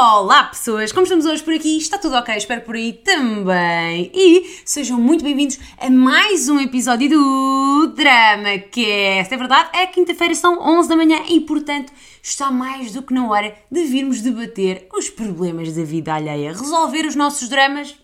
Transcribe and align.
Olá 0.00 0.44
pessoas, 0.44 0.92
como 0.92 1.02
estamos 1.02 1.26
hoje 1.26 1.42
por 1.42 1.52
aqui? 1.52 1.76
Está 1.76 1.98
tudo 1.98 2.14
ok? 2.14 2.32
Espero 2.36 2.60
por 2.60 2.76
aí 2.76 2.92
também. 2.92 4.12
E 4.14 4.60
sejam 4.64 4.96
muito 4.96 5.24
bem-vindos 5.24 5.58
a 5.76 5.90
mais 5.90 6.48
um 6.48 6.60
episódio 6.60 7.10
do 7.10 7.92
Drama 7.96 8.58
Cast. 8.70 9.34
É 9.34 9.36
verdade, 9.36 9.70
é 9.72 9.88
quinta-feira, 9.88 10.36
são 10.36 10.56
11 10.60 10.88
da 10.88 10.94
manhã 10.94 11.24
e, 11.28 11.40
portanto, 11.40 11.92
está 12.22 12.48
mais 12.48 12.92
do 12.92 13.02
que 13.02 13.12
na 13.12 13.28
hora 13.28 13.52
de 13.68 13.84
virmos 13.86 14.20
debater 14.20 14.86
os 14.94 15.10
problemas 15.10 15.74
da 15.74 15.82
vida 15.82 16.14
alheia, 16.14 16.52
resolver 16.52 17.04
os 17.04 17.16
nossos 17.16 17.48
dramas 17.48 17.96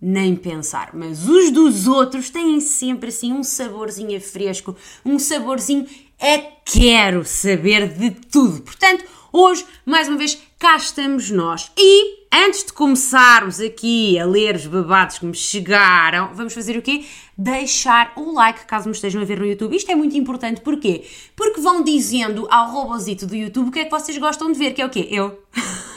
nem 0.00 0.34
pensar. 0.34 0.92
Mas 0.94 1.28
os 1.28 1.50
dos 1.50 1.86
outros 1.86 2.30
têm 2.30 2.58
sempre 2.58 3.10
assim 3.10 3.34
um 3.34 3.42
saborzinho 3.42 4.18
fresco, 4.18 4.74
um 5.04 5.18
saborzinho 5.18 5.86
é 6.18 6.38
quero 6.64 7.22
saber 7.24 7.88
de 7.88 8.10
tudo. 8.10 8.62
Portanto, 8.62 9.04
hoje, 9.32 9.64
mais 9.84 10.08
uma 10.08 10.16
vez, 10.16 10.40
cá 10.58 10.76
estamos 10.76 11.30
nós. 11.30 11.70
E 11.76 12.26
antes 12.32 12.64
de 12.64 12.72
começarmos 12.72 13.60
aqui 13.60 14.18
a 14.18 14.24
ler 14.24 14.56
os 14.56 14.66
babados 14.66 15.18
que 15.18 15.26
me 15.26 15.34
chegaram, 15.34 16.30
vamos 16.34 16.54
fazer 16.54 16.76
o 16.76 16.82
quê? 16.82 17.04
Deixar 17.36 18.12
o 18.16 18.32
like 18.32 18.66
caso 18.66 18.88
me 18.88 18.94
estejam 18.94 19.20
a 19.22 19.24
ver 19.24 19.38
no 19.38 19.46
YouTube. 19.46 19.76
Isto 19.76 19.90
é 19.90 19.94
muito 19.94 20.16
importante, 20.16 20.60
porquê? 20.60 21.04
Porque 21.34 21.60
vão 21.60 21.82
dizendo 21.82 22.46
ao 22.50 22.70
robozito 22.70 23.26
do 23.26 23.34
YouTube 23.34 23.68
o 23.68 23.72
que 23.72 23.80
é 23.80 23.84
que 23.84 23.90
vocês 23.90 24.16
gostam 24.18 24.52
de 24.52 24.58
ver, 24.58 24.72
que 24.72 24.82
é 24.82 24.86
o 24.86 24.90
quê? 24.90 25.08
Eu. 25.10 25.42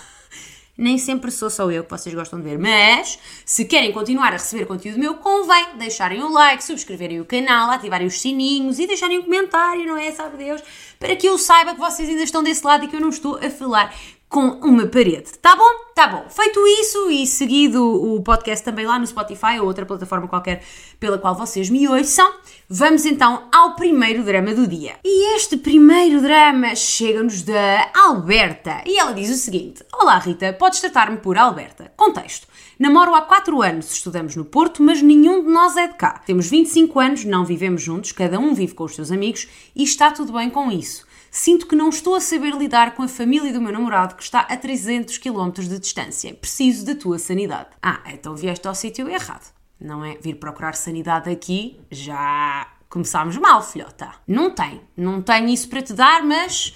Nem 0.75 0.97
sempre 0.97 1.29
sou 1.29 1.51
só 1.51 1.69
eu 1.69 1.83
que 1.83 1.91
vocês 1.91 2.15
gostam 2.15 2.39
de 2.39 2.49
ver, 2.49 2.57
mas 2.57 3.19
se 3.45 3.63
querem 3.63 3.91
continuar 3.91 4.29
a 4.29 4.37
receber 4.37 4.65
conteúdo 4.65 4.97
meu, 4.97 5.13
convém 5.15 5.77
deixarem 5.77 6.23
o 6.23 6.31
like, 6.31 6.63
subscreverem 6.63 7.21
o 7.21 7.25
canal, 7.25 7.69
ativarem 7.69 8.07
os 8.07 8.19
sininhos 8.19 8.79
e 8.79 8.87
deixarem 8.87 9.19
um 9.19 9.23
comentário, 9.23 9.85
não 9.85 9.97
é? 9.97 10.11
Sabe 10.11 10.35
Deus? 10.35 10.63
Para 10.97 11.15
que 11.15 11.27
eu 11.27 11.37
saiba 11.37 11.75
que 11.75 11.79
vocês 11.79 12.09
ainda 12.09 12.23
estão 12.23 12.41
desse 12.41 12.65
lado 12.65 12.85
e 12.85 12.87
que 12.87 12.95
eu 12.95 13.01
não 13.01 13.09
estou 13.09 13.37
a 13.37 13.51
falar 13.51 13.93
com 14.33 14.47
uma 14.67 14.87
parede. 14.87 15.37
Tá 15.39 15.55
bom? 15.55 15.93
Tá 15.93 16.07
bom. 16.07 16.25
Feito 16.27 16.59
isso 16.65 17.11
e 17.11 17.27
seguido 17.27 17.85
o 17.85 18.19
podcast 18.23 18.65
também 18.65 18.83
lá 18.83 18.97
no 18.97 19.05
Spotify 19.05 19.59
ou 19.59 19.67
outra 19.67 19.85
plataforma 19.85 20.27
qualquer 20.27 20.63
pela 20.99 21.19
qual 21.19 21.35
vocês 21.35 21.69
me 21.69 21.87
ouçam, 21.87 22.33
vamos 22.67 23.05
então 23.05 23.47
ao 23.53 23.75
primeiro 23.75 24.23
drama 24.23 24.55
do 24.55 24.65
dia. 24.65 24.95
E 25.03 25.35
este 25.35 25.55
primeiro 25.55 26.19
drama 26.19 26.75
chega-nos 26.75 27.43
da 27.43 27.91
Alberta 27.93 28.81
e 28.87 28.97
ela 28.97 29.13
diz 29.13 29.29
o 29.29 29.35
seguinte: 29.35 29.85
Olá 29.93 30.17
Rita, 30.17 30.51
podes 30.53 30.81
tratar-me 30.81 31.17
por 31.17 31.37
Alberta. 31.37 31.91
Contexto. 31.95 32.47
Namoro 32.79 33.13
há 33.13 33.21
4 33.21 33.61
anos, 33.61 33.91
estudamos 33.91 34.35
no 34.35 34.43
Porto, 34.43 34.81
mas 34.81 34.99
nenhum 34.99 35.43
de 35.43 35.49
nós 35.51 35.77
é 35.77 35.87
de 35.87 35.93
cá. 35.93 36.23
Temos 36.25 36.49
25 36.49 36.99
anos, 36.99 37.23
não 37.23 37.45
vivemos 37.45 37.83
juntos, 37.83 38.11
cada 38.11 38.39
um 38.39 38.55
vive 38.55 38.73
com 38.73 38.85
os 38.85 38.95
seus 38.95 39.11
amigos 39.11 39.47
e 39.75 39.83
está 39.83 40.09
tudo 40.09 40.33
bem 40.33 40.49
com 40.49 40.71
isso 40.71 41.05
sinto 41.33 41.65
que 41.65 41.75
não 41.75 41.89
estou 41.89 42.13
a 42.13 42.21
saber 42.21 42.53
lidar 42.53 42.93
com 42.93 43.01
a 43.01 43.07
família 43.07 43.51
do 43.51 43.59
meu 43.59 43.73
namorado 43.73 44.13
que 44.13 44.21
está 44.21 44.41
a 44.41 44.55
300 44.55 45.17
km 45.17 45.49
de 45.49 45.79
distância. 45.79 46.31
Preciso 46.35 46.85
da 46.85 46.93
tua 46.93 47.17
sanidade. 47.17 47.69
Ah, 47.81 48.03
então 48.13 48.35
vieste 48.35 48.67
ao 48.67 48.75
sítio 48.75 49.09
errado. 49.09 49.51
Não 49.81 50.05
é 50.05 50.15
vir 50.21 50.35
procurar 50.35 50.75
sanidade 50.75 51.31
aqui, 51.31 51.81
já 51.89 52.71
começámos 52.87 53.35
mal, 53.37 53.63
filhota. 53.63 54.11
Não 54.27 54.51
tem, 54.51 54.79
não 54.95 55.23
tenho 55.23 55.49
isso 55.49 55.67
para 55.67 55.81
te 55.81 55.93
dar, 55.93 56.23
mas 56.23 56.75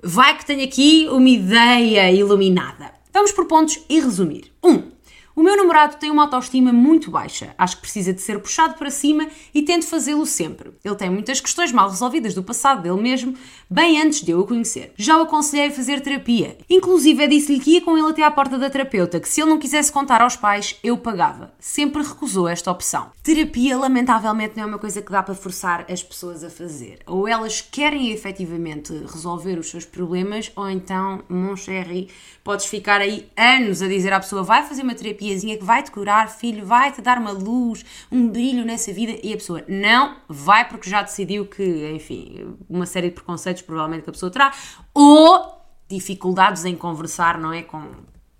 vai 0.00 0.38
que 0.38 0.46
tenho 0.46 0.62
aqui 0.62 1.08
uma 1.10 1.28
ideia 1.28 2.12
iluminada. 2.12 2.92
Vamos 3.12 3.32
por 3.32 3.46
pontos 3.46 3.84
e 3.88 3.98
resumir. 3.98 4.52
1. 4.62 4.70
Um, 4.70 4.92
o 5.38 5.42
meu 5.44 5.56
namorado 5.56 5.98
tem 5.98 6.10
uma 6.10 6.24
autoestima 6.24 6.72
muito 6.72 7.12
baixa, 7.12 7.54
acho 7.56 7.76
que 7.76 7.82
precisa 7.82 8.12
de 8.12 8.20
ser 8.20 8.40
puxado 8.40 8.74
para 8.74 8.90
cima 8.90 9.28
e 9.54 9.62
tento 9.62 9.86
fazê-lo 9.86 10.26
sempre. 10.26 10.72
Ele 10.84 10.96
tem 10.96 11.08
muitas 11.08 11.40
questões 11.40 11.70
mal 11.70 11.88
resolvidas 11.88 12.34
do 12.34 12.42
passado 12.42 12.82
dele 12.82 13.00
mesmo, 13.00 13.36
bem 13.70 14.00
antes 14.00 14.22
de 14.22 14.32
eu 14.32 14.40
o 14.40 14.46
conhecer. 14.46 14.92
Já 14.96 15.18
o 15.18 15.22
aconselhei 15.22 15.68
a 15.68 15.70
fazer 15.70 16.00
terapia. 16.00 16.56
Inclusive, 16.68 17.28
disse-lhe 17.28 17.60
que 17.60 17.72
ia 17.72 17.80
com 17.80 17.96
ele 17.96 18.08
até 18.08 18.22
à 18.22 18.30
porta 18.30 18.58
da 18.58 18.70
terapeuta, 18.70 19.20
que 19.20 19.28
se 19.28 19.40
ele 19.40 19.50
não 19.50 19.58
quisesse 19.58 19.92
contar 19.92 20.20
aos 20.20 20.36
pais, 20.36 20.76
eu 20.82 20.96
pagava. 20.96 21.52
Sempre 21.58 22.02
recusou 22.02 22.48
esta 22.48 22.70
opção. 22.70 23.10
Terapia, 23.22 23.76
lamentavelmente, 23.76 24.56
não 24.56 24.64
é 24.64 24.66
uma 24.66 24.78
coisa 24.78 25.02
que 25.02 25.12
dá 25.12 25.22
para 25.22 25.34
forçar 25.34 25.84
as 25.90 26.02
pessoas 26.02 26.42
a 26.42 26.50
fazer. 26.50 27.00
Ou 27.06 27.28
elas 27.28 27.60
querem 27.60 28.10
efetivamente 28.10 28.92
resolver 28.92 29.58
os 29.58 29.68
seus 29.68 29.84
problemas, 29.84 30.50
ou 30.56 30.68
então, 30.68 31.22
mon 31.28 31.56
chéri, 31.56 32.08
podes 32.42 32.66
ficar 32.66 33.00
aí 33.00 33.28
anos 33.36 33.82
a 33.82 33.88
dizer 33.88 34.12
à 34.12 34.20
pessoa 34.20 34.42
vai 34.42 34.62
fazer 34.62 34.82
uma 34.82 34.94
terapia 34.94 35.38
que 35.38 35.64
vai 35.64 35.82
te 35.82 35.90
curar, 35.90 36.30
filho, 36.30 36.64
vai 36.64 36.90
te 36.90 37.02
dar 37.02 37.18
uma 37.18 37.30
luz, 37.30 37.84
um 38.10 38.28
brilho 38.28 38.64
nessa 38.64 38.92
vida 38.92 39.18
e 39.22 39.32
a 39.32 39.36
pessoa 39.36 39.62
não 39.68 40.16
vai 40.28 40.66
porque 40.66 40.88
já 40.88 41.02
decidiu 41.02 41.44
que, 41.44 41.90
enfim, 41.94 42.56
uma 42.68 42.86
série 42.86 43.08
de 43.08 43.14
preconceitos 43.14 43.57
provavelmente 43.64 44.04
que 44.04 44.10
a 44.10 44.12
pessoa 44.12 44.30
terá 44.30 44.52
ou 44.94 45.58
dificuldades 45.88 46.64
em 46.64 46.76
conversar, 46.76 47.38
não 47.38 47.52
é? 47.52 47.62
Com 47.62 47.82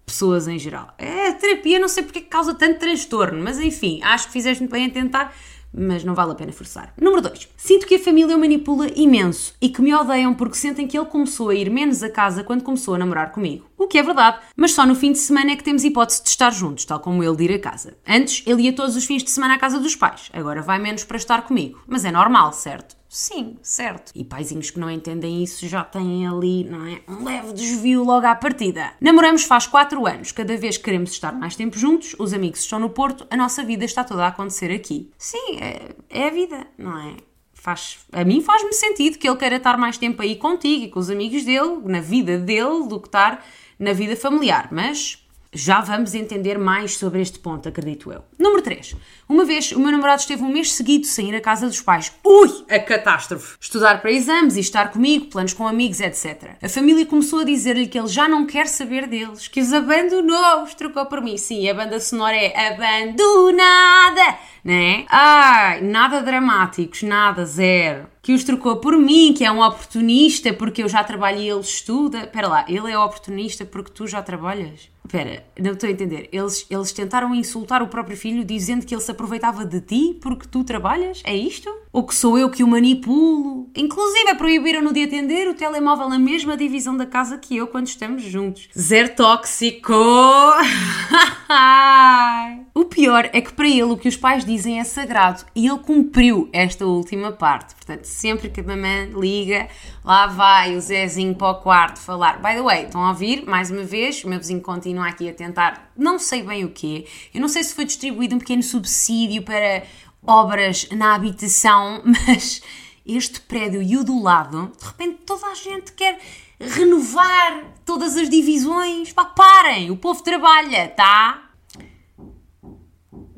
pessoas 0.05 0.49
em 0.49 0.59
geral. 0.59 0.95
É, 0.99 1.33
terapia 1.33 1.79
não 1.79 1.89
sei 1.89 2.03
porque 2.03 2.23
causa 2.23 2.55
tanto 2.55 2.79
transtorno, 2.79 3.43
mas 3.43 3.59
enfim, 3.59 4.01
acho 4.03 4.27
que 4.27 4.33
fizeste 4.33 4.63
muito 4.63 4.73
bem 4.73 4.85
em 4.85 4.91
tentar 4.91 5.35
mas 5.73 6.03
não 6.03 6.15
vale 6.15 6.33
a 6.33 6.35
pena 6.35 6.53
forçar. 6.53 6.93
Número 7.01 7.23
2. 7.23 7.49
Sinto 7.57 7.87
que 7.87 7.97
a 7.97 7.99
família 7.99 8.37
o 8.37 8.41
manipula 8.41 8.89
imenso 8.95 9.55
e 9.61 9.69
que 9.69 9.83
me 9.83 9.95
odeiam 9.95 10.35
porque 10.35 10.57
sentem 10.57 10.87
que 10.87 10.97
ele 10.97 11.07
começou 11.07 11.51
a 11.51 11.55
ir 11.55 11.71
menos 11.71 12.03
a 12.03 12.11
casa 12.11 12.43
quando 12.43 12.63
começou 12.63 12.95
a 12.95 12.99
namorar 12.99 13.33
comigo. 13.33 13.69
O 13.77 13.87
que 13.87 13.99
é 13.99 14.03
verdade, 14.03 14.39
mas 14.57 14.73
só 14.73 14.85
no 14.87 14.95
fim 14.95 15.13
de 15.13 15.19
semana 15.19 15.53
é 15.53 15.57
que 15.57 15.65
temos 15.65 15.85
hipótese 15.85 16.23
de 16.23 16.29
estar 16.31 16.51
juntos, 16.51 16.85
tal 16.85 17.01
como 17.01 17.23
ele 17.23 17.37
de 17.37 17.45
ir 17.45 17.53
a 17.55 17.59
casa. 17.59 17.97
Antes, 18.07 18.43
ele 18.47 18.63
ia 18.63 18.73
todos 18.73 18.97
os 18.97 19.05
fins 19.05 19.23
de 19.23 19.31
semana 19.31 19.55
à 19.55 19.59
casa 19.59 19.79
dos 19.79 19.95
pais, 19.95 20.31
agora 20.33 20.63
vai 20.63 20.79
menos 20.79 21.05
para 21.05 21.17
estar 21.17 21.43
comigo. 21.43 21.81
Mas 21.87 22.05
é 22.05 22.11
normal, 22.11 22.53
certo? 22.53 22.98
Sim, 23.09 23.57
certo. 23.63 24.13
E 24.15 24.23
paizinhos 24.23 24.71
que 24.71 24.79
não 24.79 24.91
entendem 24.91 25.43
isso 25.43 25.67
já 25.67 25.83
têm 25.83 26.27
ali, 26.29 26.65
não 26.65 26.87
é? 26.87 27.01
Um 27.09 27.25
leve 27.25 27.53
desvio 27.55 28.05
logo 28.05 28.27
à 28.27 28.35
partida. 28.35 28.93
Namoramos 29.01 29.45
faz 29.45 29.67
4 29.67 30.07
anos. 30.07 30.31
Cada 30.31 30.57
vez 30.57 30.77
que 30.77 30.85
queremos 30.85 31.11
estar 31.11 31.33
mais 31.33 31.57
tempo 31.57 31.79
juntos, 31.79 32.15
os 32.19 32.35
amigos 32.35 32.61
estão 32.61 32.79
no 32.79 32.91
Porto, 32.91 33.27
a 33.31 33.37
nossa 33.37 33.65
vida 33.65 33.85
está 33.85 34.05
toda 34.05 34.25
a 34.25 34.29
acontecer 34.29 34.71
aqui. 34.71 35.11
Sim, 35.17 35.57
é, 35.59 35.95
é 36.11 36.27
a 36.27 36.31
vida, 36.31 36.67
não 36.77 36.99
é? 36.99 37.17
Faz, 37.55 37.99
a 38.13 38.25
mim 38.25 38.41
faz-me 38.41 38.73
sentido 38.73 39.19
que 39.19 39.29
ele 39.29 39.37
queira 39.37 39.57
estar 39.57 39.77
mais 39.77 39.99
tempo 39.99 40.23
aí 40.23 40.37
contigo 40.37 40.85
e 40.85 40.89
com 40.89 41.01
os 41.01 41.11
amigos 41.11 41.45
dele, 41.45 41.81
na 41.85 42.01
vida 42.01 42.39
dele, 42.39 42.87
do 42.87 43.01
que 43.01 43.09
estar 43.09 43.45
na 43.79 43.93
vida 43.93 44.17
familiar. 44.17 44.69
Mas 44.71 45.27
já 45.53 45.81
vamos 45.81 46.15
entender 46.15 46.59
mais 46.59 46.97
sobre 46.97 47.23
este 47.23 47.39
ponto, 47.39 47.69
acredito 47.69 48.13
eu. 48.13 48.23
Número 48.39 48.63
3. 48.63 48.95
Uma 49.29 49.45
vez 49.45 49.73
o 49.73 49.81
meu 49.81 49.91
namorado 49.91 50.21
esteve 50.21 50.43
um 50.43 50.53
mês 50.53 50.73
seguido 50.73 51.07
sem 51.07 51.31
ir 51.31 51.35
à 51.35 51.41
casa 51.41 51.67
dos 51.67 51.81
pais. 51.81 52.13
Ui, 52.25 52.65
a 52.71 52.79
catástrofe! 52.79 53.57
Estudar 53.61 54.01
para 54.01 54.13
exames 54.13 54.57
e 54.57 54.61
estar 54.61 54.91
comigo, 54.91 55.27
planos 55.27 55.55
com 55.55 55.67
amigos, 55.67 56.01
etc. 56.01 56.57
A 56.63 56.69
família 56.69 57.07
começou 57.07 57.41
a 57.41 57.45
dizer-lhe 57.45 57.87
que 57.87 57.99
ele 57.99 58.09
já 58.09 58.29
não 58.29 58.45
quer 58.47 58.67
saber 58.67 59.07
deles, 59.07 59.49
que 59.49 59.61
os 59.61 59.73
abandonou, 59.73 60.63
os 60.65 60.75
trocou 60.75 61.07
por 61.07 61.23
mim. 61.23 61.37
Sim, 61.37 61.69
a 61.69 61.75
banda 61.75 61.99
sonora 61.99 62.37
é 62.37 62.69
abandonada, 62.69 64.39
né? 64.63 65.07
Ai, 65.09 65.81
nada 65.81 66.21
dramáticos, 66.21 67.03
nada, 67.03 67.45
zero 67.47 68.07
que 68.29 68.35
os 68.35 68.45
trocou 68.45 68.77
por 68.77 68.95
mim, 68.99 69.33
que 69.33 69.43
é 69.43 69.51
um 69.51 69.63
oportunista 69.63 70.53
porque 70.53 70.83
eu 70.83 70.89
já 70.89 71.03
trabalho 71.03 71.39
e 71.39 71.49
ele 71.49 71.61
estuda. 71.61 72.25
Espera 72.25 72.47
lá, 72.47 72.65
ele 72.69 72.93
é 72.93 72.99
oportunista 72.99 73.65
porque 73.65 73.91
tu 73.91 74.07
já 74.07 74.21
trabalhas? 74.21 74.91
Espera, 75.09 75.43
não 75.59 75.73
estou 75.73 75.89
a 75.89 75.93
entender. 75.93 76.29
Eles, 76.31 76.67
eles 76.69 76.93
tentaram 76.93 77.35
insultar 77.35 77.83
o 77.83 77.89
próprio 77.89 78.15
filho 78.15 78.45
dizendo 78.45 78.85
que 78.85 78.95
ele 78.95 79.01
se 79.01 79.11
aproveitava 79.11 79.65
de 79.65 79.81
ti 79.81 80.19
porque 80.21 80.47
tu 80.47 80.63
trabalhas? 80.63 81.23
É 81.25 81.35
isto? 81.35 81.75
Ou 81.91 82.05
que 82.05 82.15
sou 82.15 82.39
eu 82.39 82.51
que 82.51 82.63
o 82.63 82.69
manipulo? 82.69 83.71
Inclusive, 83.75 84.35
proibiram-no 84.35 84.93
de 84.93 85.05
atender 85.05 85.49
o 85.49 85.55
telemóvel 85.55 86.11
na 86.11 86.19
mesma 86.19 86.59
divisão 86.59 86.95
da 86.95 87.07
casa 87.07 87.39
que 87.39 87.57
eu 87.57 87.67
quando 87.67 87.87
estamos 87.87 88.23
juntos. 88.23 88.69
Zero 88.79 89.15
tóxico! 89.15 89.95
o 92.81 92.85
pior 92.85 93.29
é 93.33 93.41
que 93.41 93.53
para 93.53 93.69
ele 93.69 93.83
o 93.83 93.97
que 93.97 94.09
os 94.09 94.17
pais 94.17 94.45
dizem 94.45 94.79
é 94.79 94.85
sagrado 94.85 95.45
e 95.53 95.67
ele 95.67 95.81
cumpriu 95.81 96.49
esta 96.53 96.87
última 96.87 97.33
parte. 97.33 97.75
Portanto, 97.75 98.05
sempre 98.05 98.49
que 98.49 98.61
a 98.61 98.63
mamãe 98.63 99.11
liga, 99.11 99.69
lá 100.05 100.29
vai 100.29 100.77
o 100.77 100.81
Zezinho 100.81 101.35
para 101.35 101.51
o 101.51 101.55
quarto 101.57 101.99
falar. 101.99 102.37
By 102.37 102.55
the 102.55 102.63
way, 102.63 102.85
estão 102.85 103.03
a 103.05 103.09
ouvir? 103.09 103.45
Mais 103.45 103.71
uma 103.73 103.83
vez, 103.83 104.23
o 104.23 104.29
meu 104.29 104.39
vizinho 104.39 104.61
continua 104.61 105.09
aqui 105.09 105.29
a 105.29 105.35
tentar, 105.35 105.91
não 105.97 106.21
sei 106.21 106.45
bem 106.45 106.65
o 106.65 106.71
quê. 106.71 107.05
Eu 107.35 107.41
não 107.41 107.49
sei 107.49 107.65
se 107.65 107.75
foi 107.75 107.85
distribuído 107.85 108.37
um 108.37 108.39
pequeno 108.39 108.63
subsídio 108.63 109.43
para 109.43 109.83
obras 110.23 110.89
na 110.93 111.17
habitação, 111.17 112.03
mas 112.07 112.63
este 113.05 113.41
prédio 113.41 113.83
e 113.83 113.97
o 113.97 114.05
do 114.05 114.23
lado, 114.23 114.71
de 114.79 114.87
repente 114.87 115.19
toda 115.27 115.49
a 115.49 115.55
gente 115.55 115.93
quer 115.95 116.21
renovar 116.61 117.65
todas 117.85 118.17
as 118.17 118.31
divisões. 118.31 119.13
Pá, 119.13 119.25
parem! 119.25 119.91
O 119.91 119.97
povo 119.97 120.23
trabalha, 120.23 120.87
tá? 120.89 121.48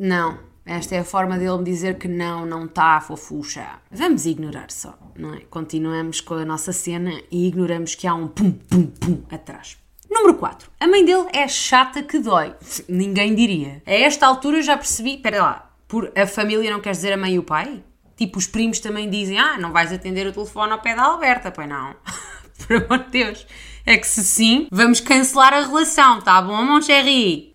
Não. 0.00 0.38
Esta 0.64 0.94
é 0.94 1.00
a 1.00 1.04
forma 1.04 1.38
dele 1.38 1.58
me 1.58 1.64
dizer 1.64 1.98
que 1.98 2.08
não, 2.08 2.46
não 2.46 2.64
está 2.64 2.98
fofucha. 3.02 3.66
Vamos 3.90 4.24
ignorar 4.24 4.70
só, 4.70 4.98
não 5.14 5.34
é? 5.34 5.40
Continuamos 5.40 6.22
com 6.22 6.34
a 6.34 6.44
nossa 6.44 6.72
cena 6.72 7.20
e 7.30 7.46
ignoramos 7.46 7.94
que 7.94 8.06
há 8.06 8.14
um 8.14 8.26
pum, 8.26 8.50
pum, 8.50 8.86
pum 8.86 9.22
atrás. 9.30 9.76
Número 10.08 10.38
4. 10.38 10.70
A 10.80 10.86
mãe 10.86 11.04
dele 11.04 11.28
é 11.34 11.46
chata 11.46 12.02
que 12.02 12.18
dói. 12.18 12.54
Ninguém 12.88 13.34
diria. 13.34 13.82
A 13.84 13.92
esta 13.92 14.26
altura 14.26 14.56
eu 14.56 14.62
já 14.62 14.74
percebi, 14.74 15.16
espera 15.16 15.42
lá, 15.42 15.70
por 15.86 16.10
a 16.16 16.26
família 16.26 16.70
não 16.70 16.80
quer 16.80 16.92
dizer 16.92 17.12
a 17.12 17.18
mãe 17.18 17.34
e 17.34 17.38
o 17.38 17.42
pai? 17.42 17.84
Tipo, 18.16 18.38
os 18.38 18.46
primos 18.46 18.80
também 18.80 19.10
dizem, 19.10 19.38
ah, 19.38 19.58
não 19.58 19.70
vais 19.70 19.92
atender 19.92 20.26
o 20.26 20.32
telefone 20.32 20.72
ao 20.72 20.80
pé 20.80 20.94
da 20.94 21.02
Alberta, 21.02 21.50
pois 21.50 21.68
não. 21.68 21.94
por 22.66 22.76
amor 22.76 23.04
de 23.04 23.10
Deus. 23.10 23.46
É 23.84 23.96
que 23.96 24.06
se 24.06 24.22
sim, 24.22 24.66
vamos 24.70 25.00
cancelar 25.00 25.52
a 25.52 25.60
relação, 25.60 26.20
tá 26.20 26.40
bom, 26.40 26.62
mon? 26.62 26.80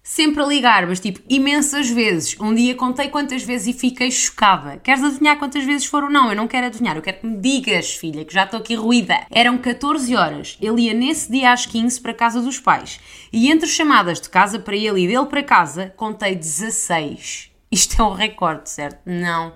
Sempre 0.04 0.44
a 0.44 0.46
ligar, 0.46 0.86
mas 0.86 1.00
tipo, 1.00 1.20
imensas 1.28 1.90
vezes. 1.90 2.36
Um 2.40 2.54
dia 2.54 2.76
contei 2.76 3.10
quantas 3.10 3.44
vezes 3.44 3.76
e 3.76 3.80
fiquei 3.80 4.12
chocada. 4.12 4.78
Queres 4.78 5.04
adivinhar 5.04 5.38
quantas 5.38 5.64
vezes 5.64 5.86
foram? 5.86 6.10
Não, 6.10 6.30
eu 6.30 6.36
não 6.36 6.48
quero 6.48 6.68
adivinhar, 6.68 6.96
eu 6.96 7.02
quero 7.02 7.20
que 7.20 7.28
me 7.28 7.38
digas, 7.38 7.94
filha, 7.94 8.24
que 8.24 8.34
já 8.34 8.44
estou 8.44 8.60
aqui 8.60 8.76
ruída. 8.76 9.26
Eram 9.32 9.58
14 9.58 10.16
horas. 10.16 10.58
Ele 10.62 10.84
ia 10.84 10.94
nesse 10.94 11.32
dia 11.32 11.52
às 11.52 11.66
15 11.66 12.00
para 12.02 12.12
a 12.12 12.16
casa 12.16 12.42
dos 12.42 12.60
pais. 12.60 13.00
E 13.34 13.52
entre 13.52 13.68
chamadas 13.68 14.22
de 14.22 14.30
casa 14.30 14.60
para 14.60 14.76
ele 14.76 15.04
e 15.04 15.08
dele 15.08 15.26
para 15.26 15.44
casa, 15.44 15.94
contei 15.98 16.36
16. 16.36 17.52
Isto 17.72 18.02
é 18.02 18.06
um 18.06 18.14
recorde, 18.14 18.70
certo? 18.70 19.00
Não. 19.06 19.54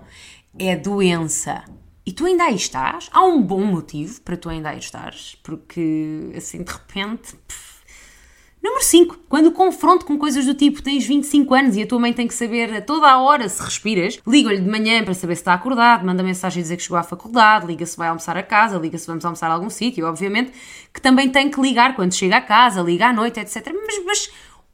É 0.58 0.76
doença. 0.76 1.64
E 2.06 2.12
tu 2.12 2.26
ainda 2.26 2.46
aí 2.46 2.56
estás? 2.56 3.10
Há 3.12 3.24
um 3.24 3.42
bom 3.42 3.64
motivo 3.64 4.22
para 4.22 4.38
tu 4.38 4.50
ainda 4.50 4.70
aí 4.70 4.80
estares, 4.80 5.38
porque 5.44 6.32
assim 6.36 6.64
de 6.64 6.72
repente. 6.72 7.36
Pff. 7.48 7.70
Número 8.62 8.84
5. 8.84 9.20
Quando 9.30 9.48
o 9.48 9.52
confronto 9.54 10.06
com 10.06 10.18
coisas 10.18 10.46
do 10.46 10.54
tipo 10.54 10.82
tens 10.82 11.06
25 11.06 11.54
anos 11.54 11.78
e 11.78 11.84
a 11.84 11.88
tua 11.88 11.98
mãe 11.98 12.12
tem 12.12 12.28
que 12.28 12.34
saber 12.34 12.74
a 12.74 12.82
toda 12.82 13.08
a 13.08 13.22
hora 13.22 13.48
se 13.48 13.62
respiras, 13.64 14.20
liga-lhe 14.28 14.60
de 14.60 14.70
manhã 14.70 15.02
para 15.02 15.14
saber 15.14 15.36
se 15.36 15.42
está 15.42 15.54
acordado, 15.54 16.06
manda 16.06 16.22
mensagem 16.22 16.60
a 16.60 16.64
dizer 16.64 16.76
que 16.76 16.84
chegou 16.84 16.98
à 16.98 17.04
faculdade, 17.04 17.66
liga 17.66 17.86
se 17.86 17.96
vai 17.96 18.10
almoçar 18.10 18.36
a 18.36 18.44
casa, 18.44 18.78
liga 18.78 18.98
se 18.98 19.08
vamos 19.08 19.24
almoçar 19.24 19.50
a 19.50 19.54
algum 19.54 19.70
sítio, 19.70 20.06
obviamente 20.06 20.52
que 20.94 21.02
também 21.02 21.30
tem 21.30 21.50
que 21.50 21.62
ligar 21.62 21.96
quando 21.96 22.14
chega 22.14 22.36
a 22.38 22.42
casa, 22.42 22.82
liga 22.82 23.08
à 23.08 23.14
noite, 23.14 23.40
etc. 23.40 23.74
Mas, 23.74 24.04
mas 24.04 24.32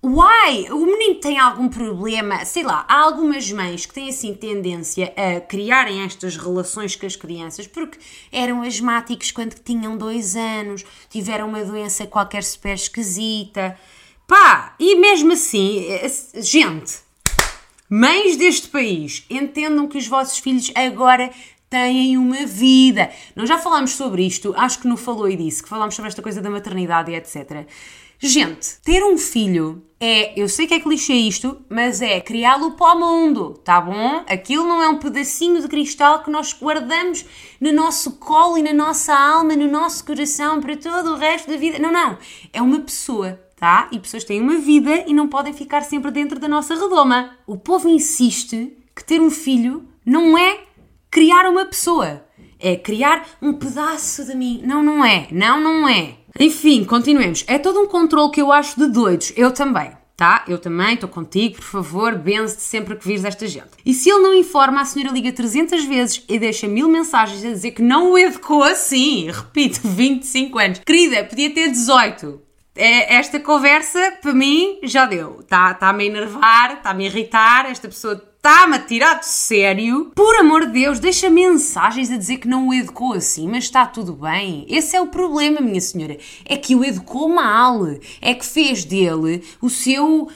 Uai, 0.08 0.68
o 0.70 0.86
menino 0.86 1.16
tem 1.16 1.40
algum 1.40 1.68
problema? 1.68 2.46
Sei 2.46 2.62
lá, 2.62 2.86
há 2.88 3.00
algumas 3.00 3.52
mães 3.52 3.88
que 3.88 3.94
têm 3.96 4.10
assim 4.10 4.36
tendência 4.36 5.12
a 5.18 5.42
criarem 5.42 6.04
estas 6.04 6.38
relações 6.38 6.96
com 6.96 7.08
as 7.08 7.16
crianças 7.16 7.66
porque 7.66 7.98
eram 8.32 8.62
asmáticos 8.62 9.32
quando 9.32 9.56
tinham 9.56 9.98
dois 9.98 10.36
anos, 10.36 10.86
tiveram 11.10 11.48
uma 11.50 11.64
doença 11.64 12.06
qualquer 12.06 12.44
super 12.44 12.76
esquisita. 12.76 13.76
Pá, 14.28 14.76
e 14.80 14.96
mesmo 14.96 15.34
assim, 15.34 15.88
eh, 15.88 16.08
gente, 16.36 17.00
mães 17.90 18.38
deste 18.38 18.68
país, 18.68 19.26
entendam 19.28 19.88
que 19.88 19.98
os 19.98 20.06
vossos 20.06 20.38
filhos 20.38 20.72
agora 20.76 21.32
têm 21.68 22.16
uma 22.16 22.46
vida. 22.46 23.10
Nós 23.36 23.50
já 23.50 23.58
falámos 23.58 23.96
sobre 23.96 24.24
isto, 24.24 24.54
acho 24.56 24.80
que 24.82 24.88
no 24.88 24.98
Falou 24.98 25.28
e 25.28 25.36
Disse, 25.36 25.64
que 25.64 25.70
falámos 25.70 25.96
sobre 25.96 26.10
esta 26.10 26.22
coisa 26.22 26.42
da 26.44 26.50
maternidade 26.52 27.12
e 27.12 27.16
etc. 27.16 27.66
Gente, 28.20 28.80
ter 28.82 29.04
um 29.04 29.18
filho 29.18 29.86
é, 30.00 30.40
eu 30.40 30.50
sei 30.50 30.68
que 30.68 30.74
é 30.74 30.80
clichê 30.80 31.14
isto, 31.14 31.66
mas 31.70 32.02
é 32.02 32.20
criá-lo 32.20 32.72
para 32.72 32.96
o 32.96 33.00
mundo, 33.00 33.60
tá 33.64 33.80
bom? 33.80 34.24
Aquilo 34.28 34.68
não 34.68 34.82
é 34.82 34.90
um 34.90 35.00
pedacinho 35.00 35.62
de 35.62 35.68
cristal 35.68 36.22
que 36.22 36.30
nós 36.30 36.54
guardamos 36.54 37.26
no 37.62 37.72
nosso 37.72 38.18
colo 38.18 38.58
e 38.58 38.62
na 38.62 38.74
nossa 38.74 39.16
alma, 39.16 39.56
no 39.56 39.72
nosso 39.72 40.06
coração 40.06 40.60
para 40.60 40.76
todo 40.76 41.14
o 41.14 41.18
resto 41.18 41.50
da 41.50 41.58
vida. 41.58 41.80
Não, 41.80 41.92
não. 41.92 42.18
É 42.52 42.62
uma 42.62 42.82
pessoa, 42.82 43.40
tá? 43.56 43.88
E 43.92 43.98
pessoas 43.98 44.26
têm 44.26 44.42
uma 44.42 44.58
vida 44.58 45.06
e 45.08 45.14
não 45.14 45.30
podem 45.30 45.54
ficar 45.54 45.82
sempre 45.82 46.12
dentro 46.12 46.40
da 46.40 46.48
nossa 46.48 46.76
redoma. 46.76 47.32
O 47.48 47.58
povo 47.58 47.88
insiste 47.88 48.78
que 48.94 49.04
ter 49.04 49.22
um 49.22 49.32
filho 49.32 49.88
não 50.06 50.38
é 50.38 50.60
criar 51.10 51.50
uma 51.50 51.66
pessoa, 51.66 52.26
é 52.60 52.76
criar 52.76 53.26
um 53.42 53.54
pedaço 53.54 54.26
de 54.26 54.36
mim. 54.36 54.62
Não, 54.66 54.84
não 54.84 55.06
é. 55.06 55.28
Não, 55.32 55.62
não 55.62 55.88
é. 55.88 56.18
Enfim, 56.40 56.84
continuemos. 56.84 57.44
É 57.48 57.58
todo 57.58 57.80
um 57.80 57.88
controle 57.88 58.32
que 58.32 58.42
eu 58.42 58.52
acho 58.52 58.80
de 58.80 58.88
doidos. 58.88 59.32
Eu 59.36 59.52
também. 59.52 59.92
Tá? 60.18 60.46
Eu 60.48 60.58
também 60.58 60.94
estou 60.94 61.10
contigo, 61.10 61.56
por 61.56 61.66
favor, 61.66 62.16
benze-te 62.16 62.62
sempre 62.62 62.96
que 62.96 63.06
vires 63.06 63.26
esta 63.26 63.46
gente. 63.48 63.72
E 63.86 63.94
se 63.94 64.10
ele 64.10 64.22
não 64.22 64.34
informa, 64.34 64.80
a 64.80 64.86
senhora 64.86 65.12
liga 65.12 65.30
300 65.30 65.84
vezes 65.84 66.24
e 66.30 66.40
deixa 66.40 66.70
mil 66.70 66.88
mensagens 66.88 67.44
a 67.44 67.50
dizer 67.50 67.72
que 67.72 67.82
não 67.82 68.12
o 68.12 68.18
educou 68.18 68.64
assim. 68.64 69.30
Repito, 69.30 69.82
25 69.84 70.58
anos. 70.58 70.80
Querida, 70.86 71.26
podia 71.26 71.54
ter 71.54 71.70
18. 71.70 72.42
É, 72.78 73.16
esta 73.16 73.42
conversa, 73.42 74.14
para 74.22 74.34
mim, 74.34 74.80
já 74.84 75.06
deu. 75.06 75.40
Está-me 75.42 75.76
tá 75.76 75.92
a 75.92 76.04
enervar, 76.06 76.74
está-me 76.78 77.04
a 77.04 77.08
irritar. 77.08 77.66
Esta 77.70 77.90
pessoa 77.90 78.16
está-me 78.46 78.76
a 78.76 78.80
tirar 78.80 79.20
de 79.20 79.26
sério. 79.26 80.12
Por 80.14 80.36
amor 80.36 80.68
de 80.68 80.74
Deus, 80.74 81.00
deixa 81.00 81.32
mensagens 81.32 82.12
a 82.12 82.18
dizer 82.18 82.38
que 82.38 82.48
não 82.48 82.68
o 82.68 82.74
educou 82.76 83.14
assim, 83.14 83.48
mas 83.48 83.64
está 83.64 83.88
tudo 83.88 84.14
bem. 84.14 84.68
Esse 84.70 84.96
é 84.96 85.02
o 85.02 85.08
problema, 85.08 85.60
minha 85.60 85.82
senhora. 85.82 86.16
É 86.46 86.56
que 86.56 86.76
o 86.76 86.86
educou 86.86 87.28
mal. 87.28 87.88
É 88.22 88.36
que 88.36 88.46
fez 88.46 88.86
dele 88.86 89.44
o 89.60 89.68
seu 89.68 90.26
uh, 90.26 90.30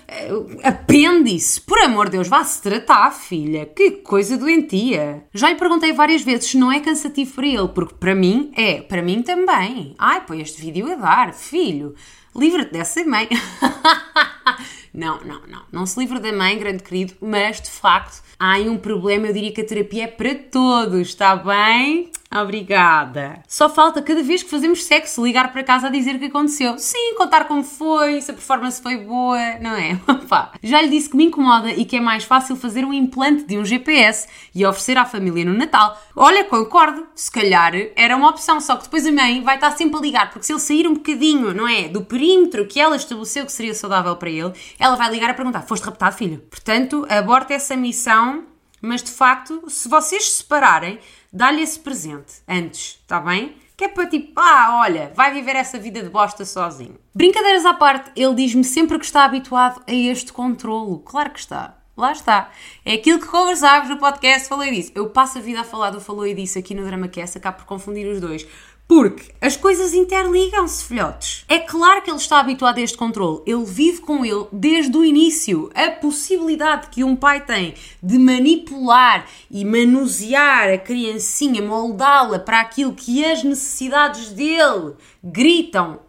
apêndice. 0.63 1.61
Por 1.61 1.77
amor 1.77 2.05
de 2.05 2.13
Deus, 2.13 2.27
vá-se 2.27 2.59
tratar, 2.63 3.11
filha. 3.11 3.67
Que 3.67 3.91
coisa 3.91 4.35
doentia. 4.35 5.23
Já 5.31 5.49
lhe 5.49 5.55
perguntei 5.55 5.93
várias 5.93 6.23
vezes 6.23 6.49
se 6.49 6.57
não 6.57 6.71
é 6.71 6.79
cansativo 6.79 7.35
para 7.35 7.45
ele, 7.45 7.67
porque 7.67 7.93
para 7.93 8.15
mim 8.15 8.51
é. 8.55 8.81
Para 8.81 9.03
mim 9.03 9.21
também. 9.21 9.93
Ai, 9.99 10.25
põe 10.25 10.41
este 10.41 10.59
vídeo 10.59 10.91
a 10.91 10.95
dar, 10.95 11.31
filho. 11.31 11.93
Livra-te 12.35 12.71
dessa 12.71 13.05
mãe. 13.05 13.29
Não, 14.93 15.23
não, 15.23 15.41
não. 15.47 15.61
Não 15.71 15.85
se 15.85 15.99
livra 15.99 16.19
da 16.19 16.31
mãe, 16.31 16.57
grande 16.57 16.83
querido, 16.83 17.13
mas 17.21 17.61
de 17.61 17.69
facto 17.69 18.23
há 18.37 18.53
aí 18.53 18.69
um 18.69 18.77
problema. 18.77 19.27
Eu 19.27 19.33
diria 19.33 19.51
que 19.51 19.61
a 19.61 19.65
terapia 19.65 20.05
é 20.05 20.07
para 20.07 20.35
todos, 20.35 21.09
está 21.09 21.35
bem? 21.35 22.11
Obrigada. 22.31 23.41
Só 23.47 23.67
falta 23.67 24.03
cada 24.03 24.21
vez 24.21 24.43
que 24.43 24.49
fazemos 24.51 24.83
sexo 24.83 25.25
ligar 25.25 25.51
para 25.51 25.63
casa 25.63 25.87
a 25.87 25.89
dizer 25.89 26.15
o 26.15 26.19
que 26.19 26.25
aconteceu. 26.25 26.77
Sim, 26.77 27.15
contar 27.15 27.45
como 27.45 27.63
foi, 27.63 28.21
se 28.21 28.29
a 28.29 28.35
performance 28.35 28.79
foi 28.79 28.97
boa, 28.97 29.57
não 29.59 29.71
é? 29.71 29.99
Opa. 30.07 30.51
Já 30.61 30.79
lhe 30.79 30.89
disse 30.89 31.09
que 31.09 31.17
me 31.17 31.25
incomoda 31.25 31.71
e 31.71 31.85
que 31.85 31.95
é 31.95 31.99
mais 31.99 32.23
fácil 32.23 32.55
fazer 32.55 32.85
um 32.85 32.93
implante 32.93 33.45
de 33.45 33.57
um 33.57 33.65
GPS 33.65 34.27
e 34.53 34.63
oferecer 34.63 34.95
à 34.99 35.05
família 35.05 35.43
no 35.43 35.57
Natal. 35.57 35.99
Olha, 36.15 36.43
concordo, 36.43 37.07
se 37.15 37.31
calhar 37.31 37.73
era 37.95 38.15
uma 38.15 38.29
opção, 38.29 38.61
só 38.61 38.75
que 38.75 38.83
depois 38.83 39.07
a 39.07 39.11
mãe 39.11 39.41
vai 39.41 39.55
estar 39.55 39.71
sempre 39.71 39.97
a 39.97 40.01
ligar, 40.01 40.29
porque 40.29 40.45
se 40.45 40.53
ele 40.53 40.59
sair 40.59 40.87
um 40.87 40.93
bocadinho, 40.93 41.51
não 41.51 41.67
é? 41.67 41.87
Do 41.87 42.05
perímetro 42.05 42.67
que 42.67 42.79
ela 42.79 42.95
estabeleceu 42.95 43.43
que 43.43 43.51
seria 43.51 43.73
saudável 43.73 44.15
para 44.15 44.29
ele, 44.29 44.53
ela 44.77 44.95
vai 44.95 45.09
ligar 45.09 45.31
a 45.31 45.33
perguntar: 45.33 45.63
Foste 45.63 45.83
raptado, 45.83 46.15
filho? 46.15 46.43
Portanto, 46.49 47.07
aborta 47.09 47.55
essa 47.55 47.75
missão, 47.75 48.43
mas 48.81 49.01
de 49.01 49.11
facto, 49.11 49.63
se 49.67 49.89
vocês 49.89 50.29
se 50.29 50.37
separarem 50.37 50.99
dá-lhe 51.31 51.61
esse 51.61 51.79
presente 51.79 52.41
antes, 52.47 52.99
está 53.01 53.19
bem? 53.19 53.57
Que 53.75 53.85
é 53.85 53.87
para 53.87 54.07
tipo, 54.07 54.33
ah, 54.39 54.81
olha, 54.81 55.11
vai 55.15 55.33
viver 55.33 55.55
essa 55.55 55.79
vida 55.79 56.03
de 56.03 56.09
bosta 56.09 56.43
sozinho. 56.43 56.99
Brincadeiras 57.15 57.65
à 57.65 57.73
parte, 57.73 58.11
ele 58.15 58.35
diz-me 58.35 58.63
sempre 58.63 58.99
que 58.99 59.05
está 59.05 59.23
habituado 59.23 59.81
a 59.87 59.93
este 59.93 60.33
controlo. 60.33 60.99
Claro 60.99 61.31
que 61.31 61.39
está. 61.39 61.79
Lá 61.99 62.13
está. 62.13 62.49
É 62.85 62.93
aquilo 62.93 63.19
que 63.19 63.27
conversávamos 63.27 63.89
no 63.89 63.97
podcast, 63.97 64.47
falei 64.47 64.71
disso. 64.71 64.91
Eu 64.95 65.09
passo 65.09 65.37
a 65.37 65.41
vida 65.41 65.59
a 65.59 65.63
falar 65.65 65.89
do 65.89 65.99
falou 65.99 66.25
e 66.25 66.33
disso 66.33 66.57
aqui 66.57 66.73
no 66.73 66.85
Drama 66.85 67.09
Cast, 67.09 67.37
acabo 67.37 67.57
por 67.57 67.65
confundir 67.65 68.07
os 68.07 68.21
dois. 68.21 68.47
Porque 68.89 69.31
as 69.39 69.55
coisas 69.55 69.93
interligam-se, 69.93 70.83
filhotes. 70.83 71.45
É 71.47 71.59
claro 71.59 72.01
que 72.01 72.09
ele 72.09 72.17
está 72.17 72.39
habituado 72.39 72.79
a 72.79 72.81
este 72.81 72.97
controle. 72.97 73.43
Ele 73.45 73.63
vive 73.63 74.01
com 74.01 74.25
ele 74.25 74.47
desde 74.51 74.97
o 74.97 75.05
início. 75.05 75.69
A 75.75 75.91
possibilidade 75.91 76.87
que 76.87 77.03
um 77.03 77.15
pai 77.15 77.45
tem 77.45 77.75
de 78.01 78.17
manipular 78.17 79.27
e 79.51 79.63
manusear 79.63 80.73
a 80.73 80.77
criancinha, 80.79 81.61
moldá-la 81.61 82.39
para 82.39 82.61
aquilo 82.61 82.95
que 82.95 83.23
as 83.23 83.43
necessidades 83.43 84.31
dele 84.31 84.95
gritam 85.23 85.99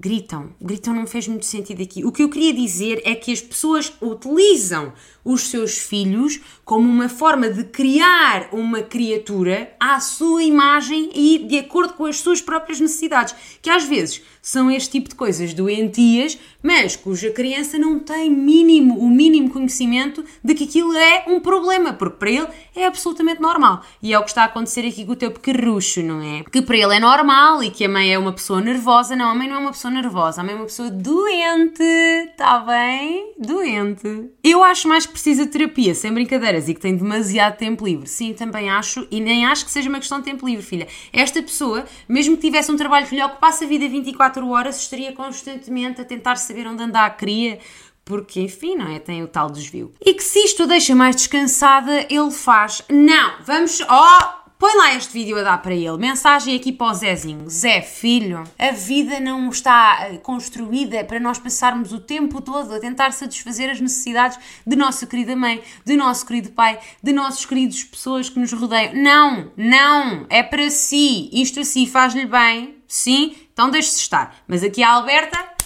gritam. 0.00 0.50
Gritam 0.60 0.94
não 0.94 1.06
fez 1.06 1.26
muito 1.26 1.44
sentido 1.44 1.82
aqui. 1.82 2.04
O 2.04 2.12
que 2.12 2.22
eu 2.22 2.28
queria 2.28 2.52
dizer 2.52 3.02
é 3.04 3.14
que 3.14 3.32
as 3.32 3.40
pessoas 3.40 3.92
utilizam 4.00 4.92
os 5.24 5.48
seus 5.48 5.76
filhos 5.76 6.40
como 6.64 6.88
uma 6.88 7.08
forma 7.08 7.50
de 7.50 7.64
criar 7.64 8.48
uma 8.52 8.80
criatura 8.80 9.74
à 9.78 9.98
sua 10.00 10.42
imagem 10.42 11.10
e 11.14 11.38
de 11.38 11.58
acordo 11.58 11.94
com 11.94 12.06
as 12.06 12.20
suas 12.20 12.40
próprias 12.40 12.80
necessidades, 12.80 13.34
que 13.60 13.68
às 13.68 13.84
vezes 13.84 14.22
são 14.40 14.70
este 14.70 14.92
tipo 14.92 15.08
de 15.08 15.14
coisas 15.14 15.52
doentias, 15.52 16.38
mas 16.62 16.96
cuja 16.96 17.30
criança 17.30 17.78
não 17.78 17.98
tem 17.98 18.30
mínimo, 18.30 18.98
o 18.98 19.08
mínimo 19.08 19.50
conhecimento 19.50 20.24
de 20.42 20.54
que 20.54 20.64
aquilo 20.64 20.96
é 20.96 21.24
um 21.26 21.40
problema, 21.40 21.92
porque 21.92 22.16
para 22.16 22.30
ele 22.30 22.48
é 22.74 22.86
absolutamente 22.86 23.40
normal. 23.40 23.82
E 24.02 24.12
é 24.12 24.18
o 24.18 24.22
que 24.22 24.30
está 24.30 24.42
a 24.42 24.46
acontecer 24.46 24.86
aqui 24.86 25.04
com 25.04 25.12
o 25.12 25.16
teu 25.16 25.30
pequerrucho, 25.30 26.02
não 26.02 26.20
é? 26.20 26.44
Que 26.50 26.62
para 26.62 26.76
ele 26.76 26.96
é 26.96 27.00
normal 27.00 27.62
e 27.62 27.70
que 27.70 27.84
a 27.84 27.88
mãe 27.88 28.12
é 28.12 28.18
uma 28.18 28.32
pessoa 28.32 28.60
nervosa. 28.60 29.14
Não, 29.14 29.30
a 29.30 29.34
mãe 29.34 29.48
não 29.48 29.56
é 29.56 29.58
uma 29.58 29.70
pessoa 29.70 29.92
nervosa, 29.92 30.40
a 30.40 30.44
mãe 30.44 30.54
é 30.54 30.56
uma 30.56 30.66
pessoa 30.66 30.90
doente, 30.90 31.82
está 31.82 32.58
bem? 32.60 33.32
Doente. 33.38 34.30
Eu 34.42 34.64
acho 34.64 34.88
mais 34.88 35.06
que 35.06 35.12
precisa 35.12 35.44
de 35.44 35.52
terapia, 35.52 35.94
sem 35.94 36.12
brincadeiras, 36.12 36.68
e 36.68 36.74
que 36.74 36.80
tem 36.80 36.96
demasiado 36.96 37.56
tempo 37.56 37.84
livre. 37.84 38.08
Sim, 38.08 38.32
também 38.32 38.68
acho, 38.68 39.06
e 39.10 39.20
nem 39.20 39.46
acho 39.46 39.64
que 39.64 39.70
seja 39.70 39.88
uma 39.88 39.98
questão 39.98 40.18
de 40.18 40.24
tempo 40.24 40.46
livre, 40.46 40.64
filha. 40.64 40.88
Esta 41.12 41.42
pessoa, 41.42 41.84
mesmo 42.08 42.36
que 42.36 42.42
tivesse 42.42 42.70
um 42.72 42.76
trabalho 42.76 43.06
que 43.06 43.16
passa 43.40 43.64
a 43.64 43.68
vida 43.68 43.88
24 43.88 44.48
horas, 44.48 44.80
estaria 44.80 45.12
constantemente 45.12 46.00
a 46.00 46.04
tentar 46.04 46.36
saber 46.48 46.66
onde 46.66 46.82
anda 46.82 47.04
a 47.04 47.10
cria, 47.10 47.58
porque 48.04 48.40
enfim, 48.40 48.74
não 48.74 48.90
é? 48.90 48.98
Tem 48.98 49.22
o 49.22 49.28
tal 49.28 49.50
desvio. 49.50 49.92
E 50.04 50.14
que 50.14 50.22
se 50.22 50.40
isto 50.40 50.62
a 50.62 50.66
deixa 50.66 50.94
mais 50.94 51.14
descansada, 51.14 52.06
ele 52.10 52.30
faz. 52.30 52.82
Não, 52.88 53.34
vamos. 53.44 53.80
Oh! 53.82 54.38
Põe 54.58 54.74
lá 54.74 54.92
este 54.92 55.12
vídeo 55.12 55.38
a 55.38 55.42
dar 55.42 55.62
para 55.62 55.72
ele. 55.72 55.96
Mensagem 55.98 56.56
aqui 56.56 56.72
para 56.72 56.88
o 56.88 56.94
Zezinho. 56.94 57.48
Zé, 57.48 57.80
filho, 57.80 58.42
a 58.58 58.72
vida 58.72 59.20
não 59.20 59.50
está 59.50 60.08
eh, 60.08 60.16
construída 60.16 61.04
para 61.04 61.20
nós 61.20 61.38
passarmos 61.38 61.92
o 61.92 62.00
tempo 62.00 62.40
todo 62.40 62.74
a 62.74 62.80
tentar 62.80 63.12
satisfazer 63.12 63.70
as 63.70 63.80
necessidades 63.80 64.36
de 64.66 64.74
nossa 64.74 65.06
querida 65.06 65.36
mãe, 65.36 65.62
de 65.84 65.94
nosso 65.94 66.26
querido 66.26 66.50
pai, 66.50 66.80
de 67.00 67.12
nossos 67.12 67.46
queridos 67.46 67.84
pessoas 67.84 68.28
que 68.28 68.40
nos 68.40 68.52
rodeiam. 68.52 68.94
Não, 68.94 69.52
não, 69.56 70.26
é 70.28 70.42
para 70.42 70.68
si. 70.70 71.30
Isto 71.32 71.60
assim 71.60 71.86
faz-lhe 71.86 72.26
bem, 72.26 72.78
sim, 72.88 73.36
Então 73.52 73.70
deixe-se 73.70 74.00
estar. 74.00 74.42
Mas 74.48 74.64
aqui 74.64 74.82
a 74.82 74.90
Alberta 74.90 75.57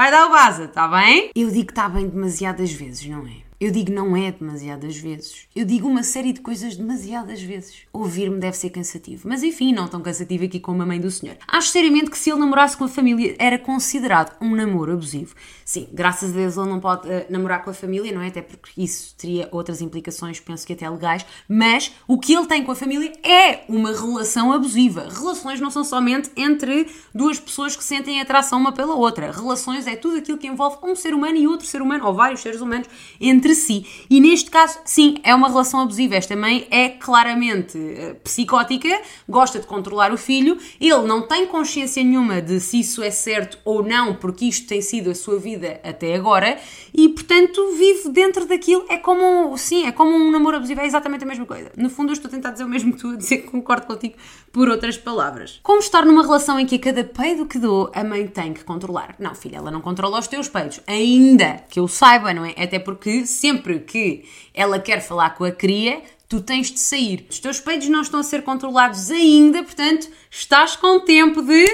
vai 0.00 0.10
dar 0.10 0.28
o 0.28 0.30
vaza, 0.30 0.64
está 0.64 0.88
bem? 0.88 1.30
Eu 1.36 1.50
digo 1.50 1.66
que 1.66 1.72
está 1.72 1.86
bem 1.86 2.08
demasiadas 2.08 2.72
vezes, 2.72 3.04
não 3.06 3.26
é? 3.26 3.49
Eu 3.60 3.70
digo 3.70 3.92
não 3.92 4.16
é 4.16 4.32
demasiadas 4.32 4.96
vezes. 4.96 5.46
Eu 5.54 5.66
digo 5.66 5.86
uma 5.86 6.02
série 6.02 6.32
de 6.32 6.40
coisas 6.40 6.76
demasiadas 6.76 7.42
vezes. 7.42 7.82
Ouvir-me 7.92 8.40
deve 8.40 8.56
ser 8.56 8.70
cansativo. 8.70 9.28
Mas 9.28 9.42
enfim, 9.42 9.74
não 9.74 9.86
tão 9.86 10.00
cansativo 10.00 10.46
aqui 10.46 10.58
como 10.58 10.82
a 10.82 10.86
mãe 10.86 10.98
do 10.98 11.10
senhor. 11.10 11.36
Acho 11.46 11.68
seriamente 11.68 12.10
que 12.10 12.16
se 12.16 12.30
ele 12.30 12.40
namorasse 12.40 12.74
com 12.74 12.84
a 12.84 12.88
família 12.88 13.36
era 13.38 13.58
considerado 13.58 14.34
um 14.40 14.56
namoro 14.56 14.94
abusivo. 14.94 15.34
Sim, 15.62 15.86
graças 15.92 16.30
a 16.30 16.32
Deus 16.32 16.56
ele 16.56 16.70
não 16.70 16.80
pode 16.80 17.06
uh, 17.06 17.26
namorar 17.28 17.62
com 17.62 17.68
a 17.68 17.74
família, 17.74 18.10
não 18.12 18.22
é? 18.22 18.28
Até 18.28 18.40
porque 18.40 18.80
isso 18.80 19.14
teria 19.18 19.46
outras 19.52 19.82
implicações, 19.82 20.40
penso 20.40 20.66
que 20.66 20.72
até 20.72 20.88
legais. 20.88 21.26
Mas 21.46 21.92
o 22.08 22.18
que 22.18 22.32
ele 22.32 22.46
tem 22.46 22.64
com 22.64 22.72
a 22.72 22.74
família 22.74 23.12
é 23.22 23.64
uma 23.68 23.92
relação 23.92 24.54
abusiva. 24.54 25.06
Relações 25.10 25.60
não 25.60 25.70
são 25.70 25.84
somente 25.84 26.30
entre 26.34 26.88
duas 27.14 27.38
pessoas 27.38 27.76
que 27.76 27.84
sentem 27.84 28.22
atração 28.22 28.58
uma 28.58 28.72
pela 28.72 28.94
outra. 28.94 29.30
Relações 29.30 29.86
é 29.86 29.96
tudo 29.96 30.16
aquilo 30.16 30.38
que 30.38 30.46
envolve 30.46 30.78
um 30.82 30.96
ser 30.96 31.12
humano 31.12 31.36
e 31.36 31.46
outro 31.46 31.66
ser 31.66 31.82
humano, 31.82 32.06
ou 32.06 32.14
vários 32.14 32.40
seres 32.40 32.62
humanos, 32.62 32.88
entre 33.20 33.49
entre 33.50 33.54
si. 33.54 33.86
E 34.08 34.20
neste 34.20 34.50
caso, 34.50 34.78
sim, 34.84 35.16
é 35.22 35.34
uma 35.34 35.48
relação 35.48 35.80
abusiva. 35.80 36.14
Esta 36.14 36.36
mãe 36.36 36.66
é 36.70 36.88
claramente 36.88 37.76
uh, 37.76 38.14
psicótica, 38.22 39.00
gosta 39.28 39.58
de 39.58 39.66
controlar 39.66 40.12
o 40.12 40.16
filho, 40.16 40.56
ele 40.80 41.02
não 41.06 41.26
tem 41.26 41.46
consciência 41.46 42.02
nenhuma 42.02 42.40
de 42.40 42.60
se 42.60 42.80
isso 42.80 43.02
é 43.02 43.10
certo 43.10 43.58
ou 43.64 43.82
não, 43.82 44.14
porque 44.14 44.44
isto 44.44 44.66
tem 44.66 44.80
sido 44.80 45.10
a 45.10 45.14
sua 45.14 45.38
vida 45.38 45.80
até 45.82 46.14
agora, 46.14 46.58
e 46.94 47.08
portanto 47.08 47.74
vive 47.76 48.08
dentro 48.10 48.46
daquilo. 48.46 48.84
É 48.88 48.96
como, 48.96 49.56
sim, 49.56 49.86
é 49.86 49.92
como 49.92 50.14
um 50.14 50.30
namoro 50.30 50.56
abusivo, 50.56 50.80
é 50.80 50.86
exatamente 50.86 51.24
a 51.24 51.26
mesma 51.26 51.46
coisa. 51.46 51.72
No 51.76 51.90
fundo, 51.90 52.10
eu 52.10 52.14
estou 52.14 52.28
a 52.28 52.32
tentar 52.32 52.50
dizer 52.50 52.64
o 52.64 52.68
mesmo 52.68 52.92
que 52.92 53.00
tu, 53.00 53.08
a 53.10 53.16
dizer 53.16 53.38
concordo 53.50 53.86
contigo 53.86 54.14
por 54.52 54.68
outras 54.68 54.96
palavras. 54.96 55.60
Como 55.62 55.80
estar 55.80 56.04
numa 56.04 56.22
relação 56.22 56.58
em 56.58 56.66
que 56.66 56.76
a 56.76 56.78
cada 56.78 57.04
peido 57.04 57.46
que 57.46 57.58
dou, 57.58 57.90
a 57.94 58.04
mãe 58.04 58.26
tem 58.26 58.52
que 58.52 58.64
controlar? 58.64 59.14
Não, 59.18 59.34
filha, 59.34 59.56
ela 59.56 59.70
não 59.70 59.80
controla 59.80 60.18
os 60.18 60.26
teus 60.26 60.48
peidos, 60.48 60.80
ainda 60.86 61.64
que 61.68 61.78
eu 61.78 61.88
saiba, 61.88 62.32
não 62.32 62.44
é? 62.44 62.54
Até 62.56 62.78
porque 62.78 63.26
sempre 63.40 63.80
que 63.80 64.24
ela 64.52 64.78
quer 64.78 65.00
falar 65.00 65.30
com 65.30 65.44
a 65.44 65.50
cria, 65.50 66.02
tu 66.28 66.40
tens 66.40 66.70
de 66.70 66.78
sair. 66.78 67.26
Os 67.28 67.38
teus 67.38 67.58
peitos 67.58 67.88
não 67.88 68.02
estão 68.02 68.20
a 68.20 68.22
ser 68.22 68.42
controlados 68.42 69.10
ainda, 69.10 69.62
portanto, 69.62 70.08
estás 70.30 70.76
com 70.76 71.00
tempo 71.00 71.42
de 71.42 71.66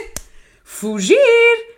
fugir. 0.65 1.17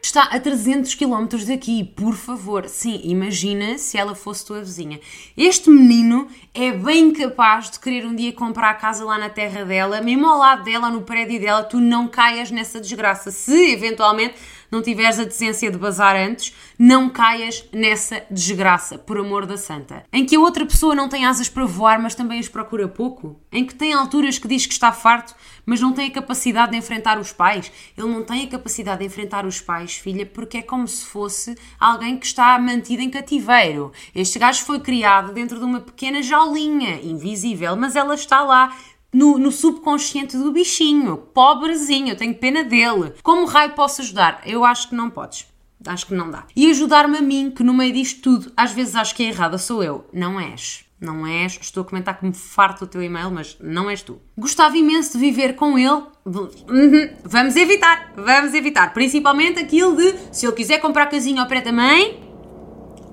Está 0.00 0.23
a 0.23 0.40
300 0.40 0.95
km 0.95 1.26
daqui, 1.47 1.85
por 1.85 2.14
favor. 2.14 2.68
Sim, 2.68 3.00
imagina 3.04 3.76
se 3.76 3.99
ela 3.99 4.14
fosse 4.14 4.47
tua 4.47 4.61
vizinha. 4.61 5.00
Este 5.37 5.68
menino 5.68 6.28
é 6.54 6.73
bem 6.73 7.12
capaz 7.12 7.71
de 7.71 7.80
querer 7.80 8.07
um 8.07 8.14
dia 8.14 8.33
comprar 8.33 8.71
a 8.71 8.75
casa 8.75 9.04
lá 9.04 9.18
na 9.18 9.28
terra 9.28 9.64
dela, 9.64 10.00
mesmo 10.00 10.26
ao 10.26 10.38
lado 10.38 10.64
dela, 10.64 10.88
no 10.88 11.02
prédio 11.02 11.40
dela, 11.40 11.62
tu 11.62 11.78
não 11.80 12.09
caias 12.09 12.50
nessa 12.50 12.80
desgraça. 12.80 13.30
Se 13.30 13.73
eventualmente 13.73 14.35
não 14.71 14.83
tiveres 14.83 15.19
a 15.19 15.25
decência 15.25 15.71
de 15.71 15.79
bazar 15.79 16.17
antes, 16.17 16.55
não 16.79 17.09
caias 17.09 17.65
nessa 17.73 18.23
desgraça, 18.31 18.99
por 18.99 19.19
amor 19.19 19.47
da 19.47 19.57
santa. 19.57 20.05
Em 20.13 20.25
que 20.25 20.37
a 20.37 20.41
outra 20.41 20.65
pessoa 20.65 20.95
não 20.95 21.09
tem 21.09 21.25
asas 21.25 21.49
para 21.49 21.65
voar, 21.65 21.99
mas 22.01 22.15
também 22.15 22.39
as 22.39 22.49
procura 22.49 22.89
pouco. 22.89 23.41
Em 23.51 23.65
que 23.65 23.75
tem 23.75 23.93
alturas 23.93 24.39
que 24.39 24.49
diz 24.49 24.67
que 24.67 24.73
está 24.73 24.93
farto, 24.93 25.35
mas 25.65 25.81
não 25.81 25.93
tem 25.93 26.09
a 26.09 26.13
capacidade 26.13 26.73
de 26.73 26.79
enfrentar 26.79 27.19
os 27.19 27.33
pais. 27.33 27.71
Ele 27.97 28.09
não 28.09 28.23
tem 28.23 28.45
a 28.45 28.49
capacidade 28.49 29.01
de 29.01 29.07
enfrentar 29.07 29.47
os 29.47 29.61
pais, 29.61 29.97
filha, 29.97 30.25
porque 30.25 30.59
é 30.59 30.63
como 30.63 30.87
se 30.87 31.05
fosse 31.05 31.55
alguém 31.79 32.17
que 32.19 32.27
está 32.27 32.59
mantido 32.59 33.03
em 33.03 33.11
cativeiro. 33.11 33.93
Este 34.15 34.39
gajo 34.39 34.65
foi 34.65 34.81
criado 34.81 35.33
dentro 35.33 35.59
de 35.59 35.65
uma 35.65 35.81
pequena 35.81 36.23
jaulinha, 36.23 37.01
invisível, 37.03 37.77
mas 37.77 37.97
ela 37.97 38.15
está 38.15 38.43
lá 38.43 38.75
no, 39.12 39.38
no, 39.38 39.50
subconsciente 39.50 40.37
do 40.37 40.53
bichinho. 40.53 41.17
Pobrezinho, 41.17 42.11
eu 42.11 42.17
tenho 42.17 42.35
pena 42.35 42.65
dele. 42.65 43.15
Como 43.23 43.47
raio 43.47 43.73
posso 43.73 44.03
ajudar? 44.03 44.43
Eu 44.45 44.65
acho 44.65 44.88
que 44.88 44.95
não 44.95 45.11
podes. 45.11 45.47
Acho 45.87 46.07
que 46.07 46.15
não 46.15 46.31
dá. 46.31 46.45
E 46.55 46.71
ajudar-me 46.71 47.19
a 47.19 47.23
mim, 47.23 47.50
que 47.55 47.62
no 47.62 47.73
meio 47.73 47.93
disto 47.93 48.21
tudo, 48.21 48.53
às 48.57 48.73
vezes 48.73 48.97
acho 48.97 49.15
que 49.15 49.23
é 49.23 49.29
errada, 49.29 49.59
sou 49.59 49.83
eu. 49.83 50.07
Não 50.12 50.38
és. 50.38 50.85
Não 51.00 51.27
és. 51.27 51.57
Estou 51.61 51.83
a 51.83 51.87
comentar 51.87 52.19
que 52.19 52.27
me 52.27 52.35
farto 52.35 52.85
o 52.85 52.87
teu 52.87 53.03
e-mail, 53.03 53.31
mas 53.31 53.57
não 53.61 53.88
és 53.88 54.03
tu. 54.03 54.21
Gostava 54.37 54.77
imenso 54.77 55.12
de 55.12 55.19
viver 55.19 55.55
com 55.55 55.79
ele. 55.79 56.03
Uhum. 56.27 57.11
Vamos 57.25 57.55
evitar. 57.55 58.12
Vamos 58.17 58.53
evitar. 58.55 58.93
Principalmente 58.93 59.61
aquilo 59.61 59.97
de 59.97 60.15
se 60.33 60.45
ele 60.45 60.57
quiser 60.57 60.81
comprar 60.81 61.07
casinho 61.07 61.41
ao 61.41 61.47
também. 61.47 62.21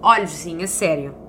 Olha, 0.02 0.26
vizinho, 0.26 0.64
a 0.64 0.68
sério 0.68 1.25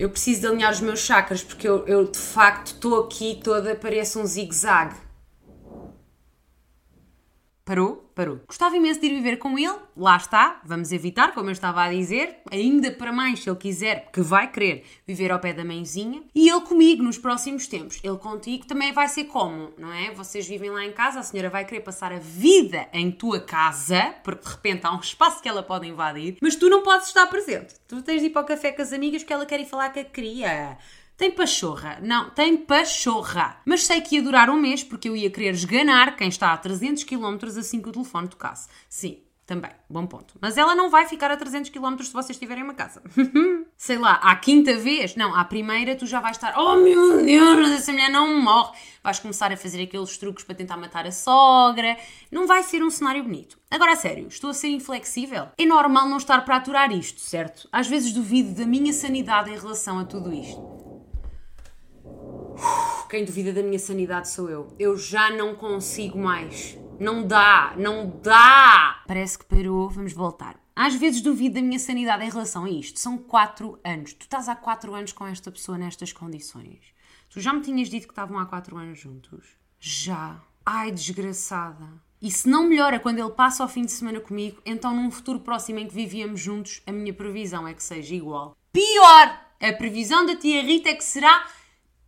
eu 0.00 0.08
preciso 0.08 0.40
de 0.40 0.46
alinhar 0.46 0.72
os 0.72 0.80
meus 0.80 1.00
chakras 1.00 1.42
porque 1.42 1.68
eu, 1.68 1.86
eu 1.86 2.10
de 2.10 2.18
facto 2.18 2.68
estou 2.68 3.04
aqui 3.04 3.38
toda, 3.44 3.76
parece 3.76 4.18
um 4.18 4.24
zigue-zague. 4.24 4.96
Parou? 7.70 8.10
Parou. 8.16 8.40
Gostava 8.48 8.76
imenso 8.76 8.98
de 8.98 9.06
ir 9.06 9.10
viver 9.10 9.36
com 9.36 9.56
ele, 9.56 9.78
lá 9.96 10.16
está, 10.16 10.60
vamos 10.64 10.90
evitar, 10.90 11.32
como 11.32 11.50
eu 11.50 11.52
estava 11.52 11.84
a 11.84 11.88
dizer, 11.88 12.38
ainda 12.50 12.90
para 12.90 13.12
mais 13.12 13.44
se 13.44 13.48
ele 13.48 13.56
quiser, 13.56 14.10
que 14.12 14.20
vai 14.20 14.50
querer 14.50 14.84
viver 15.06 15.30
ao 15.30 15.38
pé 15.38 15.52
da 15.52 15.64
mãezinha, 15.64 16.20
e 16.34 16.48
ele 16.48 16.62
comigo 16.62 17.00
nos 17.00 17.16
próximos 17.16 17.68
tempos. 17.68 18.00
Ele 18.02 18.16
contigo 18.16 18.66
também 18.66 18.92
vai 18.92 19.06
ser 19.06 19.26
como, 19.26 19.70
não 19.78 19.92
é? 19.92 20.12
Vocês 20.12 20.48
vivem 20.48 20.68
lá 20.68 20.84
em 20.84 20.90
casa, 20.90 21.20
a 21.20 21.22
senhora 21.22 21.48
vai 21.48 21.64
querer 21.64 21.82
passar 21.82 22.12
a 22.12 22.18
vida 22.18 22.88
em 22.92 23.08
tua 23.08 23.38
casa, 23.38 24.16
porque 24.24 24.48
de 24.48 24.50
repente 24.50 24.84
há 24.84 24.92
um 24.92 24.98
espaço 24.98 25.40
que 25.40 25.48
ela 25.48 25.62
pode 25.62 25.86
invadir, 25.86 26.38
mas 26.42 26.56
tu 26.56 26.68
não 26.68 26.82
podes 26.82 27.06
estar 27.06 27.28
presente. 27.28 27.76
Tu 27.86 28.02
tens 28.02 28.20
de 28.20 28.26
ir 28.26 28.30
para 28.30 28.42
o 28.42 28.46
café 28.46 28.72
com 28.72 28.82
as 28.82 28.92
amigas 28.92 29.22
que 29.22 29.32
ela 29.32 29.46
quer 29.46 29.60
ir 29.60 29.66
falar 29.66 29.90
com 29.90 30.00
a 30.00 30.04
cria. 30.04 30.76
Tem 31.20 31.30
pachorra. 31.30 31.98
Não, 32.00 32.30
tem 32.30 32.56
pachorra. 32.56 33.60
Mas 33.66 33.84
sei 33.84 34.00
que 34.00 34.14
ia 34.14 34.22
durar 34.22 34.48
um 34.48 34.58
mês 34.58 34.82
porque 34.82 35.06
eu 35.06 35.14
ia 35.14 35.28
querer 35.28 35.50
esganar 35.50 36.16
quem 36.16 36.30
está 36.30 36.50
a 36.50 36.56
300 36.56 37.04
km 37.04 37.36
assim 37.58 37.82
que 37.82 37.90
o 37.90 37.92
telefone 37.92 38.26
tocasse. 38.26 38.70
Sim, 38.88 39.18
também, 39.44 39.70
bom 39.86 40.06
ponto. 40.06 40.32
Mas 40.40 40.56
ela 40.56 40.74
não 40.74 40.88
vai 40.88 41.06
ficar 41.06 41.30
a 41.30 41.36
300 41.36 41.68
km 41.68 41.98
se 42.02 42.14
vocês 42.14 42.38
tiverem 42.38 42.64
uma 42.64 42.72
casa. 42.72 43.02
Sei 43.76 43.98
lá, 43.98 44.14
à 44.14 44.34
quinta 44.34 44.78
vez, 44.78 45.14
não, 45.14 45.36
à 45.36 45.44
primeira 45.44 45.94
tu 45.94 46.06
já 46.06 46.20
vais 46.20 46.38
estar, 46.38 46.58
oh 46.58 46.76
meu 46.76 47.22
Deus, 47.22 47.70
essa 47.70 47.92
mulher 47.92 48.08
não 48.08 48.40
morre. 48.40 48.78
Vais 49.04 49.18
começar 49.18 49.52
a 49.52 49.58
fazer 49.58 49.82
aqueles 49.82 50.16
truques 50.16 50.42
para 50.42 50.54
tentar 50.54 50.78
matar 50.78 51.06
a 51.06 51.12
sogra. 51.12 51.98
Não 52.32 52.46
vai 52.46 52.62
ser 52.62 52.82
um 52.82 52.88
cenário 52.88 53.22
bonito. 53.22 53.58
Agora, 53.70 53.92
a 53.92 53.96
sério, 53.96 54.26
estou 54.26 54.48
a 54.48 54.54
ser 54.54 54.68
inflexível? 54.68 55.48
É 55.58 55.66
normal 55.66 56.08
não 56.08 56.16
estar 56.16 56.42
para 56.46 56.56
aturar 56.56 56.90
isto, 56.90 57.20
certo? 57.20 57.68
Às 57.70 57.88
vezes 57.88 58.10
duvido 58.10 58.54
da 58.54 58.64
minha 58.64 58.94
sanidade 58.94 59.50
em 59.50 59.58
relação 59.58 59.98
a 59.98 60.06
tudo 60.06 60.32
isto. 60.32 60.89
Quem 63.08 63.24
duvida 63.24 63.52
da 63.52 63.62
minha 63.62 63.78
sanidade 63.78 64.28
sou 64.28 64.48
eu. 64.48 64.74
Eu 64.78 64.96
já 64.96 65.30
não 65.30 65.54
consigo 65.54 66.18
mais. 66.18 66.78
Não 66.98 67.26
dá, 67.26 67.74
não 67.76 68.20
dá! 68.22 69.02
Parece 69.06 69.38
que 69.38 69.44
parou, 69.44 69.88
vamos 69.88 70.12
voltar. 70.12 70.60
Às 70.76 70.94
vezes 70.94 71.20
duvido 71.20 71.56
da 71.56 71.62
minha 71.62 71.78
sanidade 71.78 72.24
em 72.24 72.30
relação 72.30 72.64
a 72.64 72.70
isto. 72.70 73.00
São 73.00 73.18
4 73.18 73.78
anos. 73.84 74.12
Tu 74.12 74.22
estás 74.22 74.48
há 74.48 74.54
4 74.54 74.94
anos 74.94 75.12
com 75.12 75.26
esta 75.26 75.50
pessoa 75.50 75.76
nestas 75.76 76.12
condições. 76.12 76.78
Tu 77.28 77.40
já 77.40 77.52
me 77.52 77.60
tinhas 77.62 77.88
dito 77.88 78.06
que 78.06 78.12
estavam 78.12 78.38
há 78.38 78.46
4 78.46 78.76
anos 78.76 78.98
juntos? 78.98 79.56
Já. 79.78 80.40
Ai, 80.64 80.92
desgraçada. 80.92 81.86
E 82.22 82.30
se 82.30 82.48
não 82.48 82.68
melhora 82.68 83.00
quando 83.00 83.18
ele 83.18 83.30
passa 83.30 83.64
o 83.64 83.68
fim 83.68 83.84
de 83.84 83.92
semana 83.92 84.20
comigo, 84.20 84.60
então 84.64 84.94
num 84.94 85.10
futuro 85.10 85.40
próximo 85.40 85.78
em 85.78 85.88
que 85.88 85.94
vivíamos 85.94 86.38
juntos, 86.38 86.82
a 86.86 86.92
minha 86.92 87.14
previsão 87.14 87.66
é 87.66 87.72
que 87.72 87.82
seja 87.82 88.14
igual. 88.14 88.54
Pior! 88.72 89.40
A 89.58 89.72
previsão 89.72 90.24
da 90.26 90.36
tia 90.36 90.62
Rita 90.62 90.90
é 90.90 90.94
que 90.94 91.04
será 91.04 91.46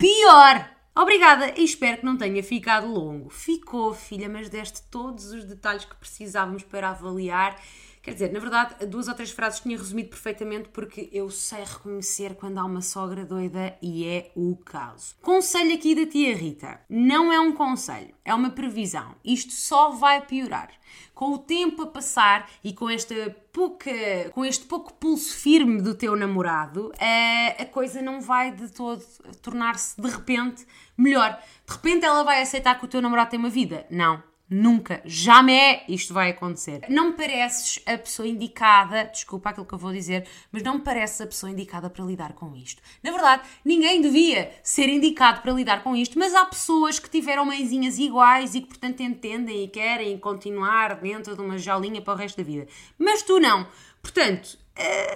pior. 0.02 0.68
Obrigada 0.97 1.54
e 1.56 1.62
espero 1.62 1.99
que 1.99 2.04
não 2.04 2.16
tenha 2.16 2.42
ficado 2.42 2.88
longo. 2.88 3.30
Ficou, 3.30 3.94
filha, 3.94 4.28
mas 4.28 4.49
deste 4.49 4.82
todos 4.90 5.26
os 5.26 5.44
detalhes 5.44 5.85
que 5.85 5.94
precisávamos 5.94 6.64
para 6.64 6.90
avaliar. 6.90 7.56
Quer 8.02 8.14
dizer, 8.14 8.32
na 8.32 8.40
verdade, 8.40 8.85
duas 8.87 9.06
ou 9.06 9.14
três 9.14 9.30
frases 9.30 9.61
tinha 9.61 9.78
resumido 9.78 10.09
perfeitamente 10.09 10.68
porque 10.71 11.09
eu 11.12 11.30
sei 11.30 11.62
reconhecer 11.62 12.35
quando 12.35 12.59
há 12.59 12.64
uma 12.64 12.82
sogra 12.82 13.25
doida 13.25 13.78
e 13.80 14.04
é 14.04 14.32
o 14.35 14.56
caso. 14.56 15.14
Conselho 15.23 15.73
aqui 15.73 15.94
da 15.94 16.04
tia 16.04 16.37
Rita: 16.37 16.80
não 16.90 17.32
é 17.32 17.38
um 17.38 17.52
conselho, 17.52 18.12
é 18.25 18.35
uma 18.35 18.50
previsão. 18.50 19.14
Isto 19.25 19.52
só 19.52 19.90
vai 19.90 20.21
piorar 20.21 20.71
com 21.14 21.35
o 21.35 21.38
tempo 21.38 21.82
a 21.82 21.87
passar 21.87 22.50
e 22.64 22.73
com 22.73 22.90
esta 22.90 23.14
pouca, 23.52 23.92
com 24.32 24.44
este 24.44 24.64
pouco 24.66 24.92
pulso 24.94 25.37
firme 25.37 25.80
do 25.80 25.94
teu 25.94 26.16
namorado, 26.16 26.92
a, 26.99 27.04
eh, 27.04 27.56
a 27.62 27.66
coisa 27.66 28.02
não 28.02 28.21
vai 28.21 28.50
de 28.50 28.68
todo 28.73 29.00
tornar-se 29.40 30.00
de 30.00 30.09
repente 30.09 30.66
melhor. 30.99 31.38
De 31.64 31.73
repente 31.73 32.04
ela 32.04 32.25
vai 32.25 32.42
aceitar 32.42 32.76
que 32.76 32.85
o 32.85 32.88
teu 32.88 33.00
namorado 33.00 33.30
tem 33.30 33.38
uma 33.38 33.49
vida? 33.49 33.87
Não. 33.88 34.32
Nunca, 34.52 35.00
jamais 35.06 35.80
isto 35.88 36.12
vai 36.12 36.28
acontecer. 36.28 36.82
Não 36.90 37.06
me 37.06 37.12
pareces 37.14 37.82
a 37.87 37.97
pessoa 37.97 38.28
indicada, 38.28 39.04
desculpa 39.04 39.49
aquilo 39.49 39.64
que 39.64 39.73
eu 39.73 39.78
vou 39.78 39.90
dizer, 39.90 40.28
mas 40.52 40.62
não 40.62 40.75
me 40.75 40.80
pareces 40.80 41.23
a 41.23 41.26
pessoa 41.26 41.50
indicada 41.50 41.88
para 41.88 42.04
lidar 42.04 42.35
com 42.35 42.54
isto. 42.54 42.82
Na 43.02 43.11
verdade, 43.11 43.44
ninguém 43.64 44.02
devia 44.02 44.52
ser 44.62 44.90
indicado 44.90 45.40
para 45.40 45.52
lidar 45.52 45.82
com 45.82 45.97
isto, 45.97 46.18
mas 46.18 46.35
há 46.35 46.44
pessoas 46.44 46.99
que 46.99 47.09
tiveram 47.09 47.47
mãezinhas 47.47 47.99
iguais 47.99 48.54
e 48.54 48.61
que, 48.61 48.68
portanto, 48.68 49.00
entendem 49.00 49.64
e 49.64 49.68
querem 49.68 50.18
continuar 50.18 50.97
dentro 50.97 51.35
de 51.35 51.40
uma 51.40 51.56
jaulinha 51.56 52.02
para 52.02 52.12
o 52.12 52.16
resto 52.16 52.37
da 52.37 52.42
vida. 52.42 52.68
Mas 52.99 53.23
tu 53.23 53.40
não. 53.40 53.66
Portanto, 54.02 54.59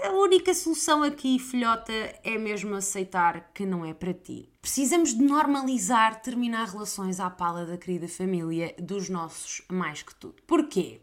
a 0.06 0.10
única 0.12 0.52
solução 0.54 1.02
aqui, 1.02 1.38
filhota, 1.38 1.92
é 2.22 2.36
mesmo 2.38 2.74
aceitar 2.74 3.50
que 3.54 3.64
não 3.64 3.84
é 3.84 3.94
para 3.94 4.12
ti. 4.12 4.48
Precisamos 4.60 5.14
de 5.14 5.22
normalizar 5.22 6.20
terminar 6.20 6.68
relações 6.68 7.20
à 7.20 7.30
pala 7.30 7.64
da 7.64 7.76
querida 7.76 8.08
família 8.08 8.74
dos 8.78 9.08
nossos 9.08 9.62
mais 9.70 10.02
que 10.02 10.14
tudo. 10.14 10.36
Porquê? 10.46 11.00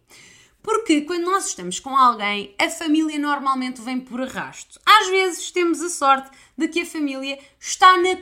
Porque 0.61 1.01
quando 1.01 1.25
nós 1.25 1.47
estamos 1.47 1.79
com 1.79 1.95
alguém, 1.95 2.55
a 2.57 2.69
família 2.69 3.19
normalmente 3.19 3.81
vem 3.81 3.99
por 3.99 4.21
arrasto. 4.21 4.79
Às 4.85 5.09
vezes 5.09 5.51
temos 5.51 5.81
a 5.81 5.89
sorte 5.89 6.31
de 6.57 6.69
que 6.69 6.81
a 6.81 6.85
família 6.85 7.37
está 7.59 7.97
na 7.97 8.15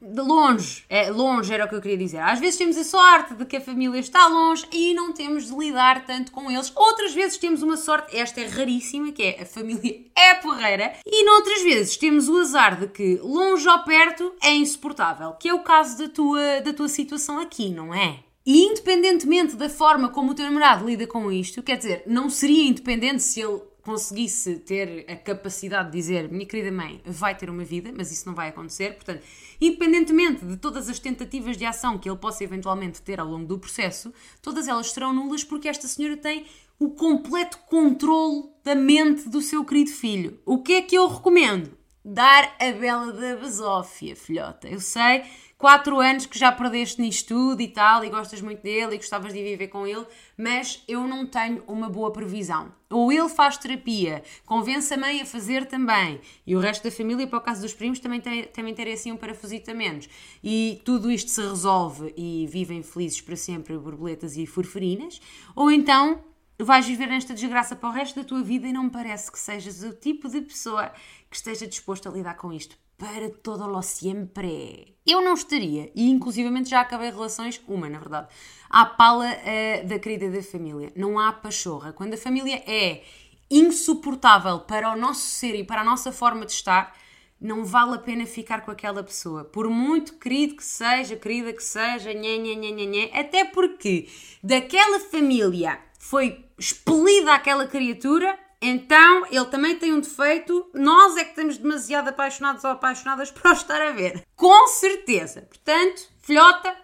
de 0.00 0.20
longe, 0.20 0.84
é, 0.90 1.10
longe 1.10 1.52
era 1.52 1.64
o 1.64 1.68
que 1.68 1.74
eu 1.74 1.80
queria 1.80 1.96
dizer. 1.96 2.18
Às 2.18 2.38
vezes 2.38 2.58
temos 2.58 2.76
a 2.76 2.84
sorte 2.84 3.34
de 3.34 3.44
que 3.46 3.56
a 3.56 3.60
família 3.60 3.98
está 3.98 4.26
longe 4.26 4.66
e 4.70 4.92
não 4.92 5.12
temos 5.12 5.46
de 5.46 5.56
lidar 5.56 6.04
tanto 6.04 6.32
com 6.32 6.50
eles. 6.50 6.70
Outras 6.76 7.14
vezes 7.14 7.38
temos 7.38 7.62
uma 7.62 7.76
sorte, 7.76 8.16
esta 8.16 8.40
é 8.40 8.46
raríssima, 8.46 9.10
que 9.12 9.22
é 9.22 9.42
a 9.42 9.46
família 9.46 10.02
é 10.14 10.34
porreira. 10.34 10.92
E 11.04 11.24
noutras 11.24 11.62
vezes 11.62 11.96
temos 11.96 12.28
o 12.28 12.36
azar 12.38 12.78
de 12.78 12.88
que 12.88 13.16
longe 13.22 13.66
ou 13.66 13.78
perto 13.84 14.34
é 14.42 14.54
insuportável, 14.54 15.32
que 15.32 15.48
é 15.48 15.54
o 15.54 15.62
caso 15.62 15.98
da 15.98 16.08
tua, 16.08 16.60
da 16.60 16.72
tua 16.72 16.88
situação 16.88 17.38
aqui, 17.38 17.70
não 17.70 17.94
é? 17.94 18.20
E 18.44 18.64
independentemente 18.64 19.56
da 19.56 19.68
forma 19.68 20.08
como 20.10 20.30
o 20.30 20.34
teu 20.34 20.44
namorado 20.44 20.86
lida 20.86 21.06
com 21.06 21.32
isto, 21.32 21.62
quer 21.62 21.78
dizer, 21.78 22.04
não 22.06 22.30
seria 22.30 22.68
independente 22.68 23.22
se 23.22 23.40
ele 23.40 23.60
conseguisse 23.86 24.56
ter 24.56 25.06
a 25.08 25.14
capacidade 25.14 25.92
de 25.92 25.96
dizer, 25.96 26.28
minha 26.28 26.44
querida 26.44 26.72
mãe, 26.72 27.00
vai 27.04 27.36
ter 27.36 27.48
uma 27.48 27.64
vida, 27.64 27.92
mas 27.96 28.10
isso 28.10 28.26
não 28.26 28.34
vai 28.34 28.48
acontecer. 28.48 28.94
Portanto, 28.96 29.22
independentemente 29.60 30.44
de 30.44 30.56
todas 30.56 30.88
as 30.88 30.98
tentativas 30.98 31.56
de 31.56 31.64
ação 31.64 31.96
que 31.96 32.08
ele 32.08 32.18
possa 32.18 32.42
eventualmente 32.42 33.00
ter 33.00 33.20
ao 33.20 33.28
longo 33.28 33.46
do 33.46 33.60
processo, 33.60 34.12
todas 34.42 34.66
elas 34.66 34.90
serão 34.90 35.12
nulas 35.14 35.44
porque 35.44 35.68
esta 35.68 35.86
senhora 35.86 36.16
tem 36.16 36.46
o 36.80 36.90
completo 36.90 37.58
controle 37.68 38.50
da 38.64 38.74
mente 38.74 39.28
do 39.28 39.40
seu 39.40 39.64
querido 39.64 39.92
filho. 39.92 40.40
O 40.44 40.60
que 40.60 40.72
é 40.72 40.82
que 40.82 40.96
eu 40.96 41.06
recomendo? 41.06 41.70
Dar 42.08 42.54
a 42.60 42.70
bela 42.70 43.12
da 43.12 43.34
basófia, 43.34 44.14
filhota. 44.14 44.68
Eu 44.68 44.78
sei 44.78 45.24
quatro 45.58 45.98
anos 45.98 46.24
que 46.24 46.38
já 46.38 46.52
perdeste 46.52 47.00
nisto 47.00 47.34
tudo 47.34 47.60
e 47.60 47.66
tal, 47.66 48.04
e 48.04 48.10
gostas 48.10 48.40
muito 48.40 48.62
dele 48.62 48.94
e 48.94 48.98
gostavas 48.98 49.32
de 49.32 49.42
viver 49.42 49.66
com 49.66 49.84
ele, 49.84 50.06
mas 50.38 50.84
eu 50.86 51.04
não 51.08 51.26
tenho 51.26 51.64
uma 51.66 51.90
boa 51.90 52.12
previsão. 52.12 52.72
Ou 52.88 53.10
ele 53.10 53.28
faz 53.28 53.58
terapia, 53.58 54.22
convence 54.44 54.94
a 54.94 54.96
mãe 54.96 55.20
a 55.20 55.26
fazer 55.26 55.66
também, 55.66 56.20
e 56.46 56.54
o 56.54 56.60
resto 56.60 56.84
da 56.84 56.92
família, 56.92 57.26
para 57.26 57.40
o 57.40 57.42
caso 57.42 57.62
dos 57.62 57.74
primos, 57.74 57.98
também, 57.98 58.20
tem, 58.20 58.44
também 58.44 58.72
terem 58.72 58.94
assim 58.94 59.10
um 59.10 59.16
parafusito 59.16 59.72
a 59.72 59.74
menos. 59.74 60.08
E 60.44 60.80
tudo 60.84 61.10
isto 61.10 61.32
se 61.32 61.40
resolve 61.40 62.14
e 62.16 62.46
vivem 62.46 62.84
felizes 62.84 63.20
para 63.20 63.34
sempre, 63.34 63.76
borboletas 63.76 64.36
e 64.36 64.46
furfurinas, 64.46 65.20
ou 65.56 65.72
então 65.72 66.22
vais 66.58 66.86
viver 66.86 67.06
nesta 67.06 67.34
desgraça 67.34 67.76
para 67.76 67.88
o 67.88 67.92
resto 67.92 68.20
da 68.20 68.24
tua 68.24 68.42
vida 68.42 68.66
e 68.66 68.72
não 68.72 68.84
me 68.84 68.90
parece 68.90 69.30
que 69.30 69.38
sejas 69.38 69.82
o 69.82 69.92
tipo 69.92 70.28
de 70.28 70.40
pessoa 70.40 70.90
que 71.30 71.36
esteja 71.36 71.66
disposto 71.66 72.08
a 72.08 72.12
lidar 72.12 72.34
com 72.34 72.52
isto 72.52 72.76
para 72.98 73.28
todo 73.42 73.66
lo 73.66 73.82
sempre. 73.82 74.96
Eu 75.06 75.20
não 75.20 75.34
estaria, 75.34 75.92
e 75.94 76.08
inclusivamente 76.08 76.70
já 76.70 76.80
acabei 76.80 77.10
relações, 77.10 77.60
uma 77.68 77.88
na 77.88 77.98
verdade, 77.98 78.28
à 78.70 78.86
pala 78.86 79.26
uh, 79.26 79.86
da 79.86 79.98
querida 79.98 80.30
da 80.30 80.42
família. 80.42 80.92
Não 80.96 81.18
há 81.18 81.32
pachorra. 81.32 81.92
Quando 81.92 82.14
a 82.14 82.18
família 82.18 82.62
é 82.66 83.02
insuportável 83.50 84.60
para 84.60 84.90
o 84.92 84.96
nosso 84.96 85.20
ser 85.20 85.54
e 85.54 85.64
para 85.64 85.82
a 85.82 85.84
nossa 85.84 86.10
forma 86.10 86.46
de 86.46 86.52
estar, 86.52 86.96
não 87.40 87.64
vale 87.64 87.94
a 87.94 87.98
pena 87.98 88.26
ficar 88.26 88.62
com 88.62 88.70
aquela 88.70 89.02
pessoa. 89.02 89.44
Por 89.44 89.68
muito 89.68 90.14
querido 90.14 90.56
que 90.56 90.64
seja, 90.64 91.16
querida 91.16 91.52
que 91.52 91.62
seja, 91.62 92.12
nhé, 92.12 92.38
nhé, 92.38 92.54
nhé, 92.54 92.70
nhé, 92.70 92.86
nhé, 92.86 93.10
até 93.18 93.44
porque 93.44 94.08
daquela 94.42 94.98
família 95.00 95.78
foi 95.98 96.44
expelida 96.58 97.34
aquela 97.34 97.66
criatura, 97.66 98.38
então, 98.60 99.26
ele 99.30 99.44
também 99.46 99.76
tem 99.76 99.92
um 99.92 100.00
defeito. 100.00 100.70
Nós 100.74 101.16
é 101.16 101.24
que 101.24 101.30
estamos 101.30 101.58
demasiado 101.58 102.08
apaixonados 102.08 102.64
ou 102.64 102.70
apaixonadas 102.70 103.30
para 103.32 103.50
o 103.50 103.54
estar 103.54 103.80
a 103.80 103.92
ver. 103.92 104.22
Com 104.34 104.66
certeza. 104.68 105.42
Portanto, 105.42 106.08
filhota, 106.20 106.74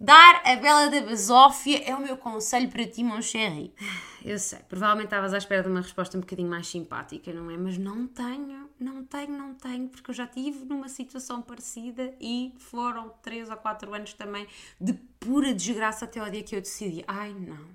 dar 0.00 0.42
a 0.44 0.56
bela 0.56 0.88
da 0.88 1.00
basófia 1.02 1.82
é 1.84 1.94
o 1.94 2.00
meu 2.00 2.16
conselho 2.16 2.68
para 2.70 2.86
ti, 2.86 3.04
mon 3.04 3.20
chéri. 3.20 3.74
Eu 4.24 4.38
sei, 4.38 4.60
provavelmente 4.68 5.06
estavas 5.06 5.34
à 5.34 5.38
espera 5.38 5.64
de 5.64 5.68
uma 5.68 5.80
resposta 5.80 6.16
um 6.16 6.20
bocadinho 6.20 6.48
mais 6.48 6.68
simpática, 6.68 7.32
não 7.32 7.50
é? 7.50 7.56
Mas 7.56 7.76
não 7.76 8.06
tenho, 8.06 8.70
não 8.78 9.02
tenho, 9.04 9.36
não 9.36 9.52
tenho, 9.54 9.88
porque 9.88 10.12
eu 10.12 10.14
já 10.14 10.26
estive 10.26 10.64
numa 10.64 10.88
situação 10.88 11.42
parecida 11.42 12.14
e 12.20 12.54
foram 12.56 13.12
3 13.20 13.50
ou 13.50 13.56
4 13.56 13.92
anos 13.92 14.12
também 14.14 14.46
de 14.80 14.92
pura 15.18 15.52
desgraça 15.52 16.04
até 16.04 16.20
ao 16.20 16.30
dia 16.30 16.44
que 16.44 16.54
eu 16.54 16.60
decidi, 16.60 17.02
ai 17.08 17.34
não, 17.34 17.66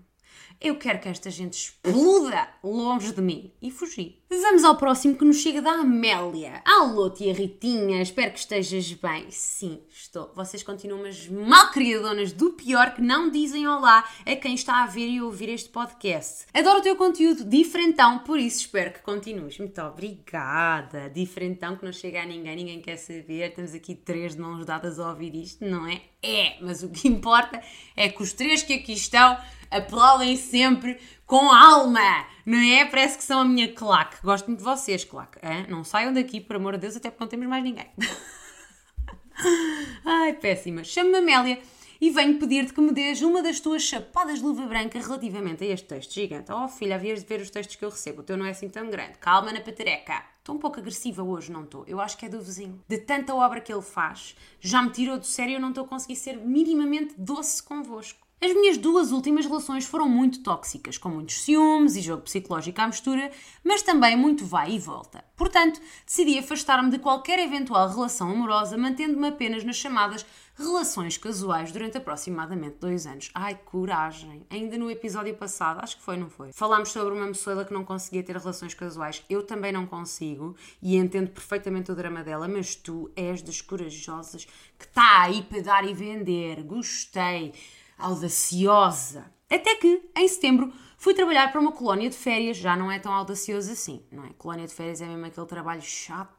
eu 0.59 0.75
quero 0.75 0.99
que 0.99 1.07
esta 1.07 1.29
gente 1.29 1.53
exploda 1.53 2.47
longe 2.63 3.13
de 3.13 3.21
mim. 3.21 3.51
E 3.61 3.69
fugi. 3.69 4.17
Vamos 4.29 4.63
ao 4.63 4.75
próximo 4.75 5.15
que 5.15 5.23
nos 5.23 5.37
chega 5.37 5.61
da 5.61 5.71
Amélia. 5.71 6.61
Alô, 6.65 7.09
tia 7.09 7.33
Ritinha, 7.33 8.01
espero 8.01 8.31
que 8.31 8.39
estejas 8.39 8.91
bem. 8.91 9.27
Sim, 9.29 9.79
estou. 9.89 10.31
Vocês 10.35 10.63
continuam 10.63 11.01
umas 11.01 11.27
malcriadonas 11.27 12.33
do 12.33 12.51
pior 12.51 12.93
que 12.93 13.01
não 13.01 13.29
dizem 13.29 13.67
olá 13.67 14.03
a 14.25 14.35
quem 14.35 14.53
está 14.53 14.83
a 14.83 14.87
ver 14.87 15.07
e 15.07 15.21
ouvir 15.21 15.49
este 15.49 15.69
podcast. 15.69 16.45
Adoro 16.53 16.79
o 16.79 16.81
teu 16.81 16.95
conteúdo 16.97 17.45
diferentão, 17.45 18.19
por 18.19 18.37
isso 18.37 18.61
espero 18.61 18.91
que 18.91 18.99
continues. 18.99 19.57
Muito 19.59 19.81
obrigada. 19.81 21.09
Diferentão 21.09 21.77
que 21.77 21.85
não 21.85 21.93
chega 21.93 22.21
a 22.21 22.25
ninguém, 22.25 22.55
ninguém 22.55 22.81
quer 22.81 22.97
saber. 22.97 23.53
Temos 23.53 23.73
aqui 23.73 23.95
três 23.95 24.35
de 24.35 24.41
mãos 24.41 24.65
dadas 24.65 24.99
a 24.99 25.09
ouvir 25.09 25.35
isto, 25.35 25.63
não 25.63 25.87
é? 25.87 26.01
É, 26.21 26.57
mas 26.61 26.83
o 26.83 26.89
que 26.89 27.07
importa 27.07 27.61
é 27.95 28.09
que 28.09 28.21
os 28.21 28.33
três 28.33 28.61
que 28.61 28.73
aqui 28.73 28.93
estão 28.93 29.37
aplaudem 29.69 30.35
sempre 30.35 30.99
com 31.25 31.51
alma, 31.51 32.25
não 32.45 32.57
é? 32.57 32.85
Parece 32.85 33.17
que 33.17 33.23
são 33.23 33.41
a 33.41 33.45
minha 33.45 33.73
claque. 33.73 34.17
Gosto 34.23 34.47
muito 34.47 34.59
de 34.59 34.65
vocês, 34.65 35.03
claque. 35.03 35.39
Hein? 35.45 35.65
Não 35.69 35.83
saiam 35.83 36.13
daqui, 36.13 36.39
por 36.39 36.55
amor 36.55 36.73
de 36.73 36.79
Deus, 36.79 36.95
até 36.95 37.09
porque 37.09 37.23
não 37.23 37.29
temos 37.29 37.47
mais 37.47 37.63
ninguém. 37.63 37.87
Ai, 40.05 40.33
péssima. 40.33 40.83
Chamo-me 40.83 41.17
Amélia 41.17 41.59
e 41.99 42.09
venho 42.09 42.39
pedir-te 42.39 42.73
que 42.73 42.81
me 42.81 42.91
dês 42.91 43.21
uma 43.21 43.41
das 43.41 43.59
tuas 43.59 43.81
chapadas 43.81 44.39
de 44.39 44.45
luva 44.45 44.65
branca 44.67 44.99
relativamente 44.99 45.63
a 45.63 45.67
este 45.67 45.87
texto 45.87 46.13
gigante. 46.13 46.51
Oh, 46.51 46.67
filha, 46.67 46.95
havias 46.95 47.21
de 47.21 47.25
ver 47.25 47.41
os 47.41 47.49
textos 47.49 47.75
que 47.75 47.83
eu 47.83 47.89
recebo. 47.89 48.21
O 48.21 48.23
teu 48.23 48.37
não 48.37 48.45
é 48.45 48.51
assim 48.51 48.69
tão 48.69 48.89
grande. 48.89 49.17
Calma 49.19 49.51
na 49.51 49.61
patereca. 49.61 50.23
Estou 50.37 50.55
um 50.55 50.59
pouco 50.59 50.79
agressiva 50.79 51.23
hoje, 51.23 51.51
não 51.51 51.63
estou? 51.63 51.83
Eu 51.87 51.99
acho 51.99 52.17
que 52.17 52.25
é 52.25 52.29
do 52.29 52.41
vizinho. 52.41 52.79
De 52.87 52.99
tanta 52.99 53.33
obra 53.33 53.59
que 53.59 53.73
ele 53.73 53.81
faz, 53.81 54.35
já 54.59 54.81
me 54.81 54.91
tirou 54.91 55.17
do 55.17 55.25
sério 55.25 55.51
e 55.51 55.55
eu 55.55 55.59
não 55.59 55.69
estou 55.69 55.85
a 55.85 55.87
conseguir 55.87 56.15
ser 56.15 56.37
minimamente 56.37 57.15
doce 57.17 57.61
convosco. 57.61 58.26
As 58.39 58.53
minhas 58.53 58.77
duas 58.77 59.11
últimas 59.11 59.47
relações 59.47 59.83
foram 59.83 60.07
muito 60.07 60.43
tóxicas, 60.43 60.95
com 60.95 61.09
muitos 61.09 61.41
ciúmes 61.41 61.95
e 61.95 62.01
jogo 62.01 62.21
psicológico 62.21 62.79
à 62.79 62.85
mistura, 62.85 63.31
mas 63.63 63.81
também 63.81 64.15
muito 64.15 64.45
vai 64.45 64.73
e 64.73 64.79
volta. 64.79 65.25
Portanto, 65.35 65.81
decidi 66.05 66.37
afastar-me 66.37 66.91
de 66.91 66.99
qualquer 66.99 67.39
eventual 67.39 67.89
relação 67.89 68.29
amorosa, 68.29 68.77
mantendo-me 68.77 69.27
apenas 69.27 69.63
nas 69.63 69.77
chamadas 69.77 70.23
relações 70.55 71.17
casuais 71.17 71.71
durante 71.71 71.97
aproximadamente 71.97 72.77
dois 72.79 73.07
anos. 73.07 73.31
Ai, 73.33 73.55
coragem! 73.65 74.45
Ainda 74.51 74.77
no 74.77 74.89
episódio 74.89 75.35
passado, 75.35 75.79
acho 75.81 75.97
que 75.97 76.03
foi, 76.03 76.17
não 76.17 76.29
foi? 76.29 76.51
Falámos 76.51 76.89
sobre 76.89 77.15
uma 77.15 77.27
moçoila 77.27 77.65
que 77.65 77.73
não 77.73 77.83
conseguia 77.83 78.23
ter 78.23 78.37
relações 78.37 78.73
casuais. 78.75 79.23
Eu 79.27 79.43
também 79.43 79.71
não 79.71 79.87
consigo 79.87 80.55
e 80.79 80.95
entendo 80.95 81.31
perfeitamente 81.31 81.91
o 81.91 81.95
drama 81.95 82.23
dela, 82.23 82.47
mas 82.47 82.75
tu 82.75 83.11
és 83.15 83.41
das 83.41 83.61
corajosas 83.61 84.45
que 84.77 84.85
está 84.85 85.23
aí 85.23 85.41
para 85.41 85.61
dar 85.61 85.87
e 85.87 85.93
vender. 85.93 86.61
Gostei! 86.63 87.53
Audaciosa. 87.97 89.31
Até 89.49 89.75
que, 89.75 90.09
em 90.15 90.27
setembro, 90.27 90.71
fui 90.97 91.13
trabalhar 91.13 91.51
para 91.51 91.61
uma 91.61 91.71
colónia 91.71 92.09
de 92.09 92.15
férias. 92.15 92.57
Já 92.57 92.75
não 92.75 92.91
é 92.91 92.99
tão 92.99 93.13
audacioso 93.13 93.71
assim, 93.71 94.05
não 94.11 94.25
é? 94.25 94.29
Colónia 94.37 94.67
de 94.67 94.73
férias 94.73 95.01
é 95.01 95.05
mesmo 95.05 95.25
aquele 95.25 95.47
trabalho 95.47 95.81
chato. 95.81 96.35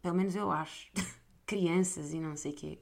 Pelo 0.00 0.14
menos 0.14 0.34
eu 0.34 0.50
acho. 0.50 0.88
Crianças 1.44 2.12
e 2.12 2.20
não 2.20 2.36
sei 2.36 2.52
o 2.52 2.54
quê. 2.54 2.78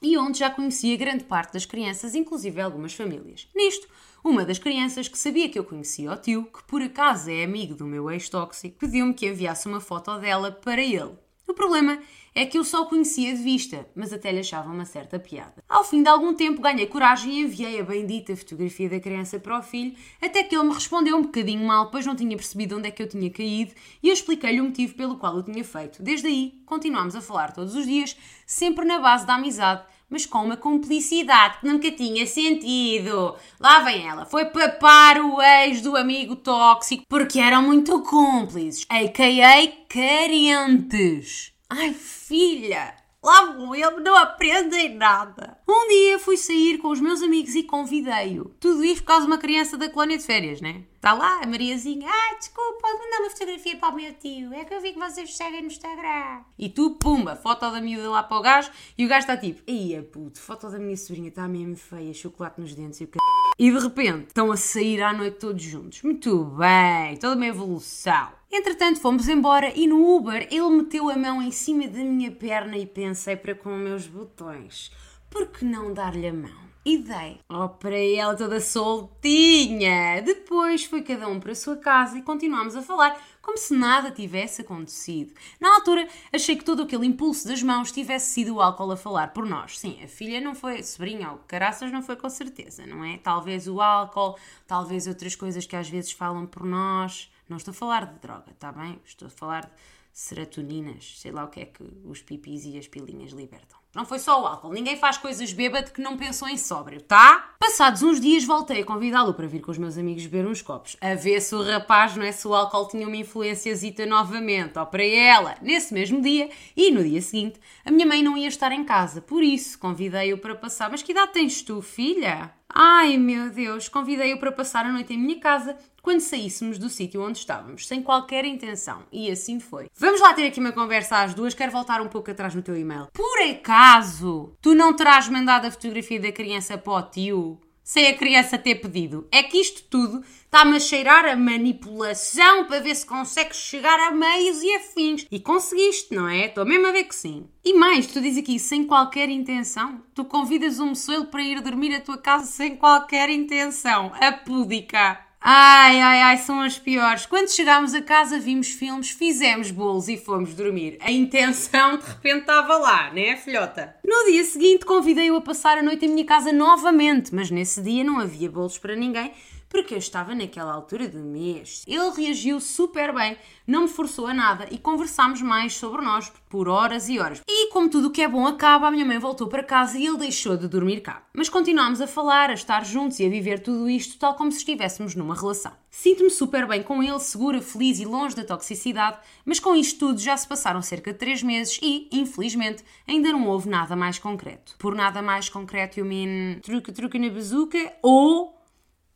E 0.00 0.16
onde 0.18 0.38
já 0.38 0.50
conhecia 0.50 0.96
grande 0.96 1.22
parte 1.22 1.52
das 1.52 1.64
crianças, 1.64 2.14
inclusive 2.14 2.60
algumas 2.60 2.92
famílias. 2.92 3.46
Nisto, 3.54 3.86
uma 4.24 4.44
das 4.44 4.58
crianças 4.58 5.06
que 5.06 5.18
sabia 5.18 5.48
que 5.48 5.58
eu 5.58 5.64
conhecia 5.64 6.10
o 6.10 6.16
tio, 6.16 6.44
que 6.44 6.64
por 6.64 6.82
acaso 6.82 7.30
é 7.30 7.44
amigo 7.44 7.74
do 7.74 7.84
meu 7.84 8.10
ex-tóxico, 8.10 8.78
pediu-me 8.78 9.14
que 9.14 9.28
enviasse 9.28 9.68
uma 9.68 9.80
foto 9.80 10.18
dela 10.18 10.50
para 10.50 10.82
ele. 10.82 11.16
O 11.46 11.54
problema 11.54 12.00
é 12.34 12.46
que 12.46 12.56
eu 12.56 12.64
só 12.64 12.84
conhecia 12.84 13.34
de 13.34 13.42
vista, 13.42 13.86
mas 13.94 14.12
até 14.12 14.32
lhe 14.32 14.40
achava 14.40 14.72
uma 14.72 14.84
certa 14.84 15.18
piada. 15.18 15.62
Ao 15.68 15.84
fim 15.84 16.02
de 16.02 16.08
algum 16.08 16.34
tempo 16.34 16.62
ganhei 16.62 16.86
coragem 16.86 17.32
e 17.32 17.40
enviei 17.42 17.80
a 17.80 17.84
bendita 17.84 18.36
fotografia 18.36 18.88
da 18.88 19.00
criança 19.00 19.38
para 19.38 19.58
o 19.58 19.62
filho, 19.62 19.94
até 20.20 20.42
que 20.42 20.54
ele 20.54 20.64
me 20.64 20.74
respondeu 20.74 21.16
um 21.16 21.22
bocadinho 21.22 21.66
mal, 21.66 21.90
pois 21.90 22.06
não 22.06 22.16
tinha 22.16 22.36
percebido 22.36 22.76
onde 22.76 22.88
é 22.88 22.90
que 22.90 23.02
eu 23.02 23.08
tinha 23.08 23.30
caído, 23.30 23.72
e 24.02 24.08
eu 24.08 24.14
expliquei-lhe 24.14 24.60
o 24.60 24.64
motivo 24.64 24.94
pelo 24.94 25.16
qual 25.16 25.36
o 25.36 25.42
tinha 25.42 25.64
feito. 25.64 26.02
Desde 26.02 26.26
aí, 26.26 26.54
continuámos 26.64 27.14
a 27.14 27.20
falar 27.20 27.52
todos 27.52 27.74
os 27.74 27.86
dias, 27.86 28.16
sempre 28.46 28.84
na 28.84 28.98
base 28.98 29.26
da 29.26 29.34
amizade, 29.34 29.84
mas 30.08 30.26
com 30.26 30.44
uma 30.44 30.56
cumplicidade 30.58 31.58
que 31.58 31.66
nunca 31.66 31.90
tinha 31.90 32.26
sentido. 32.26 33.34
Lá 33.58 33.80
vem 33.80 34.06
ela, 34.06 34.26
foi 34.26 34.44
papar 34.44 35.18
o 35.18 35.40
ex 35.40 35.80
do 35.80 35.96
amigo 35.96 36.36
tóxico 36.36 37.04
porque 37.08 37.38
eram 37.38 37.62
muito 37.62 38.00
cúmplices, 38.02 38.84
a.k.a. 38.90 39.72
carentes. 39.88 41.51
Ai, 41.74 41.94
filha, 41.94 42.94
lá 43.22 43.46
vão 43.46 43.74
ele, 43.74 44.00
não 44.00 44.14
aprendem 44.14 44.94
nada. 44.94 45.56
Um 45.66 45.88
dia 45.88 46.18
fui 46.18 46.36
sair 46.36 46.76
com 46.76 46.88
os 46.88 47.00
meus 47.00 47.22
amigos 47.22 47.54
e 47.54 47.62
convidei-o. 47.62 48.50
Tudo 48.60 48.84
isto 48.84 49.02
por 49.02 49.06
causa 49.06 49.22
de 49.22 49.32
uma 49.32 49.38
criança 49.38 49.78
da 49.78 49.88
colónia 49.88 50.18
de 50.18 50.24
férias, 50.24 50.60
né? 50.60 50.82
Está 50.96 51.14
lá 51.14 51.40
a 51.42 51.46
Mariazinha. 51.46 52.06
Ai, 52.06 52.36
desculpa, 52.38 52.78
pode 52.82 52.98
mandar 52.98 53.20
uma 53.20 53.30
fotografia 53.30 53.76
para 53.78 53.88
o 53.88 53.96
meu 53.96 54.12
tio. 54.12 54.52
É 54.52 54.66
que 54.66 54.74
eu 54.74 54.82
vi 54.82 54.92
que 54.92 54.98
vocês 54.98 55.34
seguem 55.34 55.62
no 55.62 55.68
Instagram. 55.68 56.42
E 56.58 56.68
tu, 56.68 56.90
pumba, 56.90 57.36
foto 57.36 57.70
da 57.70 57.80
miúda 57.80 58.10
lá 58.10 58.22
para 58.22 58.36
o 58.36 58.42
gajo. 58.42 58.70
E 58.98 59.06
o 59.06 59.08
gajo 59.08 59.20
está 59.20 59.36
tipo, 59.38 59.62
ia 59.66 60.02
puto, 60.02 60.38
foto 60.38 60.68
da 60.68 60.78
minha 60.78 60.96
sobrinha 60.98 61.28
está 61.28 61.48
mesmo 61.48 61.76
feia, 61.76 62.12
chocolate 62.12 62.60
nos 62.60 62.74
dentes 62.74 63.00
e 63.00 63.04
o 63.04 63.06
c... 63.06 63.12
E 63.58 63.70
de 63.70 63.78
repente 63.78 64.26
estão 64.28 64.52
a 64.52 64.56
sair 64.58 65.00
à 65.02 65.12
noite 65.12 65.38
todos 65.38 65.62
juntos. 65.62 66.02
Muito 66.02 66.44
bem, 66.44 67.16
toda 67.16 67.34
uma 67.34 67.46
evolução. 67.46 68.41
Entretanto, 68.54 69.00
fomos 69.00 69.28
embora 69.28 69.72
e 69.74 69.86
no 69.86 70.14
Uber 70.14 70.46
ele 70.50 70.68
meteu 70.68 71.08
a 71.08 71.16
mão 71.16 71.40
em 71.40 71.50
cima 71.50 71.88
da 71.88 72.00
minha 72.00 72.30
perna 72.30 72.76
e 72.76 72.84
pensei 72.84 73.34
para 73.34 73.54
com 73.54 73.70
meus 73.70 74.06
botões. 74.06 74.92
Por 75.30 75.46
que 75.46 75.64
não 75.64 75.94
dar-lhe 75.94 76.28
a 76.28 76.34
mão? 76.34 76.62
E 76.84 76.98
dei. 76.98 77.40
Oh, 77.48 77.70
para 77.70 77.96
ela 77.96 78.36
toda 78.36 78.60
soltinha! 78.60 80.20
Depois 80.20 80.84
foi 80.84 81.00
cada 81.00 81.28
um 81.28 81.40
para 81.40 81.52
a 81.52 81.54
sua 81.54 81.78
casa 81.78 82.18
e 82.18 82.22
continuámos 82.22 82.76
a 82.76 82.82
falar 82.82 83.18
como 83.40 83.56
se 83.56 83.72
nada 83.72 84.10
tivesse 84.10 84.60
acontecido. 84.60 85.32
Na 85.58 85.76
altura, 85.76 86.06
achei 86.30 86.54
que 86.54 86.64
todo 86.64 86.82
aquele 86.82 87.06
impulso 87.06 87.48
das 87.48 87.62
mãos 87.62 87.90
tivesse 87.90 88.34
sido 88.34 88.56
o 88.56 88.60
álcool 88.60 88.92
a 88.92 88.96
falar 88.98 89.32
por 89.32 89.46
nós. 89.46 89.78
Sim, 89.78 89.98
a 90.04 90.08
filha 90.08 90.42
não 90.42 90.54
foi, 90.54 90.82
sobrinha 90.82 91.30
ou 91.30 91.38
caraças 91.48 91.90
não 91.90 92.02
foi 92.02 92.16
com 92.16 92.28
certeza, 92.28 92.84
não 92.84 93.02
é? 93.02 93.16
Talvez 93.16 93.66
o 93.66 93.80
álcool, 93.80 94.36
talvez 94.66 95.06
outras 95.06 95.34
coisas 95.34 95.64
que 95.64 95.74
às 95.74 95.88
vezes 95.88 96.12
falam 96.12 96.44
por 96.44 96.66
nós. 96.66 97.31
Não 97.48 97.56
estou 97.56 97.72
a 97.72 97.74
falar 97.74 98.06
de 98.06 98.18
droga, 98.18 98.50
está 98.50 98.72
bem? 98.72 99.00
Estou 99.04 99.26
a 99.26 99.30
falar 99.30 99.66
de 99.66 99.72
serotoninas, 100.12 101.14
sei 101.18 101.32
lá 101.32 101.44
o 101.44 101.48
que 101.48 101.60
é 101.60 101.64
que 101.64 101.82
os 102.04 102.20
pipis 102.20 102.64
e 102.66 102.76
as 102.78 102.86
pilinhas 102.86 103.32
libertam. 103.32 103.82
Não 103.94 104.06
foi 104.06 104.18
só 104.18 104.42
o 104.42 104.46
álcool. 104.46 104.72
Ninguém 104.72 104.96
faz 104.96 105.18
coisas 105.18 105.52
bêbado 105.52 105.90
que 105.90 106.00
não 106.00 106.16
pensou 106.16 106.48
em 106.48 106.56
sóbrio, 106.56 107.02
tá? 107.02 107.54
Passados 107.58 108.02
uns 108.02 108.18
dias 108.18 108.42
voltei 108.42 108.80
a 108.80 108.84
convidá-lo 108.86 109.34
para 109.34 109.46
vir 109.46 109.60
com 109.60 109.70
os 109.70 109.76
meus 109.76 109.98
amigos 109.98 110.24
beber 110.24 110.48
uns 110.48 110.62
copos. 110.62 110.96
A 110.98 111.14
ver 111.14 111.42
se 111.42 111.54
o 111.54 111.62
rapaz, 111.62 112.16
não 112.16 112.24
é? 112.24 112.32
Se 112.32 112.48
o 112.48 112.54
álcool 112.54 112.88
tinha 112.88 113.06
uma 113.06 113.16
influenciazita 113.16 114.06
novamente. 114.06 114.78
Ó, 114.78 114.86
para 114.86 115.04
ela. 115.04 115.56
Nesse 115.60 115.92
mesmo 115.92 116.22
dia 116.22 116.48
e 116.74 116.90
no 116.90 117.04
dia 117.04 117.20
seguinte, 117.20 117.60
a 117.84 117.90
minha 117.90 118.06
mãe 118.06 118.22
não 118.22 118.36
ia 118.36 118.48
estar 118.48 118.72
em 118.72 118.82
casa. 118.82 119.20
Por 119.20 119.42
isso, 119.42 119.78
convidei-o 119.78 120.38
para 120.38 120.54
passar. 120.54 120.90
Mas 120.90 121.02
que 121.02 121.12
idade 121.12 121.32
tens 121.32 121.60
tu, 121.60 121.82
filha? 121.82 122.50
Ai 122.74 123.18
meu 123.18 123.50
Deus, 123.50 123.90
convidei-o 123.90 124.38
para 124.38 124.50
passar 124.50 124.86
a 124.86 124.92
noite 124.92 125.12
em 125.12 125.18
minha 125.18 125.38
casa 125.38 125.76
quando 126.02 126.20
saíssemos 126.20 126.78
do 126.78 126.90
sítio 126.90 127.22
onde 127.22 127.38
estávamos, 127.38 127.86
sem 127.86 128.02
qualquer 128.02 128.44
intenção. 128.44 129.04
E 129.12 129.30
assim 129.30 129.60
foi. 129.60 129.88
Vamos 129.96 130.20
lá 130.20 130.34
ter 130.34 130.46
aqui 130.46 130.58
uma 130.58 130.72
conversa 130.72 131.22
às 131.22 131.32
duas. 131.32 131.54
Quero 131.54 131.70
voltar 131.70 132.02
um 132.02 132.08
pouco 132.08 132.30
atrás 132.30 132.54
no 132.54 132.60
teu 132.60 132.76
e-mail. 132.76 133.06
Por 133.12 133.42
acaso, 133.48 134.52
tu 134.60 134.74
não 134.74 134.92
terás 134.92 135.28
mandado 135.28 135.66
a 135.66 135.70
fotografia 135.70 136.20
da 136.20 136.32
criança 136.32 136.76
para 136.76 136.92
o 136.92 137.02
tio? 137.02 137.60
Sem 137.84 138.06
a 138.06 138.16
criança 138.16 138.56
ter 138.56 138.76
pedido. 138.76 139.26
É 139.30 139.42
que 139.42 139.58
isto 139.58 139.82
tudo 139.90 140.22
está-me 140.44 140.76
a 140.76 140.80
cheirar 140.80 141.24
a 141.24 141.36
manipulação 141.36 142.64
para 142.66 142.80
ver 142.80 142.94
se 142.94 143.04
consegues 143.04 143.56
chegar 143.56 143.98
a 143.98 144.12
meios 144.12 144.62
e 144.62 144.74
afins. 144.74 145.26
E 145.30 145.40
conseguiste, 145.40 146.14
não 146.14 146.28
é? 146.28 146.46
Estou 146.46 146.64
mesmo 146.64 146.86
a 146.86 146.92
ver 146.92 147.04
que 147.04 147.14
sim. 147.14 147.48
E 147.64 147.74
mais, 147.74 148.06
tu 148.06 148.20
dizes 148.20 148.38
aqui 148.38 148.58
sem 148.58 148.84
qualquer 148.84 149.28
intenção. 149.28 150.00
Tu 150.14 150.24
convidas 150.24 150.78
um 150.78 150.90
moçoilo 150.90 151.26
para 151.26 151.42
ir 151.42 151.60
dormir 151.60 151.94
à 151.94 152.00
tua 152.00 152.18
casa 152.18 152.46
sem 152.46 152.76
qualquer 152.76 153.28
intenção. 153.30 154.12
A 154.20 154.30
púdica. 154.30 155.31
Ai, 155.44 156.00
ai, 156.00 156.22
ai, 156.22 156.36
são 156.36 156.60
as 156.60 156.78
piores. 156.78 157.26
Quando 157.26 157.50
chegámos 157.50 157.94
a 157.94 158.00
casa, 158.00 158.38
vimos 158.38 158.68
filmes, 158.68 159.10
fizemos 159.10 159.72
bolos 159.72 160.06
e 160.06 160.16
fomos 160.16 160.54
dormir. 160.54 160.98
A 161.00 161.10
intenção 161.10 161.98
de 161.98 162.06
repente 162.06 162.42
estava 162.42 162.76
lá, 162.76 163.10
né, 163.12 163.36
filhota? 163.36 163.96
No 164.06 164.30
dia 164.30 164.44
seguinte, 164.44 164.84
convidei-o 164.84 165.34
a 165.34 165.40
passar 165.40 165.78
a 165.78 165.82
noite 165.82 166.06
em 166.06 166.10
minha 166.10 166.24
casa 166.24 166.52
novamente, 166.52 167.34
mas 167.34 167.50
nesse 167.50 167.82
dia 167.82 168.04
não 168.04 168.20
havia 168.20 168.48
bolos 168.48 168.78
para 168.78 168.94
ninguém 168.94 169.32
porque 169.72 169.94
eu 169.94 169.98
estava 169.98 170.34
naquela 170.34 170.74
altura 170.74 171.08
do 171.08 171.18
mês. 171.18 171.82
Ele 171.88 172.10
reagiu 172.14 172.60
super 172.60 173.14
bem, 173.14 173.38
não 173.66 173.84
me 173.84 173.88
forçou 173.88 174.26
a 174.26 174.34
nada 174.34 174.68
e 174.70 174.76
conversámos 174.76 175.40
mais 175.40 175.72
sobre 175.74 176.02
nós 176.02 176.30
por 176.50 176.68
horas 176.68 177.08
e 177.08 177.18
horas. 177.18 177.40
E 177.48 177.70
como 177.70 177.88
tudo 177.88 178.08
o 178.08 178.10
que 178.10 178.20
é 178.20 178.28
bom 178.28 178.46
acaba, 178.46 178.88
a 178.88 178.90
minha 178.90 179.06
mãe 179.06 179.18
voltou 179.18 179.48
para 179.48 179.62
casa 179.62 179.98
e 179.98 180.06
ele 180.06 180.18
deixou 180.18 180.58
de 180.58 180.68
dormir 180.68 181.00
cá. 181.00 181.26
Mas 181.32 181.48
continuámos 181.48 182.02
a 182.02 182.06
falar, 182.06 182.50
a 182.50 182.54
estar 182.54 182.84
juntos 182.84 183.18
e 183.18 183.24
a 183.24 183.30
viver 183.30 183.60
tudo 183.60 183.88
isto 183.88 184.18
tal 184.18 184.34
como 184.34 184.52
se 184.52 184.58
estivéssemos 184.58 185.14
numa 185.14 185.34
relação. 185.34 185.72
Sinto-me 185.90 186.30
super 186.30 186.66
bem 186.66 186.82
com 186.82 187.02
ele, 187.02 187.18
segura, 187.18 187.62
feliz 187.62 187.98
e 187.98 188.04
longe 188.04 188.36
da 188.36 188.44
toxicidade, 188.44 189.18
mas 189.42 189.58
com 189.58 189.74
isto 189.74 189.98
tudo 189.98 190.20
já 190.20 190.36
se 190.36 190.46
passaram 190.46 190.82
cerca 190.82 191.14
de 191.14 191.18
3 191.18 191.42
meses 191.42 191.78
e, 191.82 192.08
infelizmente, 192.12 192.84
ainda 193.08 193.32
não 193.32 193.46
houve 193.46 193.70
nada 193.70 193.96
mais 193.96 194.18
concreto. 194.18 194.74
Por 194.78 194.94
nada 194.94 195.22
mais 195.22 195.48
concreto 195.48 195.98
eu 195.98 196.04
mean 196.04 196.60
truque-truque 196.60 197.18
na 197.18 197.30
bazuca 197.30 197.92
ou 198.02 198.61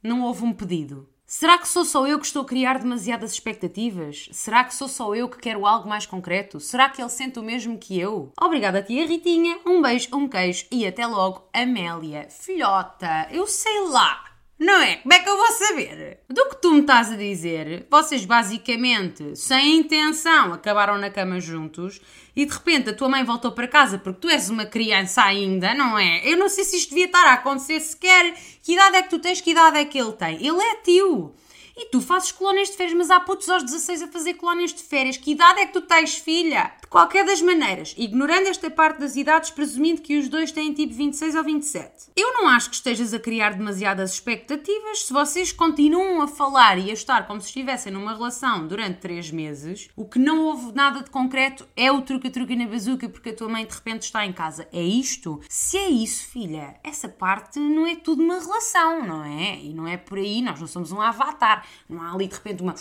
não 0.07 0.23
houve 0.23 0.45
um 0.45 0.53
pedido. 0.53 1.09
Será 1.29 1.59
que 1.59 1.67
sou 1.67 1.85
só 1.85 2.07
eu 2.07 2.21
que 2.21 2.27
estou 2.27 2.43
a 2.43 2.47
criar 2.47 2.79
demasiadas 2.79 3.33
expectativas? 3.33 4.29
Será 4.31 4.63
que 4.63 4.73
sou 4.73 4.87
só 4.87 5.13
eu 5.13 5.29
que 5.29 5.39
quero 5.39 5.67
algo 5.67 5.89
mais 5.89 6.07
concreto? 6.07 6.61
Será 6.61 6.89
que 6.89 7.03
ele 7.03 7.09
sente 7.09 7.41
o 7.41 7.43
mesmo 7.43 7.77
que 7.77 7.99
eu? 7.99 8.31
Obrigada, 8.41 8.81
tia 8.81 9.05
Ritinha. 9.05 9.59
Um 9.67 9.83
beijo, 9.83 10.09
um 10.13 10.29
queijo 10.29 10.67
e 10.71 10.87
até 10.87 11.05
logo, 11.05 11.49
Amélia. 11.53 12.29
Filhota, 12.31 13.27
eu 13.33 13.45
sei 13.49 13.89
lá. 13.89 14.26
Não 14.59 14.81
é? 14.81 14.97
Como 14.97 15.13
é 15.13 15.19
que 15.19 15.29
eu 15.29 15.37
vou 15.37 15.53
saber? 15.53 16.21
Do 16.31 16.49
que 16.49 16.63
tu 16.63 16.73
me 16.73 16.81
estás 16.81 17.13
a 17.13 17.17
dizer, 17.17 17.87
vocês 17.91 18.25
basicamente, 18.25 19.37
sem 19.37 19.77
intenção, 19.81 20.55
acabaram 20.55 20.97
na 20.97 21.11
cama 21.11 21.39
juntos 21.39 22.01
e 22.35 22.47
de 22.47 22.53
repente 22.55 22.89
a 22.89 22.95
tua 22.95 23.09
mãe 23.09 23.23
voltou 23.23 23.53
para 23.53 23.69
casa 23.69 23.99
porque 23.99 24.21
tu 24.21 24.29
és 24.31 24.49
uma 24.49 24.65
criança 24.65 25.23
ainda, 25.23 25.75
não 25.75 25.99
é? 25.99 26.23
Eu 26.25 26.39
não 26.39 26.49
sei 26.49 26.65
se 26.65 26.77
isto 26.77 26.89
devia 26.89 27.05
estar 27.05 27.27
a 27.27 27.35
acontecer 27.35 27.81
sequer. 27.81 28.35
Que 28.63 28.73
idade 28.73 28.97
é 28.97 29.03
que 29.03 29.11
tu 29.11 29.19
tens? 29.19 29.43
Que 29.43 29.51
idade 29.51 29.77
é 29.77 29.85
que 29.85 29.99
ele 29.99 30.13
tem? 30.13 30.37
Ele 30.37 30.59
é 30.59 30.77
tio. 30.77 31.35
E 31.79 31.91
tu 31.91 32.01
fazes 32.01 32.33
colónias 32.33 32.71
de 32.71 32.77
férias, 32.77 32.97
mas 32.97 33.11
há 33.11 33.21
putos 33.21 33.51
aos 33.51 33.63
16 33.63 34.03
a 34.03 34.09
fazer 34.09 34.35
colónias 34.35 34.73
de 34.73 34.83
férias. 34.83 35.19
Que 35.19 35.33
idade 35.33 35.61
é 35.61 35.67
que 35.67 35.75
tu 35.75 35.83
tens, 35.83 36.15
filha? 36.15 36.73
De 36.81 36.87
qualquer 36.87 37.27
das 37.27 37.43
maneiras, 37.43 37.95
ignorando 37.99 38.47
esta 38.47 38.71
parte 38.71 39.01
das 39.01 39.15
idades, 39.15 39.51
presumindo 39.51 40.01
que 40.01 40.19
os 40.19 40.29
dois 40.29 40.51
têm 40.51 40.73
tipo 40.73 40.95
26 40.95 41.35
ou 41.35 41.45
27. 41.45 42.13
Eu 42.17 42.33
não 42.33 42.49
acho 42.49 42.71
que 42.71 42.77
estejas 42.77 43.13
a 43.13 43.19
criar 43.19 43.51
demasiadas 43.51 44.15
expectativas. 44.15 45.03
Se 45.03 45.13
vocês 45.13 45.53
continuam 45.53 46.23
a 46.23 46.27
falar 46.29 46.79
e 46.79 46.91
a 46.91 46.95
estar 46.95 47.27
como 47.27 47.43
se 47.43 47.49
estivessem 47.49 47.93
numa 47.93 48.15
relação 48.15 48.67
durante 48.67 49.01
3 49.01 49.31
meses, 49.31 49.91
o 49.95 50.07
que 50.07 50.19
não 50.19 50.45
houve 50.45 50.73
nada 50.73 51.03
de 51.03 51.11
concreto 51.11 51.69
é 51.77 51.93
o 51.93 52.01
truque-truque 52.01 52.57
na 52.57 52.67
bazuca 52.67 53.07
porque 53.07 53.31
a 53.31 53.35
tua 53.37 53.49
mãe 53.49 53.67
de 53.67 53.75
repente 53.75 54.03
está 54.05 54.25
em 54.25 54.33
casa. 54.33 54.67
É 54.73 54.83
isto? 54.83 55.43
Se 55.47 55.77
é 55.77 55.89
isso, 55.91 56.27
filha, 56.29 56.81
essa 56.83 57.07
parte 57.07 57.59
não 57.59 57.87
é 57.87 57.97
tudo 57.97 58.23
uma 58.23 58.39
relação, 58.39 59.05
não 59.05 59.23
é? 59.23 59.59
E 59.61 59.75
não 59.75 59.87
é 59.87 59.99
por 59.99 60.17
aí, 60.17 60.41
nós 60.41 60.59
não 60.59 60.67
somos 60.67 60.91
um 60.91 61.03
avatar. 61.03 61.66
Não 61.89 62.03
há 62.03 62.13
ali 62.13 62.27
de 62.27 62.35
repente 62.35 62.63
uma, 62.63 62.75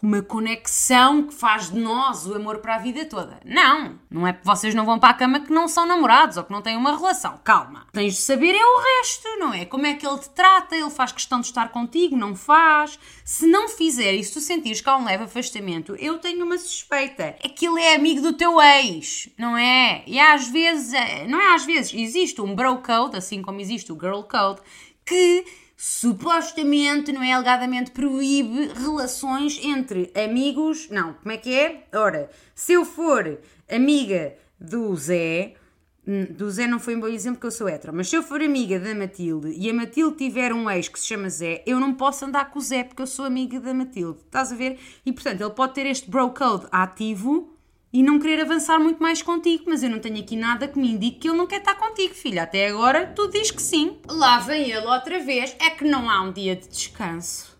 uma 0.00 0.22
conexão 0.22 1.24
que 1.24 1.34
faz 1.34 1.70
de 1.70 1.78
nós 1.78 2.26
o 2.26 2.34
amor 2.34 2.58
para 2.58 2.76
a 2.76 2.78
vida 2.78 3.04
toda. 3.04 3.40
Não, 3.44 3.98
não 4.08 4.26
é 4.26 4.32
que 4.32 4.44
vocês 4.44 4.74
não 4.74 4.84
vão 4.84 4.98
para 4.98 5.10
a 5.10 5.14
cama 5.14 5.40
que 5.40 5.52
não 5.52 5.66
são 5.66 5.86
namorados 5.86 6.36
ou 6.36 6.44
que 6.44 6.52
não 6.52 6.62
têm 6.62 6.76
uma 6.76 6.96
relação. 6.96 7.38
Calma. 7.42 7.86
Tens 7.92 8.14
de 8.14 8.20
saber 8.20 8.54
é 8.54 8.64
o 8.64 8.82
resto, 8.98 9.28
não 9.38 9.52
é? 9.52 9.64
Como 9.64 9.86
é 9.86 9.94
que 9.94 10.06
ele 10.06 10.18
te 10.18 10.30
trata, 10.30 10.76
ele 10.76 10.90
faz 10.90 11.12
questão 11.12 11.40
de 11.40 11.46
estar 11.46 11.70
contigo, 11.70 12.16
não 12.16 12.36
faz. 12.36 12.98
Se 13.24 13.46
não 13.46 13.68
fizer 13.68 14.14
e 14.14 14.22
se 14.22 14.32
tu 14.32 14.40
sentires 14.40 14.80
que 14.80 14.88
há 14.88 14.96
um 14.96 15.04
leve 15.04 15.24
afastamento, 15.24 15.96
eu 15.96 16.18
tenho 16.18 16.44
uma 16.44 16.58
suspeita. 16.58 17.36
É 17.42 17.48
que 17.48 17.66
ele 17.66 17.80
é 17.80 17.96
amigo 17.96 18.20
do 18.20 18.32
teu 18.34 18.60
ex, 18.60 19.28
não 19.36 19.56
é? 19.56 20.02
E 20.06 20.20
às 20.20 20.48
vezes, 20.48 20.92
é, 20.92 21.26
não 21.26 21.40
é 21.40 21.54
às 21.54 21.64
vezes, 21.64 21.92
existe 21.92 22.40
um 22.40 22.54
bro 22.54 22.78
code, 22.78 23.16
assim 23.16 23.42
como 23.42 23.60
existe 23.60 23.92
o 23.92 23.98
girl 23.98 24.22
code, 24.22 24.60
que 25.04 25.44
supostamente, 25.76 27.12
não 27.12 27.22
é 27.22 27.32
alegadamente, 27.32 27.90
proíbe 27.90 28.68
relações 28.74 29.60
entre 29.62 30.10
amigos. 30.14 30.88
Não, 30.90 31.14
como 31.14 31.32
é 31.32 31.36
que 31.36 31.54
é? 31.54 31.84
Ora, 31.92 32.30
se 32.54 32.72
eu 32.72 32.84
for 32.84 33.38
amiga 33.70 34.34
do 34.58 34.94
Zé, 34.96 35.54
hum, 36.06 36.26
do 36.30 36.50
Zé 36.50 36.66
não 36.66 36.78
foi 36.78 36.96
um 36.96 37.00
bom 37.00 37.08
exemplo 37.08 37.36
porque 37.36 37.48
eu 37.48 37.50
sou 37.50 37.68
hétero, 37.68 37.92
mas 37.94 38.08
se 38.08 38.16
eu 38.16 38.22
for 38.22 38.40
amiga 38.40 38.78
da 38.80 38.94
Matilde 38.94 39.52
e 39.56 39.68
a 39.68 39.74
Matilde 39.74 40.16
tiver 40.16 40.52
um 40.52 40.70
ex 40.70 40.88
que 40.88 40.98
se 40.98 41.06
chama 41.06 41.28
Zé, 41.28 41.62
eu 41.66 41.78
não 41.78 41.92
posso 41.94 42.24
andar 42.24 42.50
com 42.50 42.58
o 42.58 42.62
Zé 42.62 42.84
porque 42.84 43.02
eu 43.02 43.06
sou 43.06 43.24
amiga 43.24 43.60
da 43.60 43.74
Matilde. 43.74 44.20
Estás 44.24 44.52
a 44.52 44.56
ver? 44.56 44.78
E 45.04 45.12
portanto, 45.12 45.40
ele 45.40 45.50
pode 45.50 45.74
ter 45.74 45.86
este 45.86 46.10
bro 46.10 46.30
code 46.30 46.66
ativo 46.70 47.53
e 47.94 48.02
não 48.02 48.18
querer 48.18 48.40
avançar 48.40 48.80
muito 48.80 49.00
mais 49.00 49.22
contigo, 49.22 49.66
mas 49.68 49.84
eu 49.84 49.88
não 49.88 50.00
tenho 50.00 50.18
aqui 50.18 50.34
nada 50.34 50.66
que 50.66 50.76
me 50.76 50.90
indique 50.90 51.20
que 51.20 51.28
ele 51.28 51.38
não 51.38 51.46
quer 51.46 51.58
estar 51.58 51.76
contigo, 51.76 52.12
filha. 52.12 52.42
Até 52.42 52.66
agora 52.66 53.06
tu 53.06 53.28
diz 53.28 53.52
que 53.52 53.62
sim. 53.62 54.00
Lá 54.10 54.40
vem 54.40 54.68
ele 54.68 54.84
outra 54.84 55.20
vez, 55.20 55.54
é 55.60 55.70
que 55.70 55.84
não 55.84 56.10
há 56.10 56.20
um 56.20 56.32
dia 56.32 56.56
de 56.56 56.66
descanso. 56.66 57.56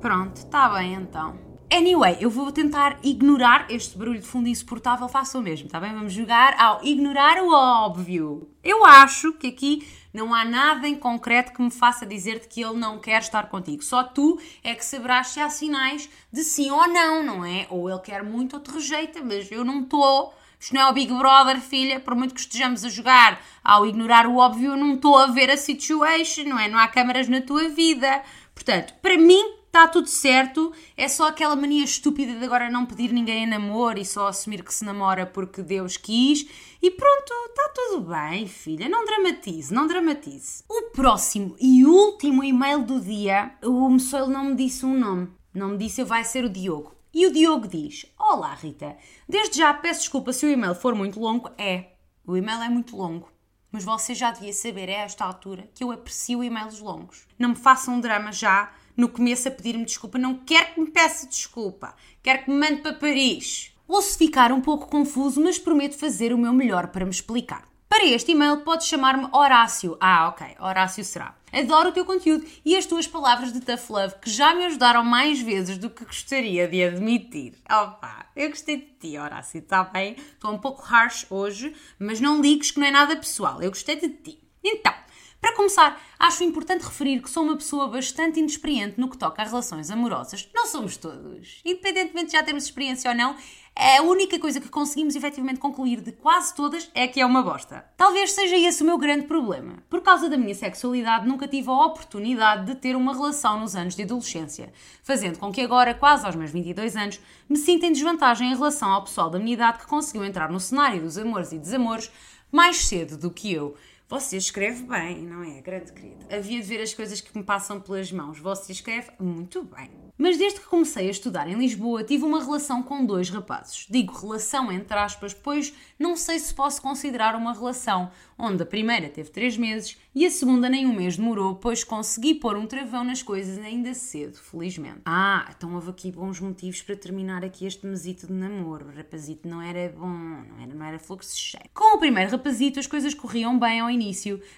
Pronto, 0.00 0.38
está 0.38 0.68
bem 0.70 0.94
então. 0.94 1.51
Anyway, 1.74 2.18
eu 2.20 2.28
vou 2.28 2.52
tentar 2.52 2.98
ignorar 3.02 3.64
este 3.70 3.96
barulho 3.96 4.20
de 4.20 4.26
fundo 4.26 4.46
insuportável, 4.46 5.08
faça 5.08 5.38
o 5.38 5.42
mesmo, 5.42 5.64
está 5.64 5.80
bem? 5.80 5.90
Vamos 5.90 6.12
jogar 6.12 6.54
ao 6.60 6.84
ignorar 6.84 7.42
o 7.42 7.50
óbvio. 7.50 8.46
Eu 8.62 8.84
acho 8.84 9.32
que 9.32 9.46
aqui 9.46 9.88
não 10.12 10.34
há 10.34 10.44
nada 10.44 10.86
em 10.86 10.94
concreto 10.94 11.50
que 11.50 11.62
me 11.62 11.70
faça 11.70 12.04
dizer-te 12.04 12.46
que 12.46 12.62
ele 12.62 12.78
não 12.78 12.98
quer 12.98 13.22
estar 13.22 13.48
contigo. 13.48 13.82
Só 13.82 14.04
tu 14.04 14.38
é 14.62 14.74
que 14.74 14.84
saberás 14.84 15.28
se 15.28 15.40
há 15.40 15.48
sinais 15.48 16.10
de 16.30 16.44
sim 16.44 16.70
ou 16.70 16.86
não, 16.86 17.22
não 17.24 17.42
é? 17.42 17.66
Ou 17.70 17.88
ele 17.88 18.00
quer 18.00 18.22
muito 18.22 18.56
ou 18.56 18.60
te 18.60 18.70
rejeita, 18.70 19.22
mas 19.24 19.50
eu 19.50 19.64
não 19.64 19.80
estou 19.80 20.34
Isto 20.60 20.74
não 20.74 20.82
é 20.82 20.90
o 20.90 20.92
Big 20.92 21.10
Brother, 21.10 21.58
filha, 21.58 21.98
por 21.98 22.14
muito 22.14 22.34
que 22.34 22.40
estejamos 22.40 22.84
a 22.84 22.90
jogar 22.90 23.40
ao 23.64 23.86
ignorar 23.86 24.26
o 24.26 24.36
óbvio, 24.36 24.72
eu 24.72 24.76
não 24.76 24.96
estou 24.96 25.16
a 25.16 25.28
ver 25.28 25.48
a 25.48 25.56
situation, 25.56 26.44
não 26.44 26.58
é? 26.58 26.68
Não 26.68 26.78
há 26.78 26.86
câmaras 26.86 27.28
na 27.28 27.40
tua 27.40 27.70
vida. 27.70 28.22
Portanto, 28.54 28.92
para 29.00 29.16
mim, 29.16 29.61
está 29.72 29.88
tudo 29.88 30.06
certo, 30.06 30.70
é 30.94 31.08
só 31.08 31.28
aquela 31.28 31.56
mania 31.56 31.82
estúpida 31.82 32.38
de 32.38 32.44
agora 32.44 32.70
não 32.70 32.84
pedir 32.84 33.10
ninguém 33.10 33.44
em 33.44 33.46
namoro 33.46 33.98
e 33.98 34.04
só 34.04 34.28
assumir 34.28 34.62
que 34.62 34.72
se 34.72 34.84
namora 34.84 35.24
porque 35.24 35.62
Deus 35.62 35.96
quis. 35.96 36.46
E 36.82 36.90
pronto, 36.90 37.32
está 37.48 37.70
tudo 37.74 38.02
bem, 38.02 38.46
filha, 38.46 38.86
não 38.86 39.06
dramatize, 39.06 39.72
não 39.72 39.86
dramatize. 39.86 40.62
O 40.68 40.90
próximo 40.90 41.56
e 41.58 41.86
último 41.86 42.44
e-mail 42.44 42.82
do 42.82 43.00
dia, 43.00 43.54
o 43.62 43.88
Moçoilo 43.88 44.28
não 44.28 44.44
me 44.44 44.56
disse 44.56 44.84
um 44.84 44.98
nome, 44.98 45.30
não 45.54 45.70
me 45.70 45.78
disse 45.78 46.04
vai 46.04 46.22
ser 46.22 46.44
o 46.44 46.50
Diogo. 46.50 46.94
E 47.14 47.26
o 47.26 47.32
Diogo 47.32 47.66
diz: 47.66 48.04
Olá 48.18 48.52
Rita, 48.52 48.94
desde 49.26 49.56
já 49.56 49.72
peço 49.72 50.00
desculpa 50.00 50.34
se 50.34 50.44
o 50.44 50.50
e-mail 50.50 50.74
for 50.74 50.94
muito 50.94 51.18
longo. 51.18 51.50
É, 51.56 51.92
o 52.26 52.36
e-mail 52.36 52.60
é 52.60 52.68
muito 52.68 52.94
longo. 52.94 53.32
Mas 53.70 53.84
você 53.84 54.14
já 54.14 54.30
devia 54.30 54.52
saber 54.52 54.90
a 54.90 55.04
esta 55.04 55.24
altura 55.24 55.70
que 55.74 55.82
eu 55.82 55.90
aprecio 55.90 56.44
e-mails 56.44 56.78
longos. 56.78 57.26
Não 57.38 57.48
me 57.50 57.56
façam 57.56 57.94
um 57.94 58.00
drama 58.00 58.30
já 58.30 58.70
no 58.96 59.08
começo 59.08 59.48
a 59.48 59.50
pedir-me 59.50 59.84
desculpa. 59.84 60.18
Não 60.18 60.34
quero 60.34 60.74
que 60.74 60.80
me 60.80 60.90
peça 60.90 61.26
desculpa. 61.26 61.94
Quero 62.22 62.44
que 62.44 62.50
me 62.50 62.58
mande 62.58 62.82
para 62.82 62.94
Paris. 62.94 63.72
Ou 63.86 64.00
se 64.00 64.16
ficar 64.16 64.52
um 64.52 64.60
pouco 64.60 64.88
confuso, 64.88 65.42
mas 65.42 65.58
prometo 65.58 65.98
fazer 65.98 66.32
o 66.32 66.38
meu 66.38 66.52
melhor 66.52 66.88
para 66.88 67.04
me 67.04 67.10
explicar. 67.10 67.68
Para 67.88 68.06
este 68.06 68.32
e-mail 68.32 68.62
podes 68.62 68.86
chamar-me 68.86 69.28
Horácio. 69.32 69.98
Ah, 70.00 70.28
ok, 70.28 70.46
Horácio 70.58 71.04
será. 71.04 71.36
Adoro 71.52 71.90
o 71.90 71.92
teu 71.92 72.06
conteúdo 72.06 72.46
e 72.64 72.74
as 72.74 72.86
tuas 72.86 73.06
palavras 73.06 73.52
de 73.52 73.60
tough 73.60 73.90
love 73.90 74.14
que 74.18 74.30
já 74.30 74.54
me 74.54 74.64
ajudaram 74.64 75.04
mais 75.04 75.42
vezes 75.42 75.76
do 75.76 75.90
que 75.90 76.06
gostaria 76.06 76.66
de 76.66 76.82
admitir. 76.82 77.52
Opa, 77.70 78.24
eu 78.34 78.48
gostei 78.48 78.78
de 78.78 78.86
ti, 78.98 79.18
Horácio, 79.18 79.58
está 79.58 79.84
bem? 79.84 80.16
Estou 80.16 80.52
um 80.52 80.58
pouco 80.58 80.82
harsh 80.82 81.26
hoje, 81.28 81.76
mas 81.98 82.18
não 82.18 82.40
ligues 82.40 82.70
que 82.70 82.80
não 82.80 82.86
é 82.86 82.90
nada 82.90 83.14
pessoal. 83.14 83.60
Eu 83.60 83.68
gostei 83.68 83.96
de 83.96 84.08
ti. 84.08 84.38
Então, 84.64 84.94
para 85.42 85.56
começar, 85.56 86.00
acho 86.20 86.44
importante 86.44 86.84
referir 86.84 87.20
que 87.20 87.28
sou 87.28 87.42
uma 87.42 87.56
pessoa 87.56 87.88
bastante 87.88 88.38
inexperiente 88.38 88.94
no 88.98 89.10
que 89.10 89.18
toca 89.18 89.42
a 89.42 89.44
relações 89.44 89.90
amorosas. 89.90 90.48
Não 90.54 90.68
somos 90.68 90.96
todos. 90.96 91.60
Independentemente 91.64 92.26
de 92.26 92.32
já 92.34 92.44
termos 92.44 92.62
experiência 92.62 93.10
ou 93.10 93.16
não, 93.16 93.34
a 93.74 94.02
única 94.02 94.38
coisa 94.38 94.60
que 94.60 94.68
conseguimos 94.68 95.16
efetivamente 95.16 95.58
concluir 95.58 96.00
de 96.00 96.12
quase 96.12 96.54
todas 96.54 96.88
é 96.94 97.08
que 97.08 97.20
é 97.20 97.26
uma 97.26 97.42
bosta. 97.42 97.84
Talvez 97.96 98.30
seja 98.30 98.56
esse 98.56 98.84
o 98.84 98.86
meu 98.86 98.96
grande 98.96 99.26
problema. 99.26 99.82
Por 99.90 100.00
causa 100.00 100.28
da 100.28 100.36
minha 100.36 100.54
sexualidade, 100.54 101.26
nunca 101.26 101.48
tive 101.48 101.68
a 101.70 101.86
oportunidade 101.86 102.66
de 102.66 102.76
ter 102.76 102.94
uma 102.94 103.12
relação 103.12 103.58
nos 103.58 103.74
anos 103.74 103.96
de 103.96 104.04
adolescência, 104.04 104.72
fazendo 105.02 105.40
com 105.40 105.50
que 105.50 105.60
agora, 105.60 105.92
quase 105.92 106.24
aos 106.24 106.36
meus 106.36 106.52
22 106.52 106.94
anos, 106.94 107.20
me 107.48 107.56
sinta 107.56 107.86
em 107.86 107.92
desvantagem 107.92 108.52
em 108.52 108.54
relação 108.54 108.92
ao 108.92 109.02
pessoal 109.02 109.28
da 109.28 109.40
minha 109.40 109.54
idade 109.54 109.78
que 109.78 109.86
conseguiu 109.88 110.24
entrar 110.24 110.52
no 110.52 110.60
cenário 110.60 111.02
dos 111.02 111.18
amores 111.18 111.50
e 111.50 111.58
desamores 111.58 112.12
mais 112.52 112.76
cedo 112.84 113.16
do 113.16 113.30
que 113.30 113.52
eu. 113.52 113.74
Você 114.12 114.36
escreve 114.36 114.82
bem, 114.82 115.22
não 115.22 115.42
é, 115.42 115.62
grande 115.62 115.90
querido? 115.90 116.26
Havia 116.30 116.60
de 116.60 116.68
ver 116.68 116.82
as 116.82 116.92
coisas 116.92 117.18
que 117.22 117.34
me 117.34 117.42
passam 117.42 117.80
pelas 117.80 118.12
mãos. 118.12 118.38
Você 118.38 118.70
escreve 118.70 119.10
muito 119.18 119.64
bem. 119.64 119.90
Mas 120.18 120.36
desde 120.36 120.60
que 120.60 120.66
comecei 120.66 121.08
a 121.08 121.10
estudar 121.10 121.48
em 121.48 121.58
Lisboa, 121.58 122.04
tive 122.04 122.24
uma 122.24 122.44
relação 122.44 122.82
com 122.82 123.04
dois 123.04 123.30
rapazes. 123.30 123.86
Digo 123.88 124.12
relação 124.12 124.70
entre 124.70 124.96
aspas, 124.98 125.32
pois 125.32 125.72
não 125.98 126.14
sei 126.14 126.38
se 126.38 126.52
posso 126.52 126.82
considerar 126.82 127.34
uma 127.34 127.54
relação, 127.54 128.10
onde 128.38 128.62
a 128.62 128.66
primeira 128.66 129.08
teve 129.08 129.30
três 129.30 129.56
meses 129.56 129.96
e 130.14 130.26
a 130.26 130.30
segunda 130.30 130.68
nem 130.68 130.86
um 130.86 130.94
mês 130.94 131.16
demorou, 131.16 131.56
pois 131.56 131.82
consegui 131.82 132.34
pôr 132.34 132.56
um 132.56 132.66
travão 132.66 133.02
nas 133.02 133.22
coisas 133.22 133.58
ainda 133.58 133.94
cedo, 133.94 134.36
felizmente. 134.36 135.00
Ah, 135.06 135.50
então 135.56 135.74
houve 135.74 135.90
aqui 135.90 136.12
bons 136.12 136.38
motivos 136.38 136.82
para 136.82 136.94
terminar 136.94 137.44
aqui 137.44 137.64
este 137.64 137.86
mesito 137.86 138.26
de 138.26 138.32
namoro. 138.32 138.88
O 138.88 138.94
rapazito 138.94 139.48
não 139.48 139.62
era 139.62 139.88
bom, 139.96 140.06
não 140.06 140.60
era, 140.60 140.74
não 140.74 140.86
era 140.86 140.98
fluxo 140.98 141.36
cheio. 141.36 141.64
Com 141.72 141.96
o 141.96 141.98
primeiro 141.98 142.30
rapazito 142.30 142.78
as 142.78 142.86
coisas 142.86 143.14
corriam 143.14 143.58
bem 143.58 143.80
ao 143.80 143.90
início, 143.90 144.01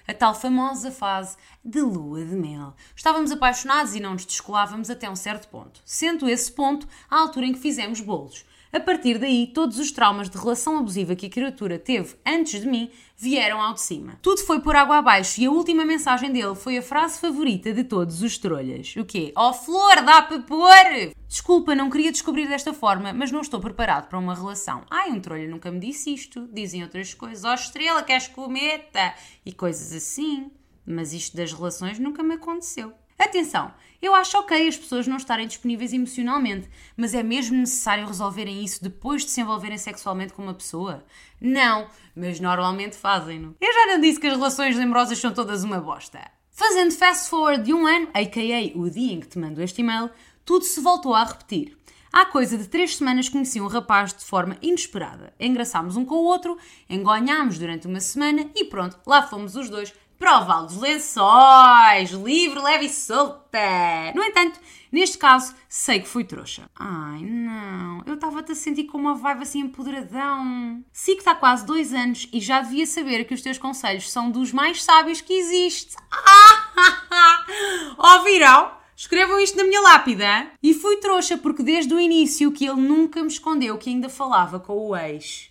a 0.07 0.13
tal 0.13 0.33
famosa 0.33 0.91
fase 0.91 1.37
de 1.63 1.81
lua 1.81 2.25
de 2.25 2.35
mel. 2.35 2.73
Estávamos 2.95 3.31
apaixonados 3.31 3.93
e 3.93 3.99
não 3.99 4.13
nos 4.13 4.25
descolávamos 4.25 4.89
até 4.89 5.09
um 5.09 5.15
certo 5.15 5.47
ponto, 5.49 5.81
sendo 5.85 6.27
esse 6.27 6.51
ponto 6.51 6.87
a 7.09 7.19
altura 7.19 7.45
em 7.45 7.53
que 7.53 7.59
fizemos 7.59 8.01
bolos. 8.01 8.45
A 8.75 8.79
partir 8.81 9.17
daí, 9.17 9.47
todos 9.47 9.79
os 9.79 9.89
traumas 9.89 10.29
de 10.29 10.37
relação 10.37 10.77
abusiva 10.77 11.15
que 11.15 11.27
a 11.27 11.29
criatura 11.29 11.79
teve 11.79 12.17
antes 12.25 12.59
de 12.59 12.67
mim 12.67 12.91
vieram 13.15 13.61
ao 13.61 13.73
de 13.73 13.79
cima. 13.79 14.19
Tudo 14.21 14.41
foi 14.41 14.59
por 14.59 14.75
água 14.75 14.97
abaixo 14.97 15.39
e 15.39 15.45
a 15.45 15.49
última 15.49 15.85
mensagem 15.85 16.29
dele 16.29 16.55
foi 16.55 16.77
a 16.77 16.81
frase 16.81 17.17
favorita 17.17 17.71
de 17.71 17.85
todos 17.85 18.21
os 18.21 18.37
trolhas. 18.37 18.93
O 18.97 19.05
quê? 19.05 19.31
Oh 19.33 19.53
flor, 19.53 20.03
dá 20.03 20.21
para 20.23 20.39
pôr! 20.41 21.13
Desculpa, 21.25 21.73
não 21.73 21.89
queria 21.89 22.11
descobrir 22.11 22.49
desta 22.49 22.73
forma, 22.73 23.13
mas 23.13 23.31
não 23.31 23.39
estou 23.39 23.61
preparado 23.61 24.09
para 24.09 24.19
uma 24.19 24.35
relação. 24.35 24.83
Ai, 24.91 25.09
um 25.09 25.21
trolha 25.21 25.47
nunca 25.47 25.71
me 25.71 25.79
disse 25.79 26.13
isto. 26.13 26.45
Dizem 26.51 26.83
outras 26.83 27.13
coisas. 27.13 27.45
Oh 27.45 27.53
estrela, 27.53 28.03
queres 28.03 28.27
cometa? 28.27 29.15
E 29.45 29.53
coisas 29.53 29.93
assim. 29.93 30.51
Mas 30.85 31.13
isto 31.13 31.37
das 31.37 31.53
relações 31.53 31.97
nunca 31.97 32.21
me 32.21 32.33
aconteceu. 32.33 32.91
Atenção, 33.17 33.73
eu 34.01 34.13
acho 34.13 34.37
ok 34.37 34.67
as 34.67 34.77
pessoas 34.77 35.07
não 35.07 35.17
estarem 35.17 35.47
disponíveis 35.47 35.93
emocionalmente, 35.93 36.69
mas 36.97 37.13
é 37.13 37.23
mesmo 37.23 37.57
necessário 37.57 38.05
resolverem 38.05 38.63
isso 38.63 38.83
depois 38.83 39.23
de 39.23 39.31
se 39.31 39.41
envolverem 39.41 39.77
sexualmente 39.77 40.33
com 40.33 40.43
uma 40.43 40.53
pessoa? 40.53 41.03
Não, 41.39 41.87
mas 42.15 42.39
normalmente 42.39 42.95
fazem-no. 42.95 43.55
Eu 43.59 43.73
já 43.73 43.87
não 43.87 44.01
disse 44.01 44.19
que 44.19 44.27
as 44.27 44.33
relações 44.33 44.77
amorosas 44.77 45.17
são 45.17 45.33
todas 45.33 45.63
uma 45.63 45.79
bosta. 45.79 46.19
Fazendo 46.51 46.91
fast 46.91 47.29
forward 47.29 47.63
de 47.63 47.73
um 47.73 47.87
ano, 47.87 48.09
a.k.a. 48.13 48.77
o 48.77 48.89
dia 48.89 49.13
em 49.13 49.19
que 49.19 49.27
te 49.27 49.39
mando 49.39 49.61
este 49.61 49.81
e-mail, 49.81 50.09
tudo 50.45 50.63
se 50.63 50.79
voltou 50.79 51.15
a 51.15 51.23
repetir. 51.23 51.77
Há 52.17 52.25
coisa 52.25 52.57
de 52.57 52.69
três 52.69 52.95
semanas 52.95 53.27
conheci 53.27 53.59
um 53.59 53.67
rapaz 53.67 54.13
de 54.13 54.23
forma 54.23 54.55
inesperada. 54.61 55.33
Engraçámos 55.37 55.97
um 55.97 56.05
com 56.05 56.15
o 56.15 56.23
outro, 56.23 56.57
engonhámos 56.89 57.59
durante 57.59 57.87
uma 57.87 57.99
semana 57.99 58.49
e 58.55 58.63
pronto, 58.63 58.97
lá 59.05 59.23
fomos 59.23 59.57
os 59.57 59.69
dois 59.69 59.93
para 60.17 60.39
o 60.39 60.45
Val 60.45 60.65
dos 60.65 60.77
Lençóis, 60.77 62.11
livre, 62.11 62.59
leve 62.59 62.85
e 62.85 62.89
solta. 62.89 64.11
No 64.13 64.23
entanto, 64.23 64.59
neste 64.91 65.17
caso, 65.17 65.53
sei 65.67 65.99
que 65.99 66.07
fui 66.07 66.23
trouxa. 66.23 66.69
Ai, 66.75 67.21
não, 67.21 68.01
eu 68.05 68.15
estava-te 68.15 68.51
a 68.53 68.55
sentir 68.55 68.85
com 68.85 68.97
uma 68.97 69.15
vibe 69.15 69.43
assim 69.43 69.59
empoderadão. 69.59 70.83
Sigo 70.91 71.19
está 71.19 71.31
há 71.31 71.35
quase 71.35 71.65
dois 71.65 71.93
anos 71.93 72.27
e 72.31 72.39
já 72.39 72.61
devia 72.61 72.85
saber 72.85 73.25
que 73.25 73.33
os 73.33 73.41
teus 73.41 73.57
conselhos 73.57 74.11
são 74.11 74.31
dos 74.31 74.51
mais 74.51 74.83
sábios 74.83 75.21
que 75.21 75.33
existe. 75.33 75.95
Ouviram? 77.97 78.71
Escrevam 78.97 79.39
isto 79.41 79.57
na 79.57 79.65
minha 79.65 79.81
lápida. 79.81 80.47
E 80.63 80.73
fui 80.73 80.97
trouxa 80.97 81.37
porque 81.37 81.61
desde 81.61 81.93
o 81.93 81.99
início 81.99 82.51
que 82.51 82.65
ele 82.65 82.79
nunca 82.81 83.21
me 83.21 83.27
escondeu 83.27 83.77
que 83.77 83.89
ainda 83.89 84.07
falava 84.07 84.57
com 84.57 84.73
o 84.73 84.95
ex. 84.95 85.49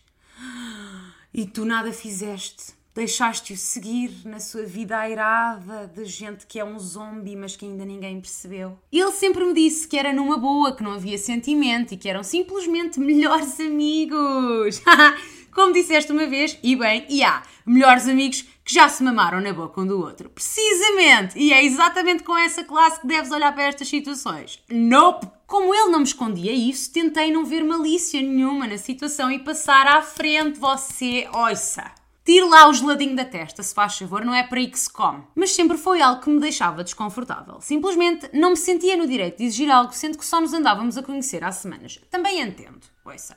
E 1.32 1.46
tu 1.46 1.64
nada 1.64 1.92
fizeste. 1.92 2.73
Deixaste-o 2.94 3.56
seguir 3.56 4.12
na 4.24 4.38
sua 4.38 4.62
vida 4.62 4.96
airada 4.96 5.90
de 5.92 6.04
gente 6.04 6.46
que 6.46 6.60
é 6.60 6.64
um 6.64 6.78
zombie, 6.78 7.34
mas 7.34 7.56
que 7.56 7.64
ainda 7.64 7.84
ninguém 7.84 8.20
percebeu. 8.20 8.78
Ele 8.92 9.10
sempre 9.10 9.44
me 9.44 9.52
disse 9.52 9.88
que 9.88 9.98
era 9.98 10.12
numa 10.12 10.38
boa, 10.38 10.76
que 10.76 10.82
não 10.84 10.92
havia 10.92 11.18
sentimento 11.18 11.92
e 11.92 11.96
que 11.96 12.08
eram 12.08 12.22
simplesmente 12.22 13.00
melhores 13.00 13.58
amigos. 13.58 14.80
Como 15.50 15.72
disseste 15.72 16.12
uma 16.12 16.26
vez, 16.26 16.56
e 16.62 16.76
bem, 16.76 17.04
e 17.08 17.24
há 17.24 17.42
melhores 17.66 18.06
amigos 18.06 18.42
que 18.64 18.72
já 18.72 18.88
se 18.88 19.02
mamaram 19.02 19.40
na 19.40 19.52
boca 19.52 19.80
um 19.80 19.86
do 19.86 20.00
outro. 20.00 20.30
Precisamente! 20.30 21.36
E 21.36 21.52
é 21.52 21.64
exatamente 21.64 22.22
com 22.22 22.36
essa 22.38 22.62
classe 22.62 23.00
que 23.00 23.08
deves 23.08 23.32
olhar 23.32 23.52
para 23.52 23.64
estas 23.64 23.88
situações. 23.88 24.62
Nope! 24.70 25.26
Como 25.48 25.74
ele 25.74 25.90
não 25.90 25.98
me 25.98 26.04
escondia 26.04 26.52
isso, 26.52 26.92
tentei 26.92 27.32
não 27.32 27.44
ver 27.44 27.64
malícia 27.64 28.22
nenhuma 28.22 28.68
na 28.68 28.78
situação 28.78 29.32
e 29.32 29.40
passar 29.40 29.86
à 29.88 30.00
frente. 30.00 30.60
Você, 30.60 31.28
ouça! 31.32 32.03
Tire 32.24 32.48
lá 32.48 32.66
o 32.68 32.72
geladinho 32.72 33.14
da 33.14 33.24
testa, 33.26 33.62
se 33.62 33.74
faz 33.74 33.98
favor, 33.98 34.24
não 34.24 34.34
é 34.34 34.42
para 34.42 34.58
aí 34.58 34.66
que 34.66 34.78
se 34.78 34.90
come. 34.90 35.22
Mas 35.34 35.50
sempre 35.50 35.76
foi 35.76 36.00
algo 36.00 36.22
que 36.22 36.30
me 36.30 36.40
deixava 36.40 36.82
desconfortável. 36.82 37.60
Simplesmente 37.60 38.30
não 38.32 38.50
me 38.50 38.56
sentia 38.56 38.96
no 38.96 39.06
direito 39.06 39.36
de 39.36 39.44
exigir 39.44 39.70
algo, 39.70 39.92
sendo 39.92 40.16
que 40.16 40.24
só 40.24 40.40
nos 40.40 40.54
andávamos 40.54 40.96
a 40.96 41.02
conhecer 41.02 41.44
há 41.44 41.52
semanas. 41.52 42.00
Também 42.10 42.40
entendo. 42.40 42.80
Ouça. 43.04 43.36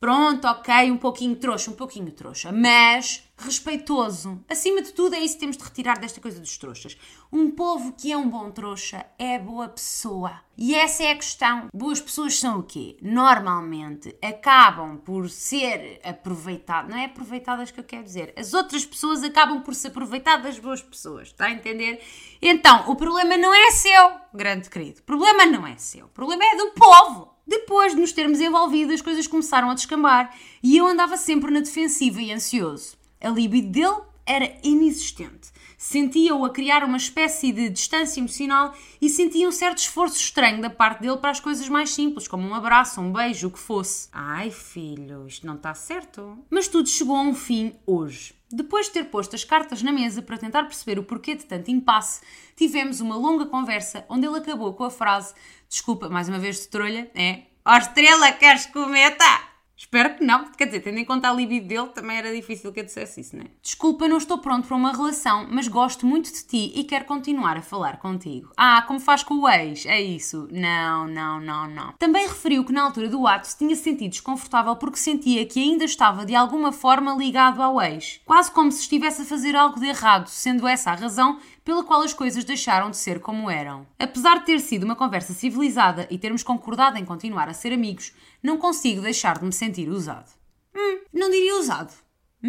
Pronto, 0.00 0.46
ok, 0.46 0.90
um 0.90 0.96
pouquinho 0.96 1.36
trouxa, 1.36 1.70
um 1.70 1.74
pouquinho 1.74 2.10
trouxa, 2.10 2.50
mas 2.50 3.22
respeitoso. 3.36 4.42
Acima 4.48 4.80
de 4.80 4.92
tudo, 4.94 5.14
é 5.14 5.20
isso 5.20 5.34
que 5.34 5.40
temos 5.40 5.58
de 5.58 5.64
retirar 5.64 5.98
desta 5.98 6.22
coisa 6.22 6.40
dos 6.40 6.56
trouxas. 6.56 6.96
Um 7.30 7.50
povo 7.50 7.92
que 7.92 8.10
é 8.10 8.16
um 8.16 8.26
bom 8.26 8.50
trouxa 8.50 9.04
é 9.18 9.38
boa 9.38 9.68
pessoa. 9.68 10.40
E 10.56 10.74
essa 10.74 11.02
é 11.02 11.10
a 11.10 11.16
questão. 11.16 11.68
Boas 11.74 12.00
pessoas 12.00 12.38
são 12.38 12.60
o 12.60 12.62
quê? 12.62 12.96
Normalmente 13.02 14.16
acabam 14.22 14.96
por 14.96 15.28
ser 15.28 16.00
aproveitadas. 16.02 16.90
Não 16.90 16.98
é 16.98 17.04
aproveitadas 17.04 17.70
que 17.70 17.80
eu 17.80 17.84
quero 17.84 18.04
dizer. 18.04 18.32
As 18.38 18.54
outras 18.54 18.86
pessoas 18.86 19.22
acabam 19.22 19.60
por 19.60 19.74
se 19.74 19.88
aproveitar 19.88 20.38
das 20.38 20.58
boas 20.58 20.80
pessoas. 20.80 21.28
Está 21.28 21.46
a 21.46 21.50
entender? 21.50 22.02
Então, 22.40 22.90
o 22.90 22.96
problema 22.96 23.36
não 23.36 23.54
é 23.54 23.70
seu, 23.70 24.12
grande 24.32 24.70
querido. 24.70 25.00
O 25.00 25.04
problema 25.04 25.44
não 25.44 25.66
é 25.66 25.76
seu. 25.76 26.06
O 26.06 26.10
problema 26.10 26.42
é 26.44 26.56
do 26.56 26.70
povo. 26.70 27.34
Depois 27.50 27.96
de 27.96 28.00
nos 28.00 28.12
termos 28.12 28.40
envolvido, 28.40 28.92
as 28.92 29.02
coisas 29.02 29.26
começaram 29.26 29.70
a 29.70 29.74
descambar 29.74 30.32
e 30.62 30.76
eu 30.76 30.86
andava 30.86 31.16
sempre 31.16 31.50
na 31.50 31.58
defensiva 31.58 32.22
e 32.22 32.30
ansioso. 32.30 32.96
A 33.20 33.28
libido 33.28 33.72
dele 33.72 34.02
era 34.24 34.56
inexistente. 34.62 35.49
Sentia-o 35.80 36.44
a 36.44 36.50
criar 36.50 36.84
uma 36.84 36.98
espécie 36.98 37.50
de 37.50 37.70
distância 37.70 38.20
emocional 38.20 38.74
e 39.00 39.08
sentia 39.08 39.48
um 39.48 39.50
certo 39.50 39.78
esforço 39.78 40.18
estranho 40.18 40.60
da 40.60 40.68
parte 40.68 41.00
dele 41.00 41.16
para 41.16 41.30
as 41.30 41.40
coisas 41.40 41.66
mais 41.70 41.88
simples, 41.88 42.28
como 42.28 42.46
um 42.46 42.54
abraço, 42.54 43.00
um 43.00 43.10
beijo, 43.10 43.48
o 43.48 43.50
que 43.50 43.58
fosse. 43.58 44.06
Ai, 44.12 44.50
filho, 44.50 45.26
isto 45.26 45.46
não 45.46 45.54
está 45.54 45.72
certo. 45.72 46.38
Mas 46.50 46.68
tudo 46.68 46.86
chegou 46.86 47.16
a 47.16 47.22
um 47.22 47.34
fim 47.34 47.72
hoje. 47.86 48.34
Depois 48.52 48.86
de 48.86 48.92
ter 48.92 49.04
posto 49.04 49.34
as 49.34 49.42
cartas 49.42 49.82
na 49.82 49.90
mesa 49.90 50.20
para 50.20 50.36
tentar 50.36 50.64
perceber 50.64 50.98
o 50.98 51.04
porquê 51.04 51.34
de 51.34 51.46
tanto 51.46 51.70
impasse, 51.70 52.20
tivemos 52.54 53.00
uma 53.00 53.16
longa 53.16 53.46
conversa 53.46 54.04
onde 54.06 54.26
ele 54.26 54.36
acabou 54.36 54.74
com 54.74 54.84
a 54.84 54.90
frase: 54.90 55.32
Desculpa, 55.66 56.10
mais 56.10 56.28
uma 56.28 56.38
vez 56.38 56.60
de 56.60 56.68
trolha, 56.68 57.10
é? 57.14 57.44
Ó 57.64 57.74
estrela, 57.78 58.32
queres 58.32 58.66
cometa? 58.66 59.49
Espero 59.80 60.14
que 60.14 60.22
não. 60.22 60.44
Quer 60.52 60.66
dizer, 60.66 60.80
tendo 60.80 60.98
em 60.98 61.06
conta 61.06 61.30
a 61.30 61.32
libido 61.32 61.66
dele, 61.66 61.86
também 61.86 62.18
era 62.18 62.30
difícil 62.34 62.70
que 62.70 62.80
eu 62.80 62.84
dissesse 62.84 63.22
isso, 63.22 63.34
não 63.34 63.44
é? 63.44 63.46
Desculpa, 63.62 64.06
não 64.06 64.18
estou 64.18 64.36
pronto 64.36 64.68
para 64.68 64.76
uma 64.76 64.92
relação, 64.92 65.48
mas 65.50 65.68
gosto 65.68 66.04
muito 66.04 66.30
de 66.30 66.44
ti 66.44 66.70
e 66.74 66.84
quero 66.84 67.06
continuar 67.06 67.56
a 67.56 67.62
falar 67.62 67.98
contigo. 67.98 68.52
Ah, 68.58 68.82
como 68.86 69.00
faz 69.00 69.22
com 69.22 69.36
o 69.40 69.48
ex? 69.48 69.86
É 69.86 69.98
isso? 69.98 70.46
Não, 70.52 71.08
não, 71.08 71.40
não, 71.40 71.66
não. 71.66 71.92
Também 71.98 72.28
referiu 72.28 72.62
que 72.62 72.74
na 72.74 72.82
altura 72.82 73.08
do 73.08 73.26
ato 73.26 73.46
se 73.46 73.56
tinha 73.56 73.74
sentido 73.74 74.10
desconfortável 74.10 74.76
porque 74.76 74.98
sentia 74.98 75.46
que 75.46 75.58
ainda 75.58 75.84
estava 75.84 76.26
de 76.26 76.34
alguma 76.34 76.72
forma 76.72 77.14
ligado 77.14 77.62
ao 77.62 77.80
ex. 77.80 78.20
Quase 78.26 78.50
como 78.50 78.70
se 78.70 78.82
estivesse 78.82 79.22
a 79.22 79.24
fazer 79.24 79.56
algo 79.56 79.80
de 79.80 79.86
errado, 79.86 80.26
sendo 80.26 80.68
essa 80.68 80.90
a 80.90 80.94
razão 80.94 81.38
pela 81.64 81.84
qual 81.84 82.02
as 82.02 82.12
coisas 82.12 82.44
deixaram 82.44 82.90
de 82.90 82.96
ser 82.96 83.20
como 83.20 83.50
eram. 83.50 83.86
Apesar 83.98 84.38
de 84.38 84.46
ter 84.46 84.60
sido 84.60 84.84
uma 84.84 84.96
conversa 84.96 85.32
civilizada 85.32 86.06
e 86.10 86.18
termos 86.18 86.42
concordado 86.42 86.98
em 86.98 87.04
continuar 87.04 87.48
a 87.48 87.54
ser 87.54 87.72
amigos, 87.72 88.12
não 88.42 88.58
consigo 88.58 89.02
deixar 89.02 89.38
de 89.38 89.44
me 89.44 89.52
sentir 89.52 89.88
usado. 89.88 90.30
Hum, 90.74 91.00
não 91.12 91.30
diria 91.30 91.56
usado. 91.56 91.92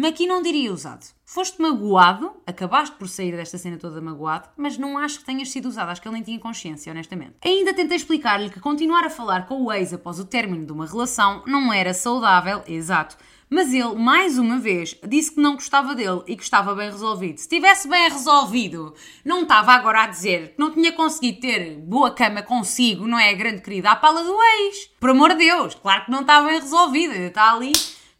Aqui 0.06 0.26
não 0.26 0.40
diria 0.40 0.72
usado. 0.72 1.04
Foste 1.22 1.60
magoado, 1.60 2.32
acabaste 2.46 2.96
por 2.96 3.08
sair 3.08 3.36
desta 3.36 3.58
cena 3.58 3.76
toda 3.76 4.00
magoado, 4.00 4.48
mas 4.56 4.78
não 4.78 4.96
acho 4.96 5.18
que 5.18 5.24
tenhas 5.24 5.50
sido 5.50 5.66
usado, 5.66 5.90
acho 5.90 6.00
que 6.00 6.08
ele 6.08 6.14
nem 6.14 6.22
tinha 6.22 6.38
consciência, 6.38 6.90
honestamente. 6.90 7.34
Ainda 7.44 7.74
tentei 7.74 7.96
explicar-lhe 7.96 8.48
que 8.48 8.58
continuar 8.58 9.04
a 9.04 9.10
falar 9.10 9.46
com 9.46 9.62
o 9.62 9.72
ex 9.72 9.92
após 9.92 10.18
o 10.18 10.24
término 10.24 10.64
de 10.64 10.72
uma 10.72 10.86
relação 10.86 11.42
não 11.46 11.70
era 11.72 11.92
saudável, 11.92 12.62
exato, 12.66 13.18
mas 13.52 13.72
ele, 13.74 13.94
mais 13.96 14.38
uma 14.38 14.58
vez, 14.58 14.96
disse 15.06 15.34
que 15.34 15.40
não 15.40 15.54
gostava 15.54 15.94
dele 15.94 16.22
e 16.26 16.34
que 16.34 16.42
estava 16.42 16.74
bem 16.74 16.90
resolvido. 16.90 17.36
Se 17.36 17.42
estivesse 17.42 17.86
bem 17.86 18.08
resolvido, 18.08 18.94
não 19.22 19.42
estava 19.42 19.72
agora 19.72 20.04
a 20.04 20.06
dizer 20.06 20.54
que 20.54 20.58
não 20.58 20.70
tinha 20.70 20.90
conseguido 20.90 21.40
ter 21.40 21.76
boa 21.76 22.10
cama 22.10 22.42
consigo, 22.42 23.06
não 23.06 23.18
é, 23.18 23.34
grande 23.34 23.60
querida, 23.60 23.90
à 23.90 23.96
pala 23.96 24.24
do 24.24 24.34
ex. 24.42 24.90
Por 24.98 25.10
amor 25.10 25.34
de 25.34 25.44
Deus, 25.44 25.74
claro 25.74 26.06
que 26.06 26.10
não 26.10 26.22
está 26.22 26.40
bem 26.40 26.58
resolvido, 26.58 27.12
está 27.12 27.52
ali 27.52 27.72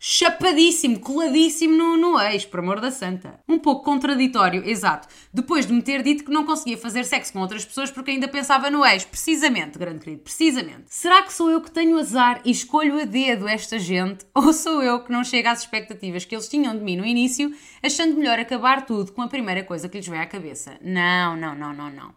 chapadíssimo, 0.05 0.99
coladíssimo 0.99 1.77
no, 1.77 1.97
no 1.97 2.21
ex, 2.21 2.45
por 2.45 2.59
amor 2.59 2.81
da 2.81 2.91
santa. 2.91 3.38
Um 3.49 3.57
pouco 3.57 3.85
contraditório, 3.85 4.69
exato. 4.69 5.07
Depois 5.33 5.65
de 5.65 5.73
me 5.73 5.81
ter 5.81 6.03
dito 6.03 6.25
que 6.25 6.33
não 6.33 6.45
conseguia 6.45 6.77
fazer 6.77 7.05
sexo 7.05 7.33
com 7.33 7.38
outras 7.38 7.65
pessoas 7.65 7.88
porque 7.88 8.11
ainda 8.11 8.27
pensava 8.27 8.69
no 8.69 8.85
ex. 8.85 9.05
Precisamente, 9.05 9.79
grande 9.79 10.01
querido, 10.01 10.23
precisamente. 10.23 10.87
Será 10.88 11.23
que 11.23 11.33
sou 11.33 11.49
eu 11.49 11.61
que 11.61 11.71
tenho 11.71 11.97
azar 11.97 12.41
e 12.45 12.51
escolho 12.51 13.01
a 13.01 13.05
dedo 13.05 13.47
esta 13.47 13.79
gente? 13.79 14.27
Ou 14.35 14.53
sou 14.53 14.83
eu 14.83 15.05
que 15.05 15.12
não 15.12 15.23
chego 15.23 15.49
às 15.49 15.61
expectativas 15.61 16.25
que 16.25 16.35
eles 16.35 16.49
tinham 16.49 16.77
de 16.77 16.83
mim 16.83 16.97
no 16.97 17.07
início, 17.07 17.55
achando 17.81 18.17
melhor 18.17 18.41
acabar 18.41 18.85
tudo 18.85 19.12
com 19.12 19.23
a 19.23 19.29
primeira 19.29 19.62
coisa 19.62 19.88
que 19.88 19.99
lhes 19.99 20.09
vem 20.09 20.19
à 20.19 20.27
cabeça? 20.27 20.79
Não, 20.83 21.37
não, 21.37 21.55
não, 21.55 21.73
não, 21.73 21.88
não 21.88 22.12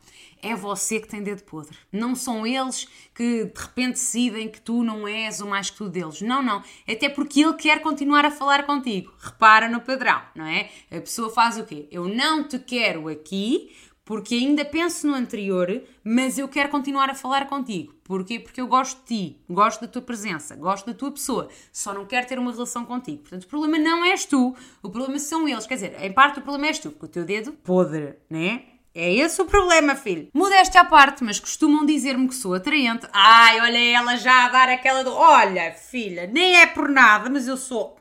é 0.46 0.56
você 0.56 1.00
que 1.00 1.08
tem 1.08 1.24
dedo 1.24 1.44
podre. 1.44 1.76
Não 1.92 2.16
são 2.16 2.46
eles 2.46 2.88
que 3.14 3.46
de 3.46 3.60
repente 3.60 3.94
decidem 3.94 4.48
que 4.48 4.62
tu 4.62 4.84
não 4.84 5.08
és 5.08 5.42
o 5.42 5.48
mais 5.48 5.70
que 5.70 5.78
tu 5.78 5.90
deles. 5.90 6.22
Não, 6.22 6.44
não. 6.44 6.64
Até 6.88 7.10
porque 7.10 7.42
ele 7.42 7.54
quer 7.54 7.82
continuar 7.82 8.26
a 8.26 8.32
falar 8.32 8.66
contigo. 8.66 9.12
Repara 9.20 9.68
no 9.68 9.82
padrão, 9.82 10.22
não 10.36 10.46
é? 10.46 10.70
A 10.92 11.02
pessoa 11.02 11.30
faz 11.30 11.58
o 11.58 11.66
quê? 11.66 11.88
Eu 11.92 12.08
não 12.08 12.44
te 12.44 12.60
quero 12.60 13.08
aqui 13.08 13.72
porque 14.06 14.36
ainda 14.36 14.64
penso 14.64 15.08
no 15.08 15.16
anterior, 15.16 15.82
mas 16.04 16.38
eu 16.38 16.48
quero 16.48 16.70
continuar 16.70 17.10
a 17.10 17.16
falar 17.16 17.48
contigo. 17.48 17.92
Porquê? 18.04 18.40
Porque 18.40 18.62
eu 18.62 18.68
gosto 18.68 19.00
de 19.00 19.06
ti, 19.08 19.40
gosto 19.50 19.82
da 19.82 19.88
tua 19.88 20.02
presença, 20.04 20.56
gosto 20.56 20.86
da 20.86 20.94
tua 20.94 21.12
pessoa, 21.12 21.50
só 21.74 21.92
não 21.92 22.06
quero 22.06 22.28
ter 22.28 22.38
uma 22.38 22.52
relação 22.52 22.86
contigo. 22.86 23.24
Portanto, 23.24 23.46
o 23.46 23.48
problema 23.48 23.80
não 23.80 24.06
és 24.06 24.24
tu, 24.24 24.56
o 24.84 24.90
problema 24.92 25.18
são 25.18 25.48
eles. 25.48 25.66
Quer 25.66 25.74
dizer, 25.74 26.04
em 26.04 26.14
parte 26.14 26.38
o 26.38 26.44
problema 26.44 26.68
és 26.68 26.78
tu, 26.78 26.92
porque 26.92 27.06
o 27.06 27.10
teu 27.10 27.26
dedo 27.26 27.52
podre, 27.64 28.18
né? 28.30 28.75
É 28.98 29.14
esse 29.14 29.42
o 29.42 29.46
problema, 29.46 29.94
filho. 29.94 30.30
Modéstia 30.34 30.80
à 30.80 30.86
parte, 30.86 31.22
mas 31.22 31.38
costumam 31.38 31.86
dizer-me 31.86 32.30
que 32.30 32.34
sou 32.34 32.54
atraente. 32.54 33.06
Ai, 33.12 33.60
olha 33.60 33.78
ela 33.78 34.16
já 34.16 34.46
a 34.46 34.50
dar 34.50 34.70
aquela 34.70 35.04
do. 35.04 35.14
Olha, 35.14 35.74
filha, 35.74 36.26
nem 36.28 36.62
é 36.62 36.66
por 36.66 36.88
nada, 36.88 37.30
mas 37.30 37.46
eu 37.46 37.58
sou 37.58 37.98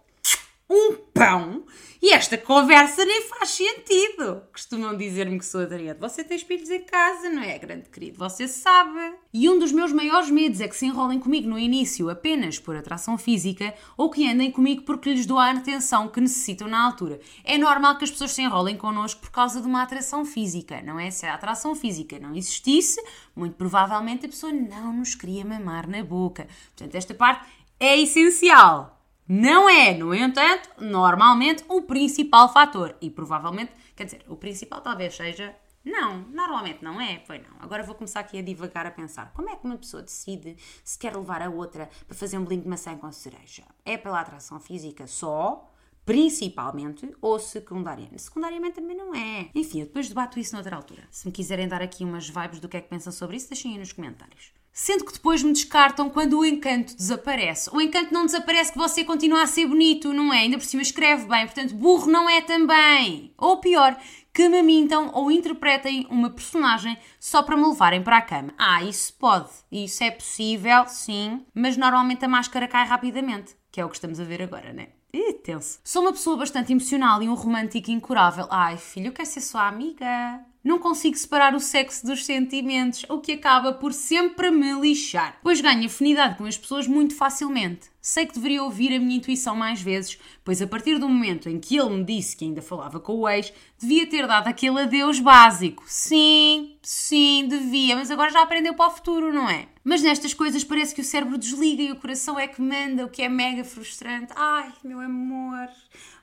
um 0.69 0.97
pão 1.13 1.65
e 2.03 2.13
esta 2.13 2.37
conversa 2.37 3.05
nem 3.05 3.23
faz 3.23 3.51
sentido. 3.51 4.43
Costumam 4.53 4.97
dizer-me 4.97 5.39
que 5.39 5.47
sou 5.47 5.63
aderente. 5.63 6.01
Você 6.01 6.23
tem 6.23 6.39
filhos 6.39 6.69
em 6.71 6.83
casa, 6.83 7.31
não 7.31 7.43
é, 7.43 7.59
grande 7.59 7.89
querido? 7.89 8.19
Você 8.19 8.47
sabe. 8.47 9.15
E 9.33 9.49
um 9.49 9.59
dos 9.59 9.73
meus 9.73 9.93
maiores 9.93 10.31
medos 10.31 10.61
é 10.61 10.69
que 10.69 10.77
se 10.77 10.87
enrolem 10.87 11.19
comigo 11.19 11.49
no 11.49 11.59
início 11.59 12.11
apenas 12.11 12.59
por 12.59 12.77
atração 12.77 13.17
física 13.17 13.75
ou 13.97 14.11
que 14.11 14.29
andem 14.29 14.51
comigo 14.51 14.83
porque 14.83 15.15
lhes 15.15 15.25
dou 15.25 15.39
a 15.39 15.51
atenção 15.51 16.09
que 16.09 16.21
necessitam 16.21 16.69
na 16.69 16.85
altura. 16.85 17.21
É 17.43 17.57
normal 17.57 17.97
que 17.97 18.05
as 18.05 18.11
pessoas 18.11 18.33
se 18.33 18.43
enrolem 18.43 18.77
connosco 18.77 19.21
por 19.23 19.31
causa 19.31 19.61
de 19.61 19.67
uma 19.67 19.83
atração 19.83 20.25
física, 20.25 20.83
não 20.83 21.01
é? 21.01 21.11
Se 21.11 21.25
a 21.27 21.35
atração 21.35 21.75
física 21.75 22.19
não 22.19 22.37
existisse, 22.37 23.03
muito 23.35 23.57
provavelmente 23.57 24.27
a 24.27 24.29
pessoa 24.29 24.53
não 24.53 24.93
nos 24.93 25.15
queria 25.15 25.45
mamar 25.45 25.89
na 25.89 26.03
boca. 26.03 26.47
Portanto, 26.77 26.95
esta 26.95 27.15
parte 27.15 27.49
é 27.81 27.99
essencial. 27.99 28.94
Não 29.27 29.69
é, 29.69 29.95
no 29.95 30.15
entanto, 30.15 30.69
normalmente 30.79 31.65
o 31.69 31.83
principal 31.83 32.53
fator. 32.53 32.95
E 33.01 33.11
provavelmente, 33.11 33.73
quer 33.97 34.05
dizer, 34.05 34.25
o 34.29 34.37
principal 34.37 34.81
talvez 34.81 35.15
seja. 35.15 35.55
Não, 35.85 36.21
normalmente 36.31 36.83
não 36.83 36.99
é, 36.99 37.23
foi 37.27 37.39
não. 37.39 37.57
Agora 37.61 37.83
vou 37.83 37.95
começar 37.95 38.21
aqui 38.21 38.39
a 38.39 38.43
divagar 38.43 38.87
a 38.87 38.91
pensar. 38.91 39.33
Como 39.35 39.51
é 39.51 39.57
que 39.57 39.67
uma 39.67 39.77
pessoa 39.77 40.03
decide 40.03 40.57
se 40.83 40.99
quer 40.99 41.15
levar 41.15 41.43
a 41.43 41.51
outra 41.51 41.91
para 42.07 42.17
fazer 42.17 42.39
um 42.39 42.45
bolinho 42.45 42.63
de 42.63 42.69
maçã 42.69 42.97
com 42.97 43.11
cereja? 43.13 43.65
É 43.85 43.99
pela 43.99 44.21
atração 44.21 44.59
física 44.59 45.07
só? 45.07 45.71
principalmente, 46.05 47.11
ou 47.21 47.39
secundariamente. 47.39 48.23
Secundariamente 48.23 48.75
também 48.75 48.97
não 48.97 49.15
é. 49.15 49.49
Enfim, 49.55 49.81
eu 49.81 49.87
depois 49.87 50.09
debato 50.09 50.39
isso 50.39 50.55
noutra 50.55 50.77
altura. 50.77 51.05
Se 51.11 51.27
me 51.27 51.33
quiserem 51.33 51.67
dar 51.67 51.81
aqui 51.81 52.05
umas 52.05 52.29
vibes 52.29 52.61
do 52.61 52.69
que 52.69 52.77
é 52.77 52.81
que 52.81 52.89
pensam 52.89 53.13
sobre 53.13 53.37
isso, 53.37 53.49
deixem 53.49 53.73
aí 53.73 53.79
nos 53.79 53.93
comentários. 53.93 54.53
Sendo 54.77 55.05
que 55.05 55.13
depois 55.13 55.41
me 55.41 55.53
descartam 55.53 56.11
quando 56.11 56.37
o 56.37 56.45
encanto 56.45 56.97
desaparece. 56.97 57.71
O 57.73 57.81
encanto 57.81 58.13
não 58.13 58.27
desaparece 58.27 58.73
que 58.73 58.79
você 58.79 59.05
continua 59.05 59.43
a 59.43 59.47
ser 59.47 59.69
bonito, 59.69 60.13
não 60.13 60.35
é? 60.35 60.41
Ainda 60.41 60.59
por 60.59 60.65
cima 60.65 60.83
escreve 60.83 61.27
bem, 61.27 61.47
portanto, 61.47 61.77
burro 61.77 62.11
não 62.11 62.29
é 62.29 62.41
também. 62.41 63.33
Ou 63.39 63.59
pior, 63.59 63.97
que 64.33 64.49
me 64.49 64.65
mintam 64.65 65.13
ou 65.15 65.31
interpretem 65.31 66.09
uma 66.11 66.29
personagem 66.29 66.99
só 67.21 67.41
para 67.45 67.57
me 67.57 67.69
levarem 67.69 68.03
para 68.03 68.17
a 68.17 68.23
cama. 68.23 68.53
Ah, 68.59 68.83
isso 68.83 69.15
pode, 69.15 69.49
isso 69.71 70.03
é 70.03 70.11
possível, 70.11 70.89
sim, 70.89 71.47
mas 71.55 71.77
normalmente 71.77 72.25
a 72.25 72.29
máscara 72.29 72.67
cai 72.67 72.85
rapidamente, 72.85 73.55
que 73.71 73.81
é 73.81 73.85
o 73.85 73.89
que 73.89 73.95
estamos 73.95 74.19
a 74.19 74.25
ver 74.25 74.43
agora, 74.43 74.73
né? 74.73 74.89
Ih, 75.13 75.35
tenso. 75.35 75.79
Sou 75.85 76.03
uma 76.03 76.11
pessoa 76.11 76.37
bastante 76.37 76.73
emocional 76.73 77.23
e 77.23 77.29
um 77.29 77.35
romântico 77.35 77.93
incurável. 77.93 78.49
Ai, 78.51 78.77
filho, 78.77 79.07
eu 79.07 79.13
quero 79.13 79.29
ser 79.29 79.41
sua 79.41 79.69
amiga 79.69 80.45
não 80.65 80.79
consigo 80.79 81.17
separar 81.17 81.55
o 81.55 81.61
sexo 81.61 82.07
dos 82.07 82.25
sentimentos, 82.25 83.05
o 83.11 83.21
que 83.21 83.33
acaba 83.33 83.75
por 83.75 83.93
sempre 83.93 84.51
me 84.51 84.73
lixar, 84.81 85.39
pois 85.43 85.61
ganho 85.61 85.85
afinidade 85.85 86.39
com 86.39 86.47
as 86.47 86.57
pessoas 86.57 86.87
muito 86.87 87.15
facilmente. 87.15 87.93
Sei 88.01 88.27
que 88.27 88.35
deveria 88.35 88.63
ouvir 88.63 88.95
a 88.95 88.99
minha 88.99 89.17
intuição 89.17 89.57
mais 89.57 89.81
vezes, 89.81 90.19
pois 90.45 90.61
a 90.61 90.67
partir 90.67 90.99
do 90.99 91.09
momento 91.09 91.49
em 91.49 91.59
que 91.59 91.77
ele 91.77 91.97
me 91.97 92.05
disse 92.05 92.37
que 92.37 92.45
ainda 92.45 92.61
falava 92.61 93.01
com 93.01 93.15
o 93.15 93.29
ex, 93.29 93.53
devia 93.79 94.07
ter 94.07 94.27
dado 94.27 94.49
aquele 94.49 94.81
adeus 94.81 95.21
básico. 95.21 95.83
Sim, 95.87 96.77
sim, 96.83 97.47
devia, 97.49 97.97
mas 97.97 98.11
agora 98.11 98.31
já 98.31 98.43
aprendeu 98.43 98.75
para 98.75 98.89
o 98.89 98.95
futuro, 98.95 99.33
não 99.33 99.49
é? 99.49 99.69
Mas 99.83 100.03
nestas 100.03 100.35
coisas 100.35 100.65
parece 100.65 100.95
que 100.95 101.01
o 101.01 101.05
cérebro 101.05 101.39
desliga 101.39 101.83
e 101.83 101.93
o 101.93 101.97
coração 101.97 102.39
é 102.39 102.47
que 102.47 102.61
manda, 102.61 103.05
o 103.05 103.11
que 103.11 103.23
é 103.23 103.29
mega 103.29 103.65
frustrante. 103.65 104.33
Ai, 104.37 104.73
meu 104.83 105.01
amor, 105.01 105.69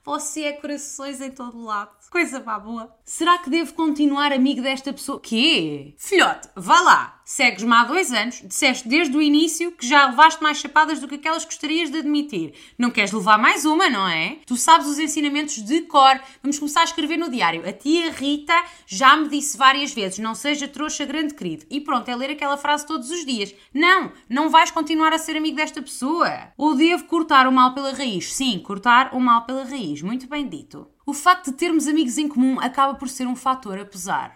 você 0.04 0.44
é 0.44 0.54
corações 0.54 1.22
em 1.22 1.32
todo 1.32 1.64
lado. 1.64 1.92
Coisa 2.10 2.40
pá 2.40 2.60
boa. 2.60 2.94
Será 3.04 3.38
que 3.38 3.50
devo 3.50 3.74
continuar 3.74 4.34
amigo 4.34 4.62
desta 4.62 4.92
pessoa? 4.92 5.20
Quê? 5.20 5.94
Filhote, 5.98 6.50
vá 6.56 6.82
lá. 6.82 7.21
Segues-me 7.32 7.74
há 7.74 7.86
dois 7.86 8.12
anos, 8.12 8.42
disseste 8.44 8.90
desde 8.90 9.16
o 9.16 9.22
início 9.22 9.72
que 9.72 9.88
já 9.88 10.08
levaste 10.08 10.44
mais 10.44 10.58
chapadas 10.58 11.00
do 11.00 11.08
que 11.08 11.16
aquelas 11.16 11.46
que 11.46 11.52
gostarias 11.54 11.90
de 11.90 12.00
admitir. 12.00 12.54
Não 12.78 12.92
queres 12.92 13.14
levar 13.14 13.38
mais 13.38 13.64
uma, 13.64 13.90
não 13.90 14.06
é? 14.06 14.40
Tu 14.46 14.58
sabes 14.58 14.86
os 14.86 15.00
ensinamentos 15.00 15.64
de 15.64 15.80
cor. 15.84 16.20
Vamos 16.44 16.60
começar 16.60 16.82
a 16.82 16.84
escrever 16.84 17.16
no 17.16 17.30
diário. 17.30 17.66
A 17.66 17.72
tia 17.72 18.12
Rita 18.12 18.62
já 18.86 19.16
me 19.16 19.30
disse 19.30 19.58
várias 19.58 19.94
vezes: 19.94 20.20
não 20.20 20.36
seja 20.36 20.68
trouxa 20.68 21.06
grande 21.06 21.34
querido. 21.34 21.66
E 21.70 21.80
pronto, 21.80 22.10
é 22.10 22.16
ler 22.18 22.32
aquela 22.32 22.58
frase 22.58 22.86
todos 22.86 23.10
os 23.10 23.26
dias. 23.26 23.56
Não, 23.74 24.12
não 24.28 24.50
vais 24.50 24.70
continuar 24.70 25.14
a 25.14 25.18
ser 25.18 25.38
amigo 25.38 25.56
desta 25.56 25.82
pessoa. 25.82 26.52
Ou 26.58 26.76
devo 26.76 27.06
cortar 27.06 27.48
o 27.48 27.52
mal 27.52 27.74
pela 27.74 27.94
raiz? 27.94 28.34
Sim, 28.34 28.60
cortar 28.60 29.16
o 29.16 29.22
mal 29.22 29.46
pela 29.46 29.64
raiz. 29.64 30.02
Muito 30.02 30.28
bem 30.28 30.50
dito. 30.50 30.86
O 31.06 31.14
facto 31.14 31.50
de 31.50 31.56
termos 31.56 31.88
amigos 31.88 32.18
em 32.18 32.28
comum 32.28 32.60
acaba 32.60 32.96
por 32.96 33.08
ser 33.08 33.26
um 33.26 33.38
fator 33.38 33.80
a 33.80 33.86
pesar. 33.86 34.36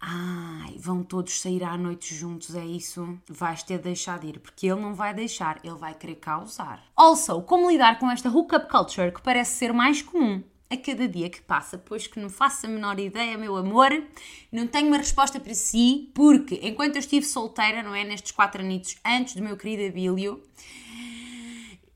Ai, 0.00 0.76
vão 0.78 1.02
todos 1.02 1.40
sair 1.40 1.62
à 1.62 1.76
noite 1.76 2.14
juntos, 2.14 2.54
é 2.54 2.64
isso? 2.64 3.18
Vais 3.28 3.62
ter 3.62 3.76
de 3.76 3.84
deixar 3.84 4.18
de 4.18 4.28
ir, 4.28 4.40
porque 4.40 4.66
ele 4.66 4.80
não 4.80 4.94
vai 4.94 5.12
deixar, 5.12 5.60
ele 5.62 5.74
vai 5.74 5.94
querer 5.94 6.14
causar. 6.14 6.82
Also, 6.96 7.42
como 7.42 7.70
lidar 7.70 7.98
com 7.98 8.10
esta 8.10 8.30
hookup 8.30 8.68
culture 8.70 9.12
que 9.12 9.20
parece 9.20 9.52
ser 9.52 9.72
mais 9.72 10.00
comum? 10.00 10.42
a 10.70 10.76
cada 10.76 11.08
dia 11.08 11.28
que 11.28 11.42
passa, 11.42 11.76
pois 11.76 12.06
que 12.06 12.20
não 12.20 12.30
faço 12.30 12.64
a 12.64 12.68
menor 12.68 12.98
ideia, 13.00 13.36
meu 13.36 13.56
amor, 13.56 13.90
não 14.52 14.68
tenho 14.68 14.86
uma 14.86 14.98
resposta 14.98 15.40
para 15.40 15.52
si, 15.52 16.08
porque 16.14 16.60
enquanto 16.62 16.94
eu 16.94 17.00
estive 17.00 17.26
solteira, 17.26 17.82
não 17.82 17.92
é, 17.92 18.04
nestes 18.04 18.30
quatro 18.30 18.62
anitos 18.62 18.96
antes 19.04 19.34
do 19.34 19.42
meu 19.42 19.56
querido 19.56 19.88
Abílio, 19.88 20.40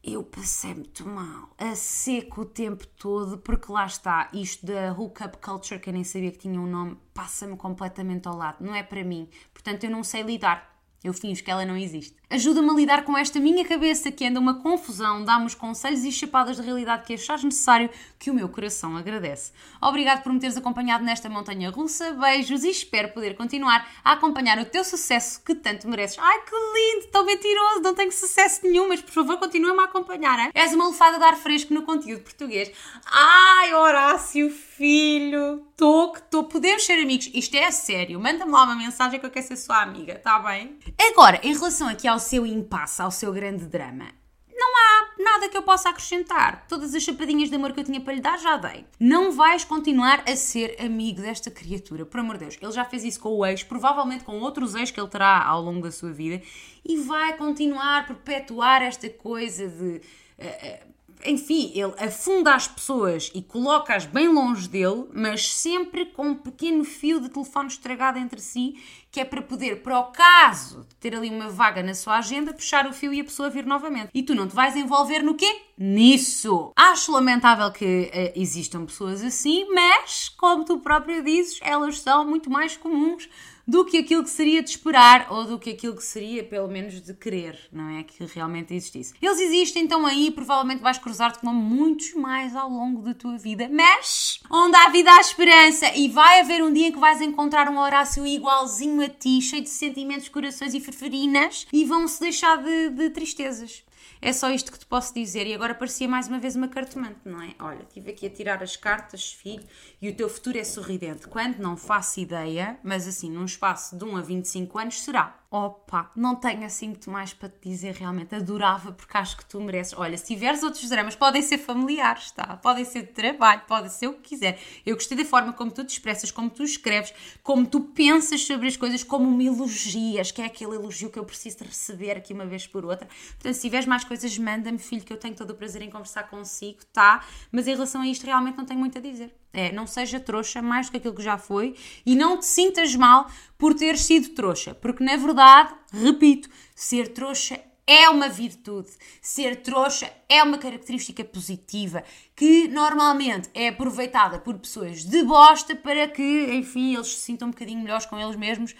eu 0.04 0.22
passei 0.22 0.74
muito 0.74 1.08
mal, 1.08 1.48
a 1.56 1.74
seco 1.74 2.42
o 2.42 2.44
tempo 2.44 2.86
todo, 2.86 3.38
porque 3.38 3.72
lá 3.72 3.86
está, 3.86 4.28
isto 4.34 4.66
da 4.66 4.92
hookup 4.92 5.38
culture, 5.38 5.80
que 5.80 5.88
eu 5.88 5.94
nem 5.94 6.04
sabia 6.04 6.30
que 6.30 6.38
tinha 6.38 6.60
um 6.60 6.66
nome, 6.66 6.98
passa-me 7.14 7.56
completamente 7.56 8.28
ao 8.28 8.36
lado, 8.36 8.62
não 8.62 8.74
é 8.74 8.82
para 8.82 9.02
mim. 9.02 9.28
Portanto, 9.52 9.84
eu 9.84 9.90
não 9.90 10.04
sei 10.04 10.22
lidar. 10.22 10.74
Eu 11.02 11.12
finjo 11.12 11.44
que 11.44 11.50
ela 11.50 11.66
não 11.66 11.76
existe. 11.76 12.16
Ajuda-me 12.34 12.68
a 12.68 12.72
lidar 12.72 13.04
com 13.04 13.16
esta 13.16 13.38
minha 13.38 13.64
cabeça 13.64 14.10
que 14.10 14.26
anda 14.26 14.40
uma 14.40 14.54
confusão, 14.54 15.22
dá-me 15.22 15.46
os 15.46 15.54
conselhos 15.54 16.02
e 16.02 16.10
chapadas 16.10 16.56
de 16.56 16.62
realidade 16.62 17.04
que 17.04 17.14
achares 17.14 17.44
necessário, 17.44 17.88
que 18.18 18.28
o 18.28 18.34
meu 18.34 18.48
coração 18.48 18.96
agradece. 18.96 19.52
Obrigado 19.80 20.24
por 20.24 20.32
me 20.32 20.40
teres 20.40 20.56
acompanhado 20.56 21.04
nesta 21.04 21.28
montanha 21.28 21.70
russa, 21.70 22.10
beijos 22.14 22.64
e 22.64 22.70
espero 22.70 23.10
poder 23.10 23.36
continuar 23.36 23.88
a 24.02 24.14
acompanhar 24.14 24.58
o 24.58 24.64
teu 24.64 24.82
sucesso 24.82 25.44
que 25.44 25.54
tanto 25.54 25.86
mereces. 25.86 26.18
Ai 26.18 26.40
que 26.40 26.56
lindo, 26.56 27.06
tão 27.12 27.24
mentiroso, 27.24 27.82
não 27.82 27.94
tenho 27.94 28.10
sucesso 28.10 28.62
nenhum, 28.64 28.88
mas 28.88 29.00
por 29.00 29.12
favor 29.12 29.38
continua-me 29.38 29.82
a 29.82 29.84
acompanhar. 29.84 30.36
Hein? 30.40 30.50
És 30.54 30.74
uma 30.74 30.88
lefada 30.88 31.18
de 31.18 31.24
ar 31.24 31.36
fresco 31.36 31.72
no 31.72 31.82
conteúdo 31.82 32.24
português. 32.24 32.72
Ai, 33.12 33.72
Horácio, 33.74 34.50
filho, 34.50 35.64
estou 35.70 36.12
que 36.12 36.18
estou, 36.18 36.42
podemos 36.42 36.84
ser 36.84 37.00
amigos. 37.00 37.30
Isto 37.32 37.56
é 37.56 37.70
sério, 37.70 38.18
manda-me 38.18 38.50
lá 38.50 38.64
uma 38.64 38.74
mensagem 38.74 39.20
que 39.20 39.26
eu 39.26 39.30
quero 39.30 39.46
ser 39.46 39.56
sua 39.56 39.82
amiga, 39.82 40.16
tá 40.16 40.40
bem? 40.40 40.76
Agora, 40.98 41.38
em 41.44 41.52
relação 41.52 41.86
aqui 41.86 42.08
ao 42.08 42.18
seu 42.24 42.44
impasse, 42.44 43.00
ao 43.00 43.10
seu 43.10 43.32
grande 43.32 43.66
drama, 43.66 44.06
não 44.52 44.76
há 44.76 45.22
nada 45.22 45.48
que 45.48 45.56
eu 45.56 45.62
possa 45.62 45.90
acrescentar. 45.90 46.66
Todas 46.66 46.94
as 46.94 47.02
chapadinhas 47.02 47.50
de 47.50 47.56
amor 47.56 47.72
que 47.72 47.80
eu 47.80 47.84
tinha 47.84 48.00
para 48.00 48.14
lhe 48.14 48.20
dar 48.20 48.38
já 48.38 48.56
dei. 48.56 48.86
Não 48.98 49.30
vais 49.32 49.64
continuar 49.64 50.22
a 50.26 50.34
ser 50.34 50.76
amigo 50.80 51.20
desta 51.20 51.50
criatura, 51.50 52.06
por 52.06 52.20
amor 52.20 52.38
de 52.38 52.44
Deus. 52.44 52.58
Ele 52.60 52.72
já 52.72 52.84
fez 52.84 53.04
isso 53.04 53.20
com 53.20 53.28
o 53.28 53.44
ex, 53.44 53.62
provavelmente 53.62 54.24
com 54.24 54.40
outros 54.40 54.74
ex 54.74 54.90
que 54.90 54.98
ele 54.98 55.08
terá 55.08 55.44
ao 55.44 55.60
longo 55.60 55.82
da 55.82 55.92
sua 55.92 56.12
vida, 56.12 56.42
e 56.84 56.96
vai 56.98 57.36
continuar 57.36 58.00
a 58.00 58.02
perpetuar 58.04 58.82
esta 58.82 59.08
coisa 59.10 59.68
de. 59.68 60.00
Uh, 60.38 60.88
uh, 60.90 60.93
enfim, 61.24 61.72
ele 61.74 61.94
afunda 61.98 62.54
as 62.54 62.68
pessoas 62.68 63.30
e 63.34 63.42
coloca-as 63.42 64.06
bem 64.06 64.28
longe 64.28 64.68
dele, 64.68 65.06
mas 65.12 65.52
sempre 65.52 66.06
com 66.06 66.28
um 66.28 66.34
pequeno 66.34 66.84
fio 66.84 67.20
de 67.20 67.28
telefone 67.28 67.68
estragado 67.68 68.18
entre 68.18 68.40
si, 68.40 68.76
que 69.10 69.20
é 69.20 69.24
para 69.24 69.40
poder, 69.40 69.82
para 69.82 69.98
o 69.98 70.04
caso 70.04 70.84
de 70.88 70.94
ter 70.96 71.14
ali 71.14 71.30
uma 71.30 71.48
vaga 71.48 71.82
na 71.82 71.94
sua 71.94 72.18
agenda, 72.18 72.52
puxar 72.52 72.86
o 72.86 72.92
fio 72.92 73.14
e 73.14 73.20
a 73.20 73.24
pessoa 73.24 73.48
vir 73.48 73.64
novamente. 73.64 74.10
E 74.12 74.22
tu 74.22 74.34
não 74.34 74.48
te 74.48 74.54
vais 74.54 74.76
envolver 74.76 75.22
no 75.22 75.34
quê? 75.34 75.62
Nisso! 75.78 76.72
Acho 76.74 77.12
lamentável 77.12 77.70
que 77.70 78.10
uh, 78.12 78.40
existam 78.40 78.84
pessoas 78.84 79.22
assim, 79.22 79.66
mas, 79.72 80.28
como 80.30 80.64
tu 80.64 80.78
próprio 80.78 81.22
dizes, 81.22 81.58
elas 81.62 82.00
são 82.00 82.26
muito 82.26 82.50
mais 82.50 82.76
comuns 82.76 83.28
do 83.66 83.84
que 83.84 83.98
aquilo 83.98 84.22
que 84.22 84.30
seria 84.30 84.62
de 84.62 84.70
esperar 84.70 85.26
ou 85.30 85.44
do 85.44 85.58
que 85.58 85.70
aquilo 85.70 85.96
que 85.96 86.04
seria, 86.04 86.44
pelo 86.44 86.68
menos, 86.68 87.00
de 87.00 87.14
querer, 87.14 87.58
não 87.72 87.88
é? 87.88 88.02
Que 88.02 88.24
realmente 88.26 88.74
existisse. 88.74 89.14
Eles 89.20 89.40
existem, 89.40 89.84
então 89.84 90.06
aí 90.06 90.30
provavelmente 90.30 90.82
vais 90.82 90.98
cruzar-te 90.98 91.38
com 91.38 91.52
muitos 91.52 92.14
mais 92.14 92.54
ao 92.54 92.68
longo 92.68 93.02
da 93.02 93.14
tua 93.14 93.38
vida, 93.38 93.68
mas 93.70 94.40
onde 94.50 94.76
há 94.76 94.88
vida 94.88 95.10
há 95.10 95.20
esperança 95.20 95.90
e 95.96 96.08
vai 96.08 96.40
haver 96.40 96.62
um 96.62 96.72
dia 96.72 96.92
que 96.92 96.98
vais 96.98 97.20
encontrar 97.20 97.68
um 97.68 97.78
Horácio 97.78 98.26
igualzinho 98.26 99.02
a 99.02 99.08
ti, 99.08 99.40
cheio 99.40 99.62
de 99.62 99.68
sentimentos, 99.68 100.28
corações 100.28 100.74
e 100.74 100.80
ferferinas 100.80 101.66
e 101.72 101.84
vão-se 101.84 102.20
deixar 102.20 102.62
de, 102.62 102.90
de 102.90 103.10
tristezas. 103.10 103.84
É 104.26 104.32
só 104.32 104.50
isto 104.50 104.72
que 104.72 104.78
te 104.78 104.86
posso 104.86 105.12
dizer. 105.12 105.46
E 105.46 105.52
agora 105.52 105.74
parecia 105.74 106.08
mais 106.08 106.28
uma 106.28 106.38
vez 106.38 106.56
uma 106.56 106.66
cartomante, 106.66 107.20
não 107.26 107.42
é? 107.42 107.54
Olha, 107.58 107.82
estive 107.82 108.10
aqui 108.10 108.26
a 108.26 108.30
tirar 108.30 108.62
as 108.62 108.74
cartas, 108.74 109.34
filho, 109.34 109.62
e 110.00 110.08
o 110.08 110.16
teu 110.16 110.30
futuro 110.30 110.56
é 110.56 110.64
sorridente. 110.64 111.28
Quando 111.28 111.58
não 111.58 111.76
faço 111.76 112.20
ideia, 112.20 112.78
mas 112.82 113.06
assim, 113.06 113.30
num 113.30 113.44
espaço 113.44 113.98
de 113.98 114.02
1 114.02 114.16
a 114.16 114.22
25 114.22 114.78
anos, 114.78 115.02
será. 115.02 115.43
Opa, 115.56 116.10
não 116.16 116.34
tenho 116.34 116.64
assim 116.64 116.88
muito 116.88 117.08
mais 117.08 117.32
para 117.32 117.48
te 117.48 117.68
dizer 117.68 117.94
realmente. 117.94 118.34
Adorava 118.34 118.90
porque 118.90 119.16
acho 119.16 119.36
que 119.36 119.44
tu 119.44 119.60
mereces. 119.60 119.94
Olha, 119.96 120.18
se 120.18 120.24
tiveres 120.24 120.64
outros 120.64 120.88
dramas, 120.88 121.14
podem 121.14 121.40
ser 121.42 121.58
familiares, 121.58 122.32
tá? 122.32 122.56
Podem 122.56 122.84
ser 122.84 123.02
de 123.02 123.12
trabalho, 123.12 123.62
podem 123.68 123.88
ser 123.88 124.08
o 124.08 124.14
que 124.14 124.30
quiser. 124.30 124.58
Eu 124.84 124.96
gostei 124.96 125.16
da 125.16 125.24
forma 125.24 125.52
como 125.52 125.70
tu 125.70 125.84
te 125.84 125.90
expressas, 125.90 126.32
como 126.32 126.50
tu 126.50 126.64
escreves, 126.64 127.14
como 127.40 127.68
tu 127.68 127.82
pensas 127.82 128.44
sobre 128.44 128.66
as 128.66 128.76
coisas, 128.76 129.04
como 129.04 129.30
me 129.30 129.46
elogias, 129.46 130.32
que 130.32 130.42
é 130.42 130.46
aquele 130.46 130.74
elogio 130.74 131.08
que 131.08 131.20
eu 131.20 131.24
preciso 131.24 131.58
de 131.58 131.64
receber 131.66 132.16
aqui 132.16 132.32
uma 132.32 132.46
vez 132.46 132.66
por 132.66 132.84
outra. 132.84 133.06
Portanto, 133.06 133.54
se 133.54 133.60
tiveres 133.60 133.86
mais 133.86 134.02
coisas, 134.02 134.36
manda-me, 134.36 134.78
filho, 134.78 135.04
que 135.04 135.12
eu 135.12 135.18
tenho 135.18 135.36
todo 135.36 135.50
o 135.50 135.54
prazer 135.54 135.82
em 135.82 135.88
conversar 135.88 136.24
consigo, 136.24 136.80
tá? 136.92 137.24
Mas 137.52 137.68
em 137.68 137.74
relação 137.74 138.00
a 138.00 138.08
isto, 138.08 138.26
realmente 138.26 138.58
não 138.58 138.64
tenho 138.64 138.80
muito 138.80 138.98
a 138.98 139.00
dizer. 139.00 139.32
É, 139.54 139.72
não 139.72 139.86
seja 139.86 140.18
trouxa 140.18 140.60
mais 140.60 140.86
do 140.86 140.92
que 140.92 140.96
aquilo 140.98 141.14
que 141.14 141.22
já 141.22 141.38
foi 141.38 141.76
e 142.04 142.14
não 142.14 142.38
te 142.38 142.44
sintas 142.44 142.94
mal 142.94 143.30
por 143.56 143.72
ter 143.72 143.96
sido 143.96 144.30
trouxa, 144.30 144.74
porque 144.74 145.02
na 145.02 145.16
verdade, 145.16 145.72
repito, 145.92 146.50
ser 146.74 147.08
trouxa 147.08 147.60
é 147.86 148.08
uma 148.08 148.28
virtude. 148.28 148.90
Ser 149.20 149.62
trouxa 149.62 150.10
é 150.28 150.42
uma 150.42 150.58
característica 150.58 151.24
positiva 151.24 152.02
que 152.34 152.68
normalmente 152.68 153.48
é 153.54 153.68
aproveitada 153.68 154.38
por 154.38 154.58
pessoas 154.58 155.04
de 155.04 155.22
bosta 155.22 155.76
para 155.76 156.08
que, 156.08 156.46
enfim, 156.54 156.94
eles 156.94 157.14
se 157.14 157.20
sintam 157.20 157.48
um 157.48 157.50
bocadinho 157.50 157.80
melhores 157.80 158.06
com 158.06 158.18
eles 158.18 158.36
mesmos. 158.36 158.74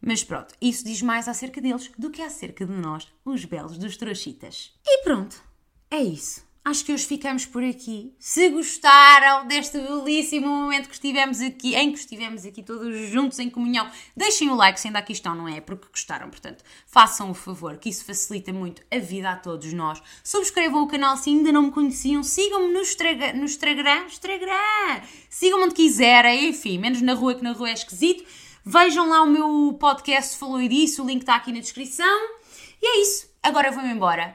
Mas 0.00 0.22
pronto, 0.22 0.54
isso 0.60 0.84
diz 0.84 1.00
mais 1.02 1.28
acerca 1.28 1.60
deles 1.60 1.90
do 1.98 2.10
que 2.10 2.22
acerca 2.22 2.66
de 2.66 2.72
nós, 2.72 3.08
os 3.24 3.44
belos 3.44 3.78
dos 3.78 3.96
trouxitas. 3.96 4.72
E 4.86 5.02
pronto, 5.02 5.42
é 5.90 5.98
isso 5.98 6.53
acho 6.64 6.84
que 6.84 6.92
hoje 6.92 7.06
ficamos 7.06 7.44
por 7.44 7.62
aqui. 7.62 8.14
Se 8.18 8.48
gostaram 8.48 9.46
deste 9.46 9.78
belíssimo 9.78 10.48
momento 10.48 10.88
que 10.88 10.94
estivemos 10.94 11.40
aqui, 11.42 11.74
em 11.74 11.92
que 11.92 11.98
estivemos 11.98 12.46
aqui 12.46 12.62
todos 12.62 13.10
juntos 13.10 13.38
em 13.38 13.50
comunhão, 13.50 13.88
deixem 14.16 14.48
o 14.48 14.54
like 14.54 14.80
se 14.80 14.88
ainda 14.88 14.98
aqui 14.98 15.12
estão, 15.12 15.34
não 15.34 15.46
é? 15.46 15.60
Porque 15.60 15.86
gostaram, 15.88 16.30
portanto, 16.30 16.64
façam 16.86 17.30
o 17.30 17.34
favor, 17.34 17.76
que 17.76 17.90
isso 17.90 18.04
facilita 18.04 18.52
muito 18.52 18.82
a 18.90 18.98
vida 18.98 19.30
a 19.30 19.36
todos 19.36 19.70
nós. 19.74 20.02
Subscrevam 20.22 20.82
o 20.82 20.88
canal 20.88 21.18
se 21.18 21.28
ainda 21.28 21.52
não 21.52 21.64
me 21.64 21.70
conheciam, 21.70 22.22
sigam-me 22.22 22.72
no, 22.72 22.80
Instagram, 22.80 23.34
no 23.34 23.44
Instagram, 23.44 24.06
Instagram, 24.06 25.02
sigam-me 25.28 25.64
onde 25.64 25.74
quiserem, 25.74 26.48
enfim, 26.48 26.78
menos 26.78 27.02
na 27.02 27.12
rua 27.12 27.34
que 27.34 27.44
na 27.44 27.52
rua 27.52 27.68
é 27.68 27.74
esquisito. 27.74 28.24
Vejam 28.64 29.10
lá 29.10 29.20
o 29.20 29.26
meu 29.26 29.76
podcast 29.78 30.38
Falou 30.38 30.66
disso, 30.66 31.02
o 31.02 31.06
link 31.06 31.20
está 31.20 31.34
aqui 31.34 31.52
na 31.52 31.60
descrição. 31.60 32.30
E 32.80 32.86
é 32.86 33.02
isso. 33.02 33.28
Agora 33.42 33.70
vou-me 33.70 33.90
embora. 33.90 34.34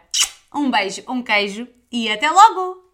Um 0.54 0.70
beijo, 0.70 1.04
um 1.08 1.24
queijo 1.24 1.68
e 1.92 2.10
até 2.10 2.30
logo! 2.30 2.84